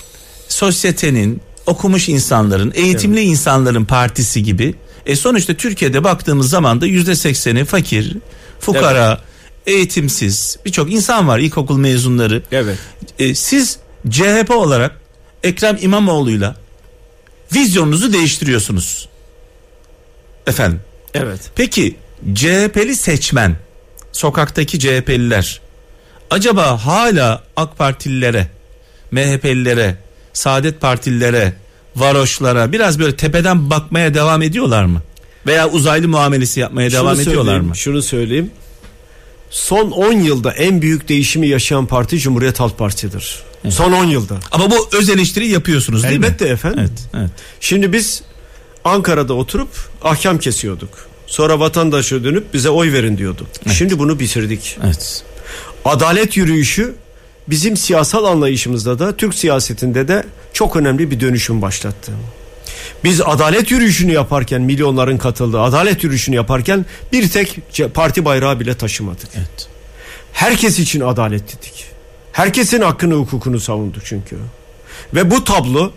[0.49, 4.75] sosyetenin, okumuş insanların, eğitimli insanların partisi gibi.
[5.07, 8.17] E sonuçta Türkiye'de baktığımız zaman da yüzde sekseni fakir,
[8.61, 9.21] fukara,
[9.67, 12.43] eğitimsiz birçok insan var ilkokul mezunları.
[12.53, 12.79] Evet.
[13.19, 13.79] E, siz
[14.11, 15.01] CHP olarak
[15.43, 16.57] Ekrem İmamoğlu'yla
[17.55, 19.09] vizyonunuzu değiştiriyorsunuz.
[20.47, 20.81] Efendim.
[21.15, 21.41] Evet.
[21.55, 21.97] Peki
[22.35, 23.57] CHP'li seçmen,
[24.13, 25.61] sokaktaki CHP'liler
[26.31, 28.49] acaba hala AK Partililere,
[29.11, 29.97] MHP'lilere,
[30.39, 31.53] Saadet Partililere,
[31.97, 35.03] varoşlara biraz böyle tepeden bakmaya devam ediyorlar mı?
[35.47, 37.77] Veya uzaylı muamelesi yapmaya devam Şunu ediyorlar söyleyeyim, mı?
[37.77, 38.51] Şunu söyleyeyim.
[39.51, 43.43] Son 10 yılda en büyük değişimi yaşayan parti Cumhuriyet Halk Partisi'dir.
[43.71, 44.39] Son 10 yılda.
[44.53, 46.27] Ama bu öz eleştiri yapıyorsunuz değil mi?
[46.27, 46.79] Elbette efendim.
[46.81, 47.31] Evet, evet.
[47.61, 48.23] Şimdi biz
[48.85, 49.69] Ankara'da oturup
[50.03, 50.91] ahkam kesiyorduk.
[51.27, 53.47] Sonra vatandaşa dönüp bize oy verin diyorduk.
[53.73, 54.79] Şimdi bunu bitirdik.
[54.85, 55.25] Evet.
[55.85, 56.95] Adalet yürüyüşü
[57.51, 62.13] bizim siyasal anlayışımızda da Türk siyasetinde de çok önemli bir dönüşüm başlattı.
[63.05, 67.61] Biz adalet yürüyüşünü yaparken milyonların katıldığı adalet yürüyüşünü yaparken bir tek
[67.95, 69.29] parti bayrağı bile taşımadık.
[69.37, 69.69] Evet.
[70.33, 71.85] Herkes için adalet dedik.
[72.33, 74.37] Herkesin hakkını hukukunu savunduk çünkü.
[75.15, 75.93] Ve bu tablo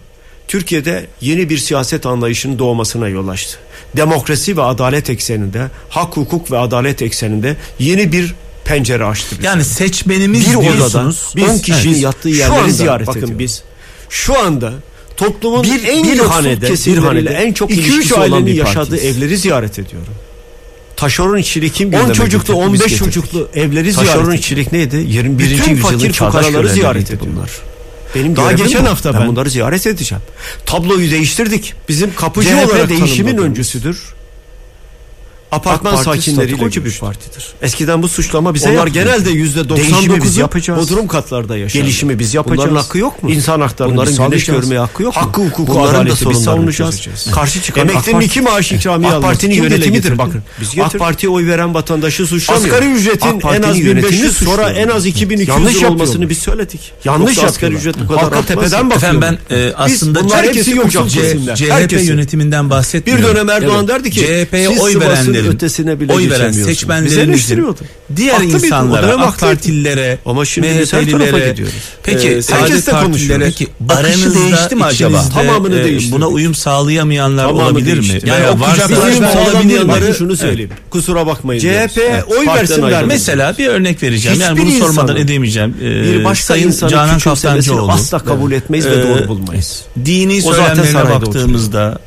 [0.48, 3.58] Türkiye'de yeni bir siyaset anlayışının doğmasına yol açtı.
[3.98, 8.36] Demokrasi ve adalet ekseninde, hak hukuk ve adalet ekseninde yeni bir
[8.76, 9.36] pencere açtı.
[9.40, 9.48] bize.
[9.48, 11.34] Yani seçmenimiz bir odada diyorsunuz.
[11.50, 12.04] 10 kişinin Evet.
[12.04, 13.40] yattığı yerleri anda ziyaret bakın ediyoruz.
[13.40, 13.64] biz
[14.10, 14.74] Şu anda
[15.18, 19.18] toplumun Bir- en bir hanede, bir hanede en çok 2-3 ilişkisi olan bir yaşadığı partiyiz.
[19.18, 20.14] evleri ziyaret ediyorum.
[20.96, 22.58] Taşeron işçiliği kim 10 gündeme çocuklu, getirdi?
[22.66, 23.14] 15 Biz getirdik.
[23.14, 24.96] çocuklu evleri Taşeron ziyaret işçilik neydi?
[25.08, 25.44] 21.
[25.44, 26.14] Bütün yüzyılın fakir
[26.70, 27.22] ziyaret bunlar.
[27.22, 27.50] ediyorlar.
[28.16, 28.90] Benim Daha geçen bu.
[28.90, 30.24] hafta ben ben- bunları ziyaret edeceğim.
[30.66, 31.74] Tabloyu değiştirdik.
[31.90, 34.00] Bizim kapıcı CHP olarak değişimin değişimin öncüsüdür.
[35.52, 37.48] Apartman AK Parti sakinleriyle statükocu bir partidir.
[37.62, 40.92] Eskiden bu suçlama bize Onlar genelde yüzde Değişimi biz 99'u yapacağız.
[40.92, 41.80] Bodrum katlarda yaşar.
[41.80, 42.60] Gelişimi biz yapacağız.
[42.60, 43.32] Bunların hakkı yok mu?
[43.32, 45.22] İnsan haklarını Bunların güneş görmeye hakkı yok mu?
[45.22, 47.02] Hakkı hukuku Bunların da adaleti biz savunacağız.
[47.34, 50.44] Karşı çıkan Emeklinin AK iki maaşı ikramiye AK Parti'nin yönetimidir bakın.
[50.62, 51.00] Biz AK.
[51.00, 52.66] Parti'ye oy veren vatandaşı suçlamıyor.
[52.66, 54.58] Asgari ücretin en az yönetimini 1500 suçluyor.
[54.58, 56.92] sonra en az 2200 Yanlış olmasını biz söyledik.
[57.06, 61.08] Yanlış asgari ücret bu kadar Halka tepeden bak- Efendim ben e, aslında bunlar hepsi yoksul
[61.08, 61.56] C- kesimler.
[61.56, 63.26] CHP yönetiminden Bir bahsetmiyorum.
[63.26, 67.76] dönem Erdoğan derdi ki CHP'ye oy Sivas'ın verenlerin, ötesine bile oy veren seçmenlerimizin
[68.16, 69.40] diğer bir- o insanlara, dönem AK.
[69.40, 71.56] Partililere, Ama şimdi MHP'lilere,
[72.04, 73.40] peki Ee, herkes de konuşuyor.
[73.40, 73.68] Bakışı
[74.00, 75.24] aranızda, değişti mi acaba?
[75.34, 76.12] Tamamını e, değiştirdik.
[76.18, 78.10] Buna uyum sağlayamayanlar Tamamı olabilir mi?
[78.10, 78.30] değişti.
[78.30, 79.94] Yani Veya o kucaklaşma uyum olabilir mi?
[79.98, 80.18] Evet.
[80.18, 80.72] şunu söyleyeyim.
[80.90, 81.62] Kusura bakmayın.
[81.62, 81.98] CHP
[82.28, 82.92] oy Partiden versin ayrılın.
[82.92, 83.08] vermesin.
[83.08, 84.42] Mesela bir örnek vereceğim.
[84.42, 85.76] yani bunu sormadan insanın edemeyeceğim.
[85.82, 87.92] Ee, bir başka Sayın insanı Canan Kaftancıoğlu.
[87.92, 89.82] asla kabul etmeyiz ve Ee, doğru bulmayız.
[90.06, 92.00] dini söylemlerine baktığımızda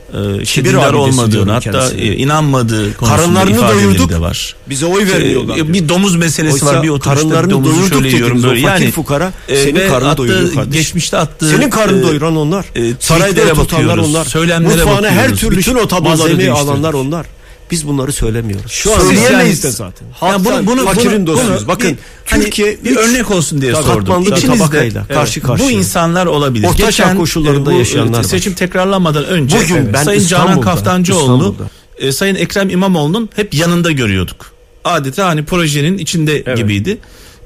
[0.42, 4.10] işte Kibir dindar olmadığını hatta e, inanmadığı konusunda Karınlarını ifadeleri doyurduk.
[4.10, 4.56] de var.
[4.68, 5.52] Bize oy vermiyorlar.
[5.54, 5.68] Ee, diyor.
[5.72, 8.40] bir domuz meselesi Oysa var bir karınlarını domuzu doyurduk şöyle yiyorum.
[8.40, 8.60] O böyle.
[8.60, 10.72] Yani fukara e, senin karnını doyuruyor kardeşim.
[10.72, 12.64] Geçmişte attığı Senin karnını e, doyuran onlar.
[12.76, 14.24] e, Sarayda tutanlar onlar.
[14.24, 15.40] söylemlere Mutfağına her bakıyoruz.
[15.40, 17.26] türlü Bütün o tabloları malzemeyi alanlar onlar.
[17.70, 18.70] Biz bunları söylemiyoruz.
[18.72, 20.06] Şu an Söyleyemeyiz de yani- zaten.
[20.22, 21.60] Ya bunu, bunu, fakirin bunu, dostuyuz.
[21.60, 24.22] bunu Bakın bir, hani Türkiye bir üç örnek olsun diye sordum.
[24.22, 25.70] İçinizde tabakayla karşı bu karşıya.
[25.70, 26.66] insanlar olabilir.
[26.66, 28.22] Orta çağ koşullarında e, bu, yaşayanlar var.
[28.22, 31.64] Seçim tekrarlanmadan önce Bugün ben Sayın Canan İstanbul'da, Kaftancıoğlu İstanbul'da.
[31.98, 34.52] e, Sayın Ekrem İmamoğlu'nun hep yanında görüyorduk.
[34.84, 36.56] Adeta hani projenin içinde Evet.
[36.56, 36.98] gibiydi.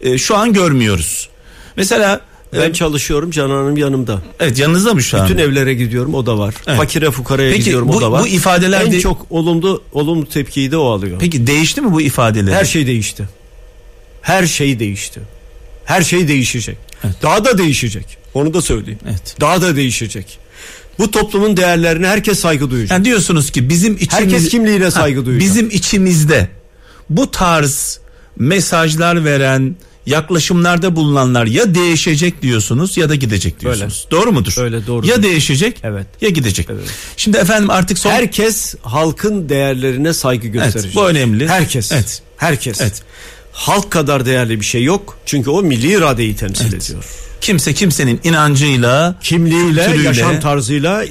[0.03, 1.29] E, şu an görmüyoruz.
[1.77, 2.21] Mesela
[2.53, 4.23] Ben çalışıyorum Canan Hanım yanımda.
[4.41, 5.25] evet yanınızda mı şu an?
[5.29, 6.55] Bütün evlere gidiyorum o da var.
[6.67, 6.77] Evet.
[6.79, 8.23] Fakire fukaraya Peki, gidiyorum bu- o da var.
[8.23, 11.17] bu ifadeler en de- çok olumlu olumlu tepkiyi de o alıyor.
[11.21, 12.53] Peki değişti mi bu ifadeler?
[12.53, 13.29] Her şey değişti.
[14.23, 15.21] Her şey değişti.
[15.85, 16.77] Her şey değişecek.
[17.23, 18.17] Daha da değişecek.
[18.35, 18.99] Onu da söyleyeyim.
[19.09, 19.37] Evet.
[19.41, 20.39] Daha da değişecek.
[20.99, 22.91] Bu toplumun değerlerine herkes saygı duyacak.
[22.91, 25.49] Yani diyorsunuz ki bizim içimiz Herkes kimliğine saygı duyacak.
[25.49, 26.49] Bizim içimizde
[27.11, 28.01] bu tarz
[28.37, 29.77] mesajlar veren,
[30.09, 34.07] yaklaşımlarda bulunanlar ya değişecek diyorsunuz ya da gidecek diyorsunuz.
[34.11, 34.55] Doğru mudur?
[34.59, 35.07] Öyle, doğru.
[35.07, 36.07] Ya değişecek Evet.
[36.21, 36.69] ya gidecek.
[37.17, 40.95] Şimdi efendim artık son Herkes halkın değerlerine saygı gösterecek.
[40.95, 41.49] bu önemli.
[41.49, 41.93] Herkes.
[41.93, 42.23] Evet.
[42.37, 42.81] Herkes.
[42.81, 43.03] Evet.
[43.53, 45.19] Halk kadar değerli bir şey yok.
[45.27, 47.05] Çünkü o milli iradeyi temsil ediyor.
[47.41, 51.05] kimse kimsenin inancıyla Kimliğiyle, kültürüyle- yaşam tarzıyla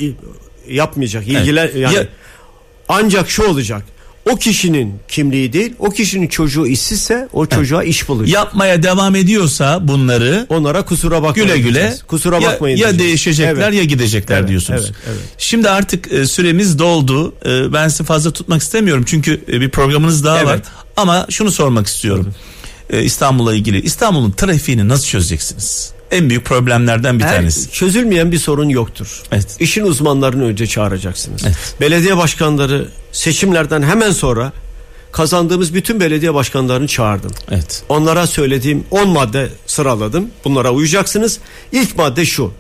[0.70, 1.28] yapmayacak.
[1.28, 2.08] İlgilen yani Ya-
[2.90, 3.84] ancak şu olacak.
[4.32, 8.34] O kişinin kimliği değil, o kişinin çocuğu işsizse o çocuğa iş bulacak.
[8.36, 11.48] yapmaya devam ediyorsa bunları Onlara kusura bakmayın.
[11.50, 12.04] güle güle diyeceğiz.
[12.04, 12.78] Kusura ya, bakmayın.
[12.78, 13.00] ya diyeceğiz.
[13.08, 13.74] değişecekler Evet.
[13.74, 14.82] ya gidecekler Evet, diyorsunuz.
[14.86, 15.20] evet, evet.
[15.38, 17.34] Şimdi artık e, süremiz doldu.
[17.46, 20.54] E, ben sizi fazla tutmak istemiyorum çünkü e, bir programınız daha var.
[20.56, 20.66] Evet.
[20.98, 22.34] Ama şunu sormak istiyorum.
[22.90, 23.82] E, İstanbul'la ilgili.
[23.82, 25.92] İstanbul'un trafiğini nasıl çözeceksiniz?
[26.12, 27.72] En büyük problemlerden bir Her- tanesi.
[27.72, 29.22] çözülmeyen bir sorun yoktur.
[29.32, 29.56] Evet.
[29.60, 31.42] İşin uzmanlarını önce çağıracaksınız.
[31.46, 31.76] Evet.
[31.82, 34.52] Belediye başkanları seçimlerden hemen sonra
[35.12, 37.32] kazandığımız bütün belediye başkanlarını çağırdım.
[37.52, 37.84] Evet.
[37.90, 40.28] Onlara söylediğim 10 madde sıraladım.
[40.46, 41.40] Bunlara uyacaksınız.
[41.72, 42.52] İlk madde şu.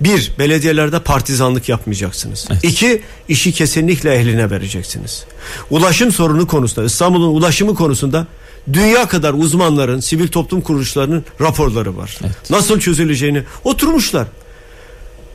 [0.00, 2.48] Bir, belediyelerde partizanlık yapmayacaksınız.
[2.62, 5.24] İki, işi kesinlikle ehline vereceksiniz.
[5.70, 8.26] Ulaşım sorunu konusunda, İstanbul'un ulaşımı konusunda
[8.72, 12.18] dünya kadar uzmanların, sivil toplum kuruluşlarının raporları var.
[12.50, 14.26] Nasıl çözüleceğini oturmuşlar.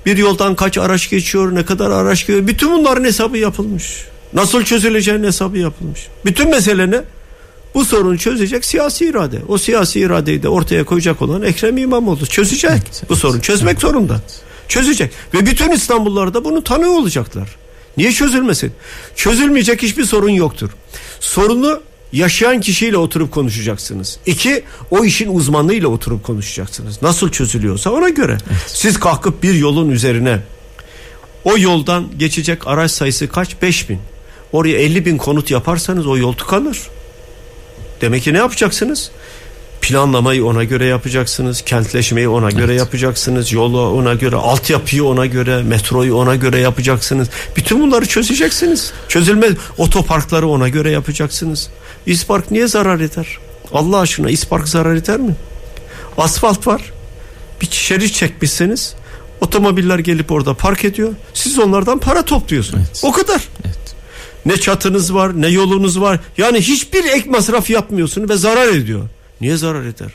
[0.05, 2.47] Bir yoldan kaç araç geçiyor, ne kadar araç geçiyor.
[2.47, 4.05] Bütün bunların hesabı yapılmış.
[4.33, 6.07] Nasıl çözüleceğinin hesabı yapılmış.
[6.25, 7.01] Bütün mesele ne?
[7.75, 9.41] Bu sorunu çözecek siyasi irade.
[9.47, 12.81] O siyasi iradeyi de ortaya koyacak olan Ekrem İmamoğlu çözecek.
[13.09, 14.21] Bu sorunu çözmek zorunda.
[14.67, 15.11] Çözecek.
[15.33, 17.55] Ve bütün İstanbullular da bunun tanığı olacaklar.
[17.97, 18.71] Niye çözülmesin?
[19.15, 20.69] Çözülmeyecek hiçbir sorun yoktur.
[21.19, 21.81] Sorunu
[22.13, 24.19] yaşayan kişiyle oturup konuşacaksınız.
[24.25, 27.01] İki, o işin uzmanlığıyla oturup konuşacaksınız.
[27.01, 28.37] Nasıl çözülüyorsa ona göre.
[28.67, 30.39] Siz kalkıp bir yolun üzerine
[31.43, 33.61] o yoldan geçecek araç sayısı kaç?
[33.61, 33.99] 5 bin.
[34.51, 36.79] Oraya 50 bin konut yaparsanız o yol tıkanır.
[38.01, 39.11] Demek ki ne yapacaksınız?
[39.89, 41.61] Planlamayı ona göre yapacaksınız.
[41.61, 43.51] Kentleşmeyi ona göre yapacaksınız.
[43.51, 47.27] Yolu ona göre, altyapıyı ona göre, metroyu ona göre yapacaksınız.
[47.55, 48.91] Bütün bunları çözeceksiniz.
[49.07, 49.53] Çözülmez.
[49.77, 51.69] Otoparkları ona göre yapacaksınız.
[52.05, 53.37] İspark niye zarar eder?
[53.73, 55.35] Allah aşkına İspark zarar eder mi?
[56.17, 56.81] Asfalt var.
[57.61, 58.95] Bir şerit çekmişseniz
[59.41, 61.09] otomobiller gelip orada park ediyor.
[61.33, 63.01] Siz onlardan para topluyorsunuz.
[63.03, 63.41] O kadar.
[64.45, 66.19] Ne çatınız var ne yolunuz var.
[66.37, 69.09] Yani hiçbir ek masraf yapmıyorsun ve zarar ediyor.
[69.41, 70.11] Niye zarar eder?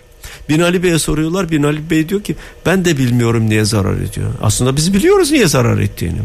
[0.49, 1.51] Binali Bey'e soruyorlar.
[1.51, 2.37] Binali Bey diyor ki
[2.67, 4.31] ben de bilmiyorum niye zarar ediyor.
[4.43, 6.19] Aslında biz biliyoruz niye zarar ettiğini.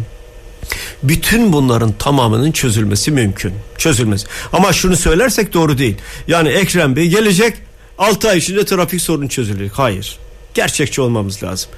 [1.04, 3.54] Bütün bunların tamamının çözülmesi mümkün.
[3.78, 4.28] Çözülmesi.
[4.54, 5.98] Ama şunu söylersek doğru değil.
[6.28, 7.54] Yani Ekrem Bey gelecek
[7.98, 9.72] 6 ay içinde trafik sorunu çözülecek.
[9.72, 10.18] Hayır.
[10.54, 11.70] Gerçekçi olmamız lazım.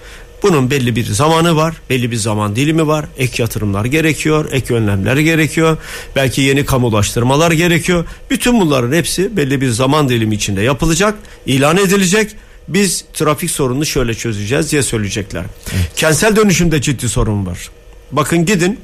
[0.43, 3.05] Bunun belli bir zamanı var, belli bir zaman dilimi var.
[3.18, 5.77] Ek yatırımlar gerekiyor, ek önlemler gerekiyor.
[6.15, 8.05] Belki yeni kamulaştırmalar gerekiyor.
[8.30, 11.15] Bütün bunların hepsi belli bir zaman dilimi içinde yapılacak,
[11.45, 12.31] ilan edilecek.
[12.68, 15.43] Biz trafik sorununu şöyle çözeceğiz diye söyleyecekler.
[15.95, 17.69] Kentsel dönüşümde ciddi sorun var.
[18.11, 18.80] Bakın gidin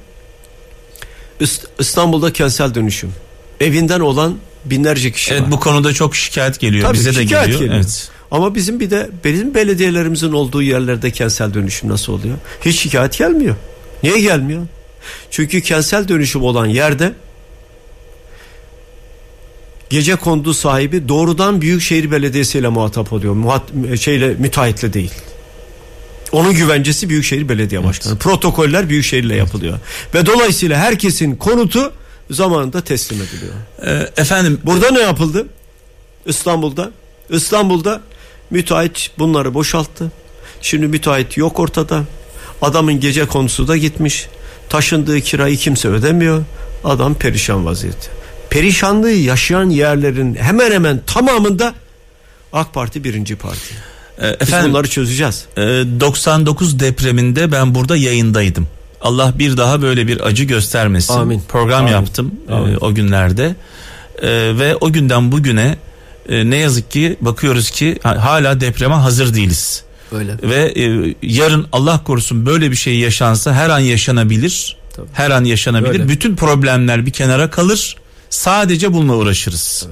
[1.40, 3.12] İst- İstanbul'da kentsel dönüşüm.
[3.62, 5.52] Evinden olan binlerce kişi Evet var.
[5.52, 6.88] bu konuda çok şikayet geliyor.
[6.88, 7.60] Tabii, Bize de şikayet geliyor.
[7.62, 7.76] geliyor.
[7.76, 8.10] Evet.
[8.32, 12.38] Ama bizim bir de bizim belediyelerimizin olduğu yerlerde kentsel dönüşüm nasıl oluyor?
[12.66, 13.56] Hiç şikayet gelmiyor.
[14.04, 14.68] Niye gelmiyor?
[15.32, 17.14] Çünkü kentsel dönüşüm olan yerde
[19.90, 23.34] gece kondu sahibi doğrudan Büyükşehir Belediyesi ile muhatap oluyor.
[23.34, 23.62] Muhat,
[24.00, 25.12] şeyle müteahhitle değil.
[26.32, 28.18] Onun güvencesi Büyükşehir Belediye Başkanı.
[28.18, 29.80] Protokoller Büyükşehir ile yapılıyor.
[30.14, 31.94] Ve dolayısıyla herkesin konutu
[32.32, 33.54] zamanında teslim ediliyor.
[33.86, 35.48] Ee, efendim Burada ne yapıldı?
[36.26, 36.92] İstanbul'da.
[37.30, 38.02] İstanbul'da
[38.50, 40.12] müteahhit bunları boşalttı.
[40.62, 42.04] Şimdi müteahhit yok ortada.
[42.62, 44.28] Adamın gece konusu da gitmiş.
[44.70, 46.44] Taşındığı kirayı kimse ödemiyor.
[46.84, 48.08] Adam perişan vaziyette.
[48.50, 51.74] Perişanlığı yaşayan yerlerin hemen hemen tamamında
[52.54, 53.74] AK Parti birinci parti.
[54.22, 55.46] e, Biz efendim bunları çözeceğiz.
[55.58, 58.68] e, 99 depreminde ben burada yayındaydım.
[59.02, 61.14] Allah bir daha böyle bir acı göstermesin.
[61.14, 61.42] Amin.
[61.48, 61.92] Program Amin.
[61.92, 62.78] yaptım e, Amin.
[62.82, 63.56] o günlerde.
[64.22, 64.30] E,
[64.60, 65.78] ve o günden bugüne
[66.30, 69.84] e, ne yazık ki bakıyoruz ki ha- hala depreme hazır değiliz.
[70.12, 70.36] Öyle.
[70.44, 74.78] Ve e, yarın Allah korusun böyle bir şey yaşansa her an yaşanabilir.
[74.96, 75.08] Tabii.
[75.14, 75.90] Her an yaşanabilir.
[75.90, 76.10] Öyle.
[76.10, 77.96] Bütün problemler bir kenara kalır.
[78.30, 79.88] Sadece bununla uğraşırız.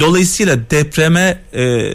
[0.00, 1.92] Dolayısıyla depreme e,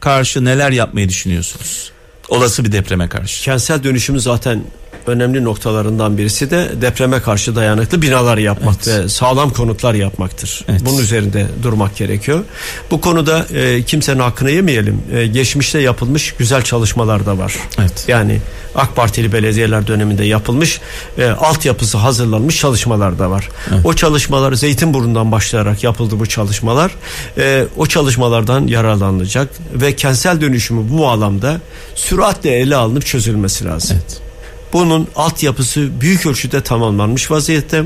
[0.00, 1.90] karşı neler yapmayı düşünüyorsunuz?
[2.28, 3.44] Olası bir depreme karşı.
[3.44, 4.62] Kentsel dönüşümü zaten
[5.08, 10.64] önemli noktalarından birisi de depreme karşı dayanıklı binalar yapmak ve sağlam konutlar yapmaktır.
[10.68, 10.80] Evet.
[10.84, 12.44] Bunun üzerinde durmak gerekiyor.
[12.90, 15.02] Bu konuda e, kimsenin hakkını yemeyelim.
[15.12, 17.54] E, geçmişte yapılmış güzel çalışmalar da var.
[17.78, 18.04] Evet.
[18.08, 18.40] Yani
[18.74, 20.80] AK Partili belediyeler döneminde yapılmış
[21.18, 23.48] e, altyapısı hazırlanmış çalışmalar da var.
[23.84, 26.92] O çalışmalar Zeytinburnu'ndan başlayarak yapıldı bu çalışmalar.
[27.38, 31.60] E, o çalışmalardan yararlanılacak ve kentsel dönüşümü bu bağlamda
[31.94, 33.96] süratle ele alınıp çözülmesi lazım.
[33.96, 34.27] Evet.
[34.72, 37.84] Bunun altyapısı büyük ölçüde tamamlanmış vaziyette.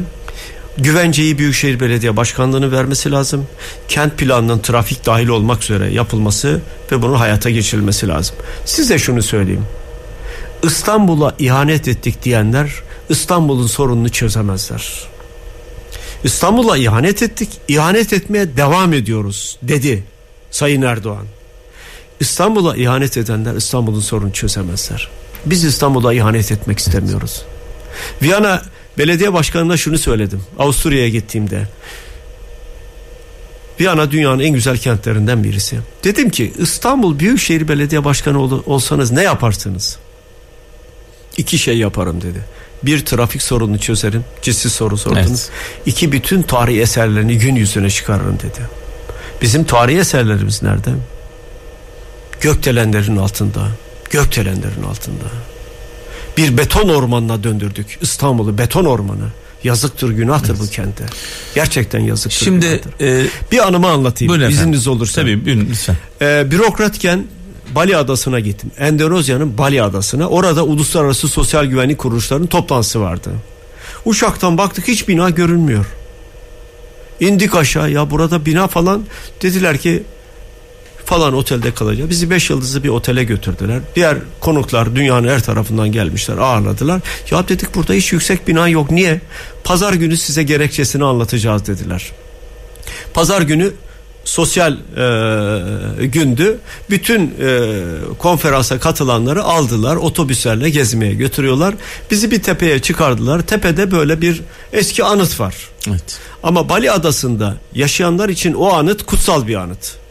[0.79, 3.47] Güvenceyi Büyükşehir Belediye Başkanlığı'nın vermesi lazım.
[3.89, 6.61] Kent planının trafik dahil olmak üzere yapılması
[6.93, 8.37] ve bunun hayata geçirilmesi lazım.
[8.65, 9.67] Size şunu söyleyeyim.
[10.63, 12.73] İstanbul'a ihanet ettik diyenler
[13.09, 14.89] İstanbul'un sorununu çözemezler.
[16.25, 20.05] İstanbul'a ihanet ettik, ihanet etmeye devam ediyoruz dedi
[20.51, 21.27] Sayın Erdoğan.
[22.21, 25.09] İstanbul'a ihanet edenler İstanbul'un sorununu çözemezler.
[25.47, 27.43] Biz İstanbul'a ihanet etmek istemiyoruz.
[28.23, 28.63] Viyana
[28.99, 30.43] belediye başkanına şunu söyledim.
[30.59, 31.69] Avusturya'ya gittiğimde.
[33.81, 35.79] Viyana dünyanın en güzel kentlerinden birisi.
[36.05, 39.99] Dedim ki İstanbul Büyükşehir Belediye Başkanı ol- olsanız ne yaparsınız?
[41.37, 42.39] İki şey yaparım dedi.
[42.83, 44.25] Bir trafik sorununu çözerim.
[44.43, 45.27] Ciddi soru sordunuz.
[45.29, 45.51] Evet.
[45.87, 48.61] İki bütün tarihi eserlerini gün yüzüne çıkarırım dedi.
[49.43, 50.91] Bizim tarihi eserlerimiz nerede?
[52.41, 53.69] Gökdelenlerin altında.
[54.13, 55.25] Gökdelenlerin altında.
[56.37, 59.29] Bir beton ormanına döndürdük İstanbul'u beton ormanı.
[59.65, 61.05] Yazıktır günahtır bu kente.
[61.55, 63.07] Gerçekten yazıktır Şimdi günahtır.
[63.25, 64.61] e, Bir anımı anlatayım buyurun efendim.
[64.63, 65.21] izniniz olursa.
[65.21, 65.97] Tabii buyurun lütfen.
[66.23, 67.25] Ee, bürokratken
[67.75, 68.71] Bali Adası'na gittim.
[68.79, 70.29] Endonezya'nın Bali Adası'na.
[70.29, 73.31] Orada uluslararası sosyal güvenlik kuruluşlarının toplantısı vardı.
[74.05, 75.87] Uçaktan baktık hiç bina görünmüyor.
[77.21, 79.03] İndik aşağı ya burada bina falan
[79.43, 80.03] dediler ki
[81.05, 82.11] falan otelde kalacak.
[82.11, 83.81] Bizi 5 yıldızlı bir otele götürdüler.
[83.97, 87.01] Diğer konuklar dünyanın her tarafından gelmişler ağırladılar.
[87.31, 88.91] Ya dedik burada hiç yüksek bina yok.
[88.91, 89.21] Niye?
[89.65, 92.11] Pazar günü size gerekçesini anlatacağız dediler.
[93.15, 93.73] Pazar günü
[94.25, 96.59] sosyal e, gündü.
[96.91, 97.71] Bütün e,
[98.19, 101.75] konferansa katılanları aldılar otobüslerle gezmeye götürüyorlar.
[102.11, 103.43] Bizi bir tepeye çıkardılar.
[103.43, 104.43] Tepede böyle bir
[104.73, 105.55] eski anıt var.
[105.89, 106.21] Evet.
[106.43, 110.02] Ama Bali adasında yaşayanlar için o anıt kutsal bir anıt.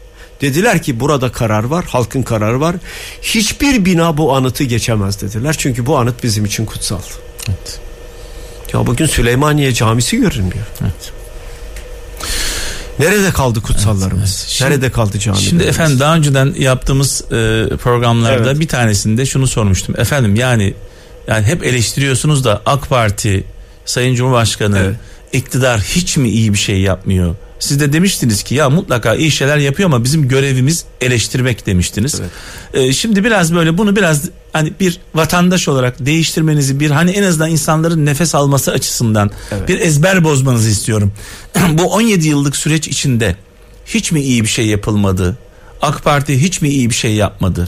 [0.41, 2.75] Dediler ki burada karar var, halkın kararı var.
[3.21, 5.55] Hiçbir bina bu anıtı geçemez dediler.
[5.57, 6.99] Çünkü bu anıt bizim için kutsal.
[7.49, 7.79] Evet.
[8.73, 10.65] Ya bugün Süleymaniye Camisi görünmüyor.
[10.81, 11.11] Evet.
[12.99, 14.11] Nerede kaldı kutsallarımız?
[14.11, 14.45] Evet, evet.
[14.47, 15.49] Şimdi- Nerede kaldı camilerimiz?
[15.49, 17.27] Şimdi efendim daha önceden yaptığımız e,
[17.83, 18.59] programlarda Evet.
[18.59, 19.95] bir tanesinde şunu sormuştum.
[19.99, 20.73] Efendim yani
[21.27, 23.43] yani hep eleştiriyorsunuz da AK Parti
[23.85, 24.95] Sayın Cumhurbaşkanı Evet.
[25.33, 27.35] iktidar hiç mi iyi bir şey yapmıyor?
[27.61, 32.21] Siz de demiştiniz ki ya mutlaka iyi şeyler yapıyor ama bizim görevimiz eleştirmek demiştiniz.
[32.73, 37.49] E, şimdi biraz böyle bunu biraz hani bir vatandaş olarak değiştirmenizi bir hani en azından
[37.49, 39.31] insanların nefes alması açısından
[39.67, 41.13] bir ezber bozmanızı istiyorum.
[41.73, 43.35] Bu 17 yıllık süreç içinde
[43.85, 45.37] hiç mi iyi bir şey yapılmadı?
[45.81, 47.67] AK Parti hiç mi iyi bir şey yapmadı?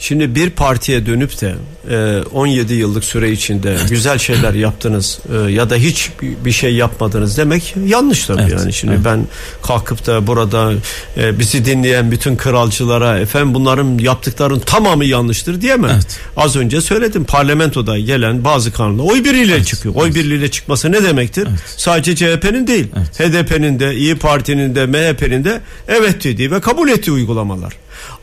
[0.00, 1.54] Şimdi bir partiye dönüp de
[1.90, 6.10] e, 17 yıllık süre içinde güzel şeyler yaptınız e, ya da hiç
[6.44, 8.72] bir- şey yapmadınız demek yanlış tabii Evet, yani.
[8.72, 9.04] Şimdi evet.
[9.04, 9.26] ben
[9.62, 10.72] kalkıp da burada
[11.16, 15.90] e, bizi dinleyen bütün kralcılara efendim bunların yaptıkların tamamı yanlıştır diyemem.
[15.94, 16.20] Evet.
[16.36, 19.94] Az önce söyledim parlamentoda gelen bazı kanunlar oy birliğiyle çıkıyor.
[19.94, 21.48] Oy birliğiyle çıkması ne demektir?
[21.76, 22.86] Sadece CHP'nin değil
[23.18, 27.72] HDP'nin de İyi Parti'nin de MHP'nin de evet dediği ve kabul ettiği uygulamalar.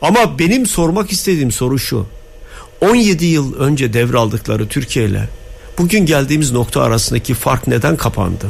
[0.02, 2.06] Ama benim sormak istediğim soru şu.
[2.80, 5.28] 17 yıl önce devraldıkları Türkiye ile
[5.78, 8.46] bugün geldiğimiz nokta arasındaki fark neden kapandı?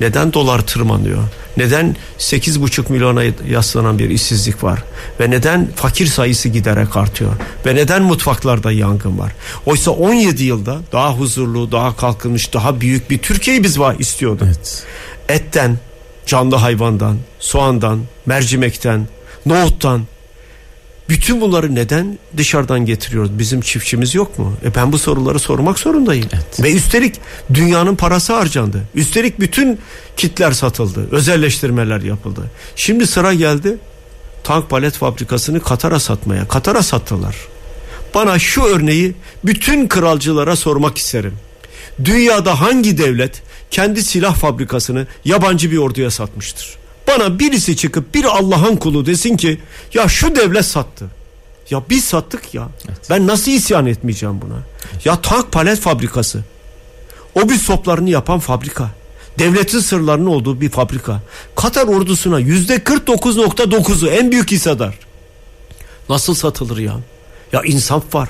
[0.00, 1.22] Neden dolar tırmanıyor?
[1.56, 4.84] Neden 8,5 milyona yaslanan bir işsizlik var?
[5.20, 7.32] Ve neden fakir sayısı giderek artıyor?
[7.66, 9.32] Ve neden mutfaklarda yangın var?
[9.66, 14.46] Oysa 17 yılda daha huzurlu, daha kalkınmış, daha büyük bir Türkiye'yi biz var istiyorduk.
[14.46, 14.84] Evet.
[15.28, 15.78] Etten,
[16.26, 19.08] canlı hayvandan, soğandan, mercimekten,
[19.46, 20.02] nohuttan
[21.08, 23.38] bütün bunları neden dışarıdan getiriyoruz?
[23.38, 24.54] Bizim çiftçimiz yok mu?
[24.64, 26.28] E ben bu soruları sormak zorundayım.
[26.62, 27.14] Ve üstelik
[27.54, 28.82] dünyanın parası harcandı.
[28.94, 29.78] Üstelik bütün
[30.16, 31.08] kitler satıldı.
[31.10, 32.50] Özelleştirmeler yapıldı.
[32.76, 33.76] Şimdi sıra geldi
[34.44, 36.48] tank palet fabrikasını Katar'a satmaya.
[36.48, 37.36] Katar'a sattılar.
[38.14, 39.14] Bana şu örneği
[39.44, 41.34] bütün kralcılara sormak isterim.
[42.04, 46.76] Dünyada hangi devlet kendi silah fabrikasını yabancı bir orduya satmıştır?
[47.08, 49.60] Bana birisi çıkıp bir Allah'ın kulu desin ki
[49.94, 51.06] ya şu devlet sattı.
[51.70, 52.68] Ya biz sattık ya.
[53.10, 54.58] Ben nasıl isyan etmeyeceğim buna?
[55.04, 56.44] Ya tank palet fabrikası.
[57.34, 58.90] Obüs toplarını yapan fabrika.
[59.38, 61.20] Devletin sırlarının olduğu bir fabrika.
[61.56, 64.98] Katar ordusuna yüzde 49.9'u en büyük hissedar.
[66.08, 66.96] Nasıl satılır ya?
[67.52, 68.28] Ya insaf var.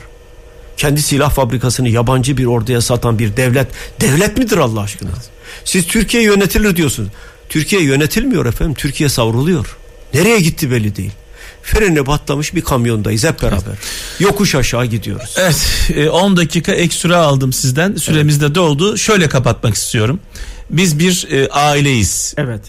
[0.76, 3.68] kendi silah fabrikasını yabancı bir orduya satan bir devlet
[4.00, 5.10] devlet midir Allah aşkına?
[5.64, 7.08] Siz Türkiye yönetilir diyorsunuz.
[7.48, 8.74] Türkiye yönetilmiyor efendim.
[8.74, 9.76] Türkiye savruluyor.
[10.14, 11.10] Nereye gitti belli değil.
[11.62, 13.74] Freni patlamış bir kamyondayız hep beraber.
[14.18, 15.34] Yokuş aşağı gidiyoruz.
[15.38, 17.96] Evet e, 10 dakika ek süre aldım sizden.
[17.96, 18.98] Süremiz de doldu.
[18.98, 20.20] Şöyle kapatmak istiyorum.
[20.70, 22.34] Biz bir e, aileyiz.
[22.36, 22.60] Evet.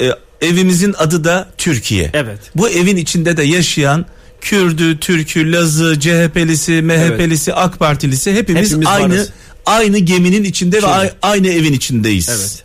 [0.00, 0.10] E,
[0.40, 2.10] evimizin adı da Türkiye.
[2.14, 2.38] Evet.
[2.54, 4.06] Bu evin içinde de yaşayan
[4.40, 9.30] Kürdü, Türkü, Lazı, CHP'lisi, MHP'lisi, AK Partilisi hepimiz, Hepimiz aynı varız.
[9.66, 10.92] aynı geminin içinde ve Şimdi.
[10.92, 12.28] ay- aynı evin içindeyiz.
[12.28, 12.62] Evet.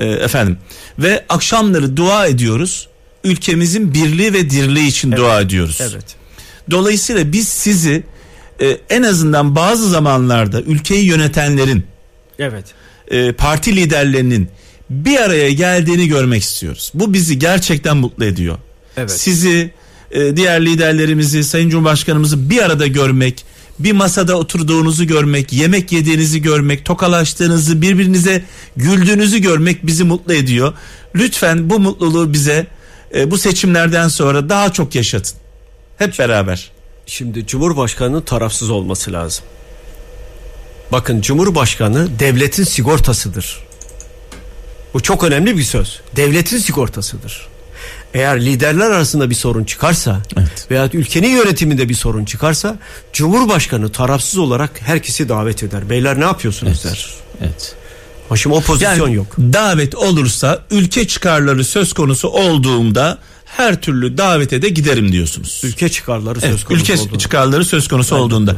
[0.00, 0.58] E, efendim
[0.98, 2.88] ve akşamları dua ediyoruz.
[3.24, 5.78] Ülkemizin birliği ve dirliği için dua ediyoruz.
[5.80, 6.04] Evet.
[6.70, 8.02] Dolayısıyla biz sizi
[8.60, 11.86] e, en azından bazı zamanlarda ülkeyi yönetenlerin,
[12.38, 12.64] Evet.
[13.10, 14.48] e, parti liderlerinin
[14.90, 16.90] bir araya geldiğini görmek istiyoruz.
[16.94, 18.58] Bu bizi gerçekten mutlu ediyor.
[18.96, 19.10] Evet.
[19.10, 19.70] Sizi,
[20.10, 23.44] e, diğer liderlerimizi, Sayın Cumhurbaşkanımızı bir arada görmek,
[23.84, 28.44] bir masada oturduğunuzu görmek, yemek yediğinizi görmek, tokalaştığınızı, birbirinize
[28.76, 30.72] güldüğünüzü görmek bizi mutlu ediyor.
[31.14, 32.66] Lütfen bu mutluluğu bize
[33.14, 35.36] e, bu seçimlerden sonra daha çok yaşatın.
[35.98, 36.70] Hep beraber.
[37.06, 39.44] Şimdi Cumhurbaşkanı'nın tarafsız olması lazım.
[40.92, 43.58] Bakın Cumhurbaşkanı devletin sigortasıdır.
[44.94, 46.00] Bu çok önemli bir söz.
[46.16, 47.48] Devletin sigortasıdır.
[48.14, 50.66] Eğer liderler arasında bir sorun çıkarsa Evet.
[50.70, 52.76] veya ülkenin yönetiminde bir sorun çıkarsa
[53.12, 55.90] Cumhurbaşkanı tarafsız olarak herkesi davet eder.
[55.90, 57.10] Beyler ne yapıyorsunuz der.
[57.40, 57.74] Evet.
[58.36, 59.36] Şimdi o pozisyon Yani yok.
[59.38, 65.60] davet olursa ülke çıkarları söz konusu olduğunda her türlü davete de giderim diyorsunuz.
[65.64, 67.18] Ülke çıkarları söz Evet, konusu ülke olduğunda.
[67.18, 68.56] çıkarları söz konusu olduğunda.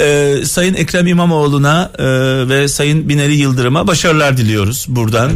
[0.00, 2.04] Ee, Sayın Ekrem İmamoğlu'na e,
[2.48, 5.32] ve Sayın Binali Yıldırım'a başarılar diliyoruz buradan.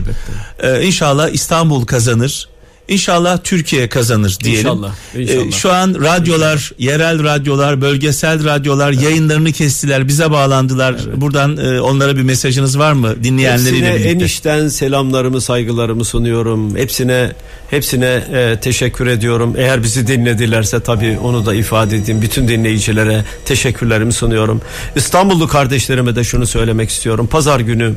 [0.63, 2.49] Ee, inşallah İstanbul kazanır.
[2.89, 4.61] İnşallah Türkiye kazanır diyelim.
[4.61, 5.47] İnşallah, inşallah.
[5.47, 10.97] Ee, şu an radyolar, yerel radyolar, bölgesel radyolar yayınlarını kestiler, bize bağlandılar.
[11.17, 14.11] Buradan e, onlara bir mesajınız var mı dinleyenleriyle Hepsine birlikte?
[14.11, 16.77] enişten selamlarımı saygılarımı sunuyorum.
[16.77, 17.33] Hepsine
[17.71, 19.55] hepsine e, teşekkür ediyorum.
[19.59, 22.23] Eğer bizi dinledilerse tabii onu da ifade edeyim.
[22.23, 24.61] Bütün dinleyicilere teşekkürlerimi sunuyorum.
[24.97, 27.27] İstanbullu kardeşlerime de şunu söylemek istiyorum.
[27.27, 27.95] Pazar günü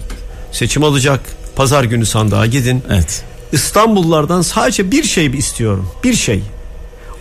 [0.52, 1.20] seçim olacak.
[1.56, 2.84] Pazar günü sandığa gidin.
[2.90, 3.24] Evet.
[3.52, 5.90] İstanbullulardan sadece bir şey istiyorum.
[6.04, 6.44] Bir şey.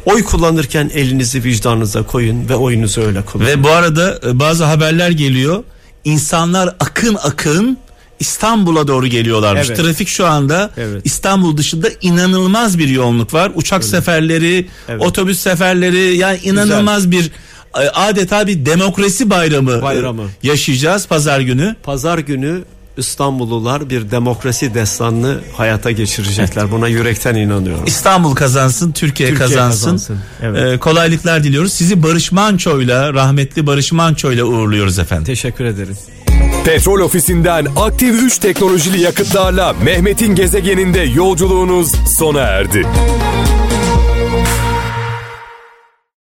[0.05, 3.49] Oy kullanırken elinizi vicdanınıza koyun ve oyunuzu öyle kullanın.
[3.49, 5.65] Ve bu arada e, bazı haberler geliyor.
[6.05, 7.79] İnsanlar akın akın
[8.21, 9.67] İstanbul'a doğru geliyorlarmış.
[9.69, 9.77] Evet.
[9.77, 11.03] Trafik şu anda Evet.
[11.05, 13.53] İstanbul dışında inanılmaz bir yoğunluk var.
[13.55, 15.03] Uçak seferleri, Evet.
[15.03, 17.31] otobüs seferleri yani inanılmaz bir
[17.75, 20.23] e, adeta bir demokrasi bayramı, e, Bayramı.
[20.43, 21.77] yaşayacağız pazar günü.
[21.83, 22.63] Pazar günü
[23.01, 26.71] İstanbullular bir demokrasi destanını hayata geçirecekler.
[26.71, 27.85] Buna yürekten inanıyorum.
[27.87, 29.85] İstanbul kazansın, Türkiye, Türkiye kazansın.
[29.85, 30.75] kazansın, evet.
[30.75, 31.73] E, kolaylıklar diliyoruz.
[31.73, 35.25] Sizi Barış Manço'yla, rahmetli Barış Manço'yla uğurluyoruz efendim.
[35.25, 35.97] Teşekkür ederim.
[36.65, 42.87] Petrol ofisinden aktif 3 teknolojili yakıtlarla Mehmet'in gezegeninde yolculuğunuz sona erdi.